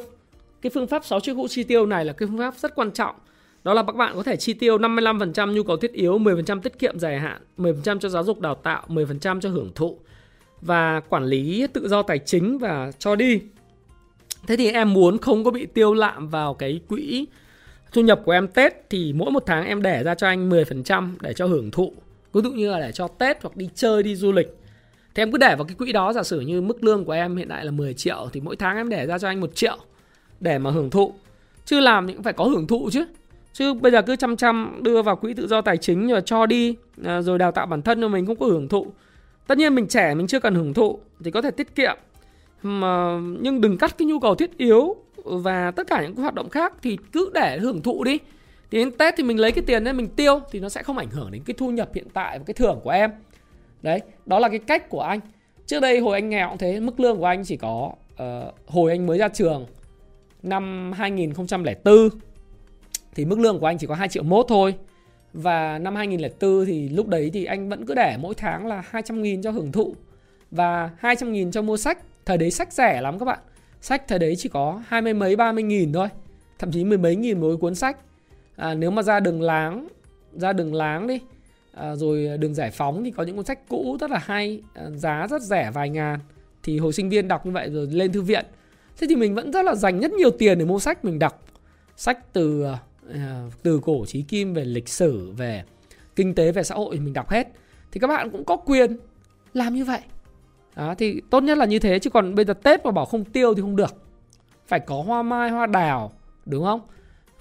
Cái 0.62 0.70
phương 0.74 0.86
pháp 0.86 1.04
6 1.04 1.20
chức 1.20 1.36
hũ 1.36 1.48
chi 1.48 1.64
tiêu 1.64 1.86
này 1.86 2.04
là 2.04 2.12
cái 2.12 2.28
phương 2.28 2.38
pháp 2.38 2.54
rất 2.56 2.74
quan 2.74 2.90
trọng 2.90 3.16
đó 3.64 3.74
là 3.74 3.82
các 3.82 3.96
bạn 3.96 4.12
có 4.16 4.22
thể 4.22 4.36
chi 4.36 4.52
tiêu 4.52 4.78
55% 4.78 5.52
nhu 5.52 5.62
cầu 5.62 5.76
thiết 5.76 5.92
yếu, 5.92 6.18
10% 6.18 6.60
tiết 6.60 6.78
kiệm 6.78 6.98
dài 6.98 7.18
hạn, 7.18 7.42
10% 7.58 7.98
cho 7.98 8.08
giáo 8.08 8.24
dục 8.24 8.40
đào 8.40 8.54
tạo, 8.54 8.84
10% 8.88 9.40
cho 9.40 9.48
hưởng 9.48 9.70
thụ 9.74 9.98
và 10.60 11.00
quản 11.00 11.24
lý 11.24 11.66
tự 11.72 11.88
do 11.88 12.02
tài 12.02 12.18
chính 12.18 12.58
và 12.58 12.92
cho 12.98 13.16
đi. 13.16 13.40
Thế 14.46 14.56
thì 14.56 14.70
em 14.72 14.92
muốn 14.92 15.18
không 15.18 15.44
có 15.44 15.50
bị 15.50 15.66
tiêu 15.66 15.94
lạm 15.94 16.28
vào 16.28 16.54
cái 16.54 16.80
quỹ 16.88 17.26
thu 17.92 18.02
nhập 18.02 18.20
của 18.24 18.32
em 18.32 18.48
Tết 18.48 18.90
thì 18.90 19.12
mỗi 19.12 19.30
một 19.30 19.42
tháng 19.46 19.66
em 19.66 19.82
để 19.82 20.02
ra 20.02 20.14
cho 20.14 20.26
anh 20.26 20.50
10% 20.50 21.12
để 21.20 21.32
cho 21.32 21.46
hưởng 21.46 21.70
thụ. 21.70 21.92
Ví 22.32 22.40
dụ 22.44 22.52
như 22.52 22.70
là 22.70 22.80
để 22.80 22.92
cho 22.92 23.08
Tết 23.08 23.42
hoặc 23.42 23.56
đi 23.56 23.68
chơi 23.74 24.02
đi 24.02 24.16
du 24.16 24.32
lịch. 24.32 24.56
Thì 25.14 25.22
em 25.22 25.32
cứ 25.32 25.38
để 25.38 25.56
vào 25.56 25.64
cái 25.64 25.74
quỹ 25.74 25.92
đó 25.92 26.12
giả 26.12 26.22
sử 26.22 26.40
như 26.40 26.60
mức 26.60 26.84
lương 26.84 27.04
của 27.04 27.12
em 27.12 27.36
hiện 27.36 27.48
tại 27.48 27.64
là 27.64 27.70
10 27.70 27.94
triệu 27.94 28.28
thì 28.32 28.40
mỗi 28.40 28.56
tháng 28.56 28.76
em 28.76 28.88
để 28.88 29.06
ra 29.06 29.18
cho 29.18 29.28
anh 29.28 29.40
1 29.40 29.54
triệu 29.54 29.76
để 30.40 30.58
mà 30.58 30.70
hưởng 30.70 30.90
thụ. 30.90 31.12
Chứ 31.64 31.80
làm 31.80 32.06
thì 32.06 32.14
cũng 32.14 32.22
phải 32.22 32.32
có 32.32 32.44
hưởng 32.44 32.66
thụ 32.66 32.90
chứ. 32.92 33.04
Chứ 33.52 33.74
bây 33.74 33.92
giờ 33.92 34.02
cứ 34.02 34.16
chăm 34.16 34.36
chăm 34.36 34.80
đưa 34.82 35.02
vào 35.02 35.16
quỹ 35.16 35.34
tự 35.34 35.46
do 35.46 35.60
tài 35.60 35.76
chính 35.76 36.08
rồi 36.08 36.22
cho 36.24 36.46
đi 36.46 36.76
à, 37.04 37.22
rồi 37.22 37.38
đào 37.38 37.52
tạo 37.52 37.66
bản 37.66 37.82
thân 37.82 38.00
cho 38.00 38.08
mình 38.08 38.26
không 38.26 38.36
có 38.36 38.46
hưởng 38.46 38.68
thụ. 38.68 38.86
Tất 39.46 39.58
nhiên 39.58 39.74
mình 39.74 39.88
trẻ 39.88 40.14
mình 40.14 40.26
chưa 40.26 40.40
cần 40.40 40.54
hưởng 40.54 40.74
thụ 40.74 40.98
thì 41.24 41.30
có 41.30 41.42
thể 41.42 41.50
tiết 41.50 41.74
kiệm. 41.74 41.96
Mà 42.62 43.20
nhưng 43.40 43.60
đừng 43.60 43.78
cắt 43.78 43.98
cái 43.98 44.06
nhu 44.06 44.20
cầu 44.20 44.34
thiết 44.34 44.58
yếu 44.58 44.96
và 45.24 45.70
tất 45.70 45.86
cả 45.86 46.02
những 46.02 46.14
cái 46.14 46.22
hoạt 46.22 46.34
động 46.34 46.48
khác 46.48 46.72
thì 46.82 46.98
cứ 47.12 47.30
để 47.34 47.58
hưởng 47.58 47.82
thụ 47.82 48.04
đi. 48.04 48.18
Thì 48.70 48.78
đến 48.78 48.90
tết 48.90 49.14
thì 49.16 49.22
mình 49.22 49.40
lấy 49.40 49.52
cái 49.52 49.64
tiền 49.66 49.84
đấy 49.84 49.94
mình 49.94 50.08
tiêu 50.08 50.40
thì 50.50 50.60
nó 50.60 50.68
sẽ 50.68 50.82
không 50.82 50.98
ảnh 50.98 51.10
hưởng 51.10 51.30
đến 51.30 51.42
cái 51.46 51.54
thu 51.58 51.70
nhập 51.70 51.90
hiện 51.94 52.06
tại 52.12 52.38
và 52.38 52.44
cái 52.44 52.54
thưởng 52.54 52.80
của 52.82 52.90
em. 52.90 53.10
Đấy 53.82 54.00
đó 54.26 54.38
là 54.38 54.48
cái 54.48 54.58
cách 54.58 54.88
của 54.88 55.00
anh. 55.00 55.20
Trước 55.66 55.80
đây 55.80 55.98
hồi 55.98 56.14
anh 56.14 56.28
nghèo 56.28 56.48
cũng 56.48 56.58
thế 56.58 56.80
mức 56.80 57.00
lương 57.00 57.18
của 57.18 57.26
anh 57.26 57.44
chỉ 57.44 57.56
có 57.56 57.92
uh, 58.12 58.54
hồi 58.66 58.90
anh 58.90 59.06
mới 59.06 59.18
ra 59.18 59.28
trường 59.28 59.66
năm 60.42 60.92
2004 60.92 62.08
thì 63.14 63.24
mức 63.24 63.38
lương 63.38 63.60
của 63.60 63.66
anh 63.66 63.78
chỉ 63.78 63.86
có 63.86 63.94
2 63.94 64.08
triệu 64.08 64.22
mốt 64.22 64.46
thôi. 64.48 64.74
Và 65.32 65.78
năm 65.78 65.96
2004 65.96 66.66
thì 66.66 66.88
lúc 66.88 67.08
đấy 67.08 67.30
thì 67.32 67.44
anh 67.44 67.68
vẫn 67.68 67.86
cứ 67.86 67.94
để 67.94 68.16
mỗi 68.20 68.34
tháng 68.34 68.66
là 68.66 68.82
200 68.90 69.22
nghìn 69.22 69.42
cho 69.42 69.50
hưởng 69.50 69.72
thụ 69.72 69.94
và 70.50 70.90
200 70.98 71.32
nghìn 71.32 71.50
cho 71.50 71.62
mua 71.62 71.76
sách. 71.76 71.98
Thời 72.24 72.38
đấy 72.38 72.50
sách 72.50 72.72
rẻ 72.72 73.00
lắm 73.00 73.18
các 73.18 73.24
bạn. 73.24 73.38
Sách 73.80 74.08
thời 74.08 74.18
đấy 74.18 74.36
chỉ 74.36 74.48
có 74.48 74.82
hai 74.86 75.02
mươi 75.02 75.14
mấy 75.14 75.36
ba 75.36 75.52
mươi 75.52 75.62
nghìn 75.62 75.92
thôi. 75.92 76.08
Thậm 76.58 76.72
chí 76.72 76.84
mười 76.84 76.98
mấy 76.98 77.16
nghìn 77.16 77.40
mỗi 77.40 77.56
cuốn 77.56 77.74
sách. 77.74 77.96
À, 78.56 78.74
nếu 78.74 78.90
mà 78.90 79.02
ra 79.02 79.20
đường 79.20 79.42
láng 79.42 79.88
ra 80.32 80.52
đường 80.52 80.74
láng 80.74 81.06
đi 81.06 81.20
à, 81.72 81.96
rồi 81.96 82.38
đường 82.38 82.54
giải 82.54 82.70
phóng 82.70 83.04
thì 83.04 83.10
có 83.10 83.22
những 83.22 83.36
cuốn 83.36 83.44
sách 83.44 83.68
cũ 83.68 83.96
rất 84.00 84.10
là 84.10 84.18
hay 84.18 84.62
à, 84.74 84.90
giá 84.90 85.26
rất 85.30 85.42
rẻ 85.42 85.70
vài 85.74 85.88
ngàn. 85.88 86.20
Thì 86.62 86.78
hồi 86.78 86.92
sinh 86.92 87.08
viên 87.08 87.28
đọc 87.28 87.46
như 87.46 87.52
vậy 87.52 87.70
rồi 87.70 87.86
lên 87.86 88.12
thư 88.12 88.22
viện. 88.22 88.44
Thế 88.98 89.06
thì 89.10 89.16
mình 89.16 89.34
vẫn 89.34 89.52
rất 89.52 89.64
là 89.64 89.74
dành 89.74 90.00
rất 90.00 90.12
nhiều 90.12 90.30
tiền 90.30 90.58
để 90.58 90.64
mua 90.64 90.78
sách 90.78 91.04
mình 91.04 91.18
đọc. 91.18 91.44
Sách 91.96 92.32
từ 92.32 92.64
à, 92.64 92.78
Ờ, 93.12 93.50
từ 93.62 93.80
cổ 93.84 94.04
chí 94.06 94.22
kim 94.22 94.54
về 94.54 94.64
lịch 94.64 94.88
sử 94.88 95.30
về 95.36 95.64
kinh 96.16 96.34
tế 96.34 96.52
về 96.52 96.62
xã 96.62 96.74
hội 96.74 96.98
mình 96.98 97.12
đọc 97.12 97.30
hết 97.30 97.48
thì 97.92 98.00
các 98.00 98.06
bạn 98.06 98.30
cũng 98.30 98.44
có 98.44 98.56
quyền 98.56 98.96
làm 99.54 99.74
như 99.74 99.84
vậy 99.84 100.00
đó, 100.76 100.94
thì 100.98 101.20
tốt 101.30 101.40
nhất 101.40 101.58
là 101.58 101.64
như 101.64 101.78
thế 101.78 101.98
chứ 101.98 102.10
còn 102.10 102.34
bây 102.34 102.44
giờ 102.44 102.54
Tết 102.54 102.84
mà 102.84 102.90
bảo 102.90 103.04
không 103.04 103.24
tiêu 103.24 103.54
thì 103.54 103.62
không 103.62 103.76
được. 103.76 103.94
Phải 104.66 104.80
có 104.80 105.02
hoa 105.02 105.22
mai, 105.22 105.50
hoa 105.50 105.66
đào, 105.66 106.12
đúng 106.46 106.64
không? 106.64 106.80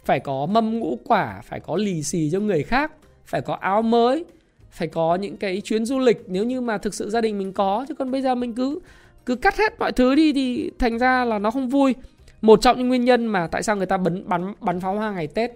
Phải 0.06 0.20
có 0.20 0.46
mâm 0.46 0.80
ngũ 0.80 1.00
quả, 1.06 1.42
phải 1.44 1.60
có 1.60 1.76
lì 1.76 2.04
xì 2.04 2.30
cho 2.32 2.40
người 2.40 2.64
khác, 2.64 2.92
phải 3.26 3.42
có 3.42 3.54
áo 3.54 3.82
mới, 3.82 4.26
phải 4.72 4.88
có 4.88 5.16
những 5.16 5.38
cái 5.38 5.62
chuyến 5.62 5.86
du 5.86 6.00
lịch 6.00 6.24
nếu 6.28 6.44
như 6.44 6.62
mà 6.62 6.78
thực 6.78 6.94
sự 6.94 7.10
gia 7.10 7.22
đình 7.22 7.38
mình 7.38 7.54
có 7.54 7.86
chứ 7.88 7.96
còn 7.96 8.12
bây 8.12 8.22
giờ 8.22 8.36
mình 8.36 8.54
cứ 8.54 8.80
cứ 9.26 9.36
cắt 9.36 9.58
hết 9.58 9.80
mọi 9.80 9.92
thứ 9.92 10.16
đi 10.16 10.34
thì 10.34 10.72
thành 10.80 11.00
ra 11.00 11.26
là 11.26 11.40
nó 11.40 11.52
không 11.52 11.70
vui. 11.70 11.96
Một 12.42 12.62
trong 12.62 12.78
những 12.78 12.88
nguyên 12.88 13.06
nhân 13.06 13.26
mà 13.26 13.48
tại 13.48 13.64
sao 13.64 13.76
người 13.76 13.86
ta 13.86 13.98
bắn 13.98 14.30
bắn 14.30 14.54
bắn 14.60 14.80
pháo 14.80 14.96
hoa 14.96 15.12
ngày 15.12 15.28
Tết 15.28 15.52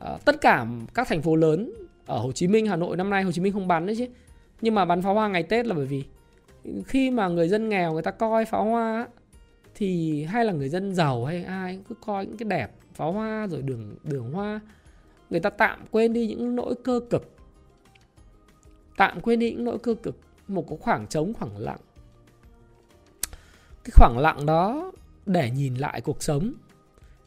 à, 0.00 0.18
tất 0.24 0.40
cả 0.40 0.66
các 0.94 1.08
thành 1.08 1.22
phố 1.22 1.36
lớn 1.36 1.72
ở 2.06 2.18
Hồ 2.18 2.32
Chí 2.32 2.48
Minh, 2.48 2.66
Hà 2.66 2.76
Nội 2.76 2.96
năm 2.96 3.10
nay 3.10 3.22
Hồ 3.22 3.32
Chí 3.32 3.40
Minh 3.40 3.52
không 3.52 3.68
bắn 3.68 3.86
đấy 3.86 3.96
chứ. 3.98 4.06
Nhưng 4.60 4.74
mà 4.74 4.84
bắn 4.84 5.02
pháo 5.02 5.14
hoa 5.14 5.28
ngày 5.28 5.42
Tết 5.42 5.66
là 5.66 5.74
bởi 5.74 5.86
vì 5.86 6.04
khi 6.86 7.10
mà 7.10 7.28
người 7.28 7.48
dân 7.48 7.68
nghèo 7.68 7.92
người 7.92 8.02
ta 8.02 8.10
coi 8.10 8.44
pháo 8.44 8.64
hoa 8.64 9.08
thì 9.74 10.24
hay 10.24 10.44
là 10.44 10.52
người 10.52 10.68
dân 10.68 10.94
giàu 10.94 11.24
hay 11.24 11.44
ai 11.44 11.80
cứ 11.88 11.94
coi 12.06 12.26
những 12.26 12.36
cái 12.36 12.48
đẹp 12.48 12.70
pháo 12.94 13.12
hoa 13.12 13.46
rồi 13.46 13.62
đường 13.62 13.96
đường 14.04 14.32
hoa. 14.32 14.60
Người 15.30 15.40
ta 15.40 15.50
tạm 15.50 15.80
quên 15.90 16.12
đi 16.12 16.26
những 16.26 16.56
nỗi 16.56 16.74
cơ 16.84 17.00
cực. 17.10 17.36
Tạm 18.96 19.20
quên 19.20 19.38
đi 19.38 19.50
những 19.50 19.64
nỗi 19.64 19.78
cơ 19.78 19.94
cực. 20.02 20.16
Một 20.48 20.68
cái 20.68 20.78
khoảng 20.80 21.06
trống 21.06 21.34
khoảng 21.34 21.58
lặng. 21.58 21.80
Cái 23.84 23.90
khoảng 23.94 24.18
lặng 24.18 24.46
đó 24.46 24.92
để 25.26 25.50
nhìn 25.50 25.74
lại 25.74 26.00
cuộc 26.00 26.22
sống, 26.22 26.52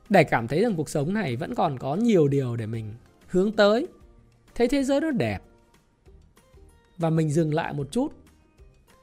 để 0.10 0.24
cảm 0.24 0.48
thấy 0.48 0.62
rằng 0.62 0.76
cuộc 0.76 0.90
sống 0.90 1.14
này 1.14 1.36
vẫn 1.36 1.56
còn 1.56 1.80
có 1.80 1.96
nhiều 1.96 2.28
điều 2.28 2.56
để 2.56 2.66
mình 2.66 2.94
hướng 3.28 3.52
tới. 3.52 3.88
Thấy 4.56 4.68
thế 4.68 4.84
giới 4.84 5.02
nó 5.02 5.12
đẹp. 5.12 5.40
Và 6.98 7.10
mình 7.10 7.30
dừng 7.30 7.54
lại 7.54 7.74
một 7.74 7.88
chút 7.92 8.14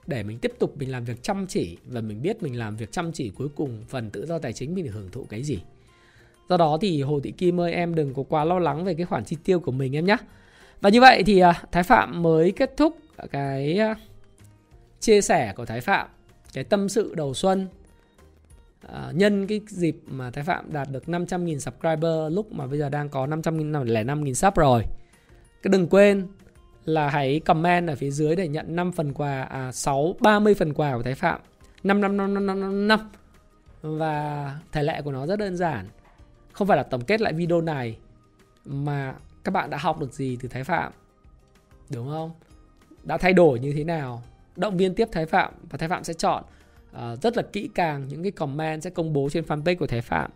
để 0.07 0.23
mình 0.23 0.39
tiếp 0.39 0.53
tục 0.59 0.77
mình 0.79 0.91
làm 0.91 1.05
việc 1.05 1.23
chăm 1.23 1.47
chỉ 1.47 1.77
và 1.85 2.01
mình 2.01 2.23
biết 2.23 2.43
mình 2.43 2.59
làm 2.59 2.77
việc 2.77 2.93
chăm 2.93 3.13
chỉ 3.13 3.31
cuối 3.31 3.49
cùng, 3.57 3.85
phần 3.89 4.11
tự 4.11 4.27
do 4.27 4.39
tài 4.39 4.53
chính 4.53 4.75
mình 4.75 4.85
được 4.85 4.93
hưởng 4.95 5.11
thụ 5.11 5.27
cái 5.31 5.43
gì. 5.43 5.63
Do 6.49 6.57
đó 6.57 6.79
thì 6.81 7.03
hồ 7.03 7.21
thị 7.21 7.31
kim 7.31 7.61
ơi, 7.61 7.73
em 7.73 7.95
đừng 7.95 8.15
có 8.15 8.23
quá 8.23 8.45
lo 8.45 8.59
lắng 8.59 8.85
về 8.85 8.95
cái 8.95 9.07
khoản 9.07 9.25
chi 9.25 9.37
tiêu 9.45 9.61
của 9.61 9.73
mình 9.73 9.97
em 9.97 10.07
nhé 10.07 10.17
và 10.85 10.91
như 10.91 11.01
vậy 11.01 11.23
thì 11.27 11.39
à, 11.39 11.63
thái 11.73 11.83
phạm 11.83 12.23
mới 12.23 12.53
kết 12.53 12.77
thúc 12.77 12.97
cái 13.31 13.79
à, 13.79 13.95
chia 15.01 15.21
sẻ 15.21 15.53
của 15.57 15.65
thái 15.65 15.81
phạm, 15.81 16.09
cái 16.53 16.65
tâm 16.65 16.89
sự 16.89 17.15
đầu 17.15 17.35
xuân 17.35 17.69
à, 18.93 19.13
nhân 19.15 19.47
cái 19.47 19.61
dịp 19.67 19.97
mà 20.07 20.31
thái 20.31 20.45
phạm 20.45 20.73
đạt 20.73 20.89
được 20.91 21.05
500.000 21.07 21.59
subscriber 21.59 22.33
lúc 22.33 22.53
mà 22.53 22.67
bây 22.67 22.79
giờ 22.79 22.89
đang 22.89 23.09
có 23.09 23.27
505.000 23.27 24.33
sub 24.35 24.55
rồi 24.55 24.85
cái 25.63 25.69
đừng 25.71 25.89
quên 25.89 26.27
là 26.85 27.09
hãy 27.09 27.41
comment 27.41 27.89
ở 27.89 27.95
phía 27.97 28.11
dưới 28.11 28.37
để 28.37 28.49
nhận 28.49 28.77
5 28.77 28.93
phần 28.93 29.13
quà 29.13 29.43
à 29.43 29.73
6 29.73 30.15
30 30.21 30.55
phần 30.55 30.73
quà 30.73 30.97
của 30.97 31.03
Thái 31.03 31.15
Phạm. 31.15 31.41
5 31.83 32.01
5 32.01 32.17
5 32.17 32.35
5 32.35 32.47
5 32.47 32.89
5. 32.89 33.11
Và 33.83 34.59
thể 34.73 34.83
lệ 34.83 35.03
của 35.03 35.13
nó 35.13 35.27
rất 35.27 35.39
đơn 35.39 35.57
giản. 35.57 35.89
Không 36.53 36.69
phải 36.69 36.77
là 36.77 36.83
tổng 36.83 37.05
kết 37.05 37.21
lại 37.21 37.33
video 37.33 37.61
này 37.61 37.99
mà 38.65 39.15
các 39.45 39.51
bạn 39.53 39.71
đã 39.71 39.79
học 39.79 40.01
được 40.01 40.13
gì 40.13 40.39
từ 40.41 40.49
Thái 40.49 40.65
Phạm. 40.65 40.93
Đúng 41.91 42.09
không? 42.09 42.31
Đã 43.03 43.19
thay 43.19 43.33
đổi 43.33 43.61
như 43.61 43.73
thế 43.73 43.85
nào? 43.85 44.23
Động 44.57 44.77
viên 44.77 44.95
tiếp 44.95 45.09
Thái 45.13 45.27
Phạm 45.27 45.55
và 45.71 45.79
Thái 45.79 45.89
Phạm 45.89 46.05
sẽ 46.05 46.15
chọn 46.15 46.45
uh, 46.95 47.23
rất 47.23 47.37
là 47.37 47.43
kỹ 47.43 47.69
càng 47.75 48.09
những 48.09 48.23
cái 48.23 48.33
comment 48.33 48.83
sẽ 48.83 48.91
công 48.91 49.13
bố 49.13 49.29
trên 49.33 49.45
fanpage 49.45 49.77
của 49.77 49.87
Thái 49.87 50.01
Phạm 50.01 50.31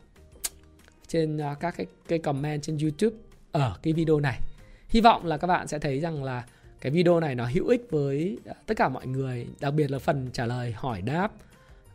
trên 1.06 1.36
uh, 1.36 1.60
các 1.60 1.74
cái, 1.76 1.86
cái 2.08 2.18
comment 2.18 2.62
trên 2.62 2.78
YouTube 2.78 3.16
ở 3.52 3.76
cái 3.82 3.92
video 3.92 4.20
này. 4.20 4.40
Hy 4.88 5.00
vọng 5.00 5.26
là 5.26 5.36
các 5.36 5.46
bạn 5.46 5.68
sẽ 5.68 5.78
thấy 5.78 6.00
rằng 6.00 6.24
là 6.24 6.44
cái 6.80 6.92
video 6.92 7.20
này 7.20 7.34
nó 7.34 7.46
hữu 7.46 7.66
ích 7.68 7.86
với 7.90 8.38
ờ, 8.44 8.54
tất 8.66 8.76
cả 8.76 8.88
mọi 8.88 9.06
người 9.06 9.46
đặc 9.60 9.74
biệt 9.74 9.90
là 9.90 9.98
phần 9.98 10.30
trả 10.32 10.46
lời 10.46 10.72
hỏi 10.76 11.02
đáp. 11.02 11.32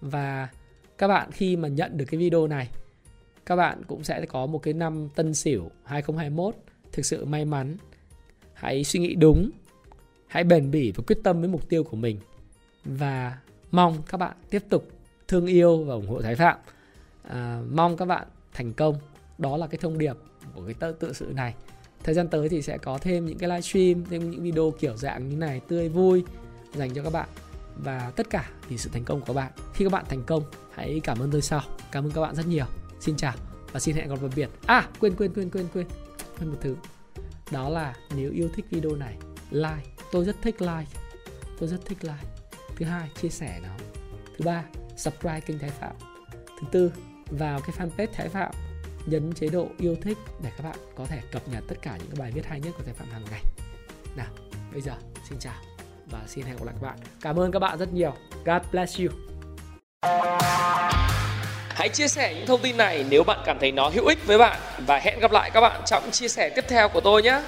Và 0.02 0.47
các 0.97 1.08
bạn 1.08 1.32
khi 1.32 1.56
mà 1.56 1.67
nhận 1.67 1.97
được 1.97 2.06
cái 2.06 2.17
video 2.17 2.47
này 2.47 2.69
các 3.45 3.56
bạn 3.56 3.84
cũng 3.88 4.04
sẽ 4.04 4.26
có 4.26 4.45
một 4.45 4.60
cái 4.60 4.73
năm 4.73 5.10
tân 5.15 5.34
sửu 5.34 5.71
2021 5.84 6.56
thực 6.91 7.06
sự 7.06 7.26
may 7.26 7.45
mắn. 7.45 7.78
Hãy 8.54 8.84
suy 8.84 8.99
nghĩ 8.99 9.15
đúng. 9.15 9.49
Hãy 10.28 10.43
bền 10.43 10.71
bỉ 10.71 10.91
và 10.91 11.04
quyết 11.08 11.17
tâm 11.23 11.39
với 11.39 11.49
mục 11.49 11.69
tiêu 11.69 11.84
của 11.84 11.97
mình. 11.97 12.19
Và 12.86 13.38
mong 13.73 14.01
các 14.07 14.17
bạn 14.17 14.36
tiếp 14.49 14.63
tục 14.69 14.88
thương 15.27 15.45
yêu 15.45 15.83
và 15.83 15.93
ủng 15.93 16.07
hộ 16.07 16.21
Thái 16.21 16.36
Phạm. 16.36 16.57
À, 17.23 17.62
mong 17.71 17.97
các 17.97 18.05
bạn 18.05 18.27
thành 18.53 18.73
công. 18.73 18.97
Đó 19.38 19.57
là 19.57 19.67
cái 19.67 19.77
thông 19.77 19.97
điệp 19.97 20.15
của 20.55 20.65
cái 20.65 20.73
tự, 20.73 20.91
tự 20.91 21.13
sự 21.13 21.25
này. 21.36 21.55
Thời 22.03 22.15
gian 22.15 22.27
tới 22.27 22.49
thì 22.49 22.62
sẽ 22.62 22.77
có 22.77 22.97
thêm 22.97 23.25
những 23.25 23.38
cái 23.38 23.49
livestream 23.49 24.05
thêm 24.09 24.31
những 24.31 24.43
video 24.43 24.71
kiểu 24.79 24.97
dạng 24.97 25.29
như 25.29 25.36
này 25.36 25.62
tươi 25.67 25.89
vui 25.89 26.23
dành 26.73 26.93
cho 26.93 27.03
các 27.03 27.13
bạn. 27.13 27.29
Và 27.75 28.12
tất 28.15 28.29
cả 28.29 28.49
vì 28.69 28.77
sự 28.77 28.89
thành 28.93 29.05
công 29.05 29.19
của 29.19 29.25
các 29.25 29.33
bạn. 29.33 29.51
Khi 29.74 29.86
các 29.86 29.91
bạn 29.91 30.05
thành 30.09 30.24
công 30.24 30.43
hãy 30.71 31.01
cảm 31.03 31.19
ơn 31.19 31.32
tôi 31.32 31.41
sau. 31.41 31.61
Cảm 31.91 32.05
ơn 32.05 32.11
các 32.11 32.21
bạn 32.21 32.36
rất 32.36 32.47
nhiều. 32.47 32.65
Xin 32.99 33.15
chào 33.15 33.34
và 33.71 33.80
xin 33.80 33.95
hẹn 33.95 34.09
gặp 34.09 34.21
lại 34.21 34.32
biệt. 34.36 34.49
À 34.65 34.89
quên 34.99 35.15
quên 35.15 35.34
quên 35.34 35.49
quên 35.49 35.67
quên. 35.74 35.88
Quên 36.39 36.49
một 36.49 36.57
thứ. 36.61 36.76
Đó 37.51 37.69
là 37.69 37.95
nếu 38.15 38.32
yêu 38.32 38.49
thích 38.55 38.65
video 38.69 38.95
này 38.95 39.17
like. 39.51 39.89
Tôi 40.11 40.26
rất 40.26 40.36
thích 40.41 40.61
like. 40.61 40.91
Tôi 41.59 41.69
rất 41.69 41.86
thích 41.86 41.97
like 42.01 42.32
thứ 42.76 42.86
hai 42.86 43.09
chia 43.21 43.30
sẻ 43.30 43.59
nó 43.63 43.69
thứ 44.38 44.45
ba 44.45 44.63
subscribe 44.97 45.39
kênh 45.39 45.59
thái 45.59 45.69
phạm 45.69 45.95
thứ 46.59 46.67
tư 46.71 46.91
vào 47.26 47.59
cái 47.59 47.76
fanpage 47.78 48.13
thái 48.13 48.30
phạm 48.30 48.51
nhấn 49.05 49.34
chế 49.34 49.47
độ 49.47 49.67
yêu 49.78 49.95
thích 50.01 50.17
để 50.43 50.49
các 50.57 50.63
bạn 50.63 50.78
có 50.95 51.05
thể 51.05 51.19
cập 51.32 51.47
nhật 51.47 51.63
tất 51.67 51.76
cả 51.82 51.97
những 51.97 52.07
cái 52.07 52.19
bài 52.19 52.32
viết 52.32 52.45
hay 52.45 52.59
nhất 52.59 52.74
của 52.78 52.84
Thái 52.84 52.93
Phạm 52.93 53.09
hàng 53.11 53.24
ngày. 53.32 53.41
Nào, 54.15 54.28
bây 54.71 54.82
giờ 54.82 54.93
xin 55.30 55.39
chào 55.39 55.53
và 56.11 56.19
xin 56.28 56.45
hẹn 56.45 56.55
gặp 56.57 56.65
lại 56.65 56.76
các 56.82 56.88
bạn. 56.88 56.97
Cảm 57.21 57.39
ơn 57.39 57.51
các 57.51 57.59
bạn 57.59 57.78
rất 57.78 57.93
nhiều. 57.93 58.13
God 58.45 58.61
bless 58.71 58.99
you. 58.99 59.07
Hãy 61.69 61.89
chia 61.89 62.07
sẻ 62.07 62.34
những 62.34 62.47
thông 62.47 62.61
tin 62.61 62.78
này 62.78 63.05
nếu 63.09 63.24
bạn 63.24 63.39
cảm 63.45 63.57
thấy 63.59 63.71
nó 63.71 63.89
hữu 63.89 64.05
ích 64.05 64.28
với 64.28 64.38
bạn 64.38 64.59
và 64.88 64.99
hẹn 64.99 65.19
gặp 65.19 65.32
lại 65.32 65.51
các 65.53 65.61
bạn 65.61 65.82
trong 65.86 66.11
chia 66.11 66.28
sẻ 66.28 66.49
tiếp 66.55 66.65
theo 66.67 66.89
của 66.89 67.01
tôi 67.01 67.24
nhé. 67.24 67.41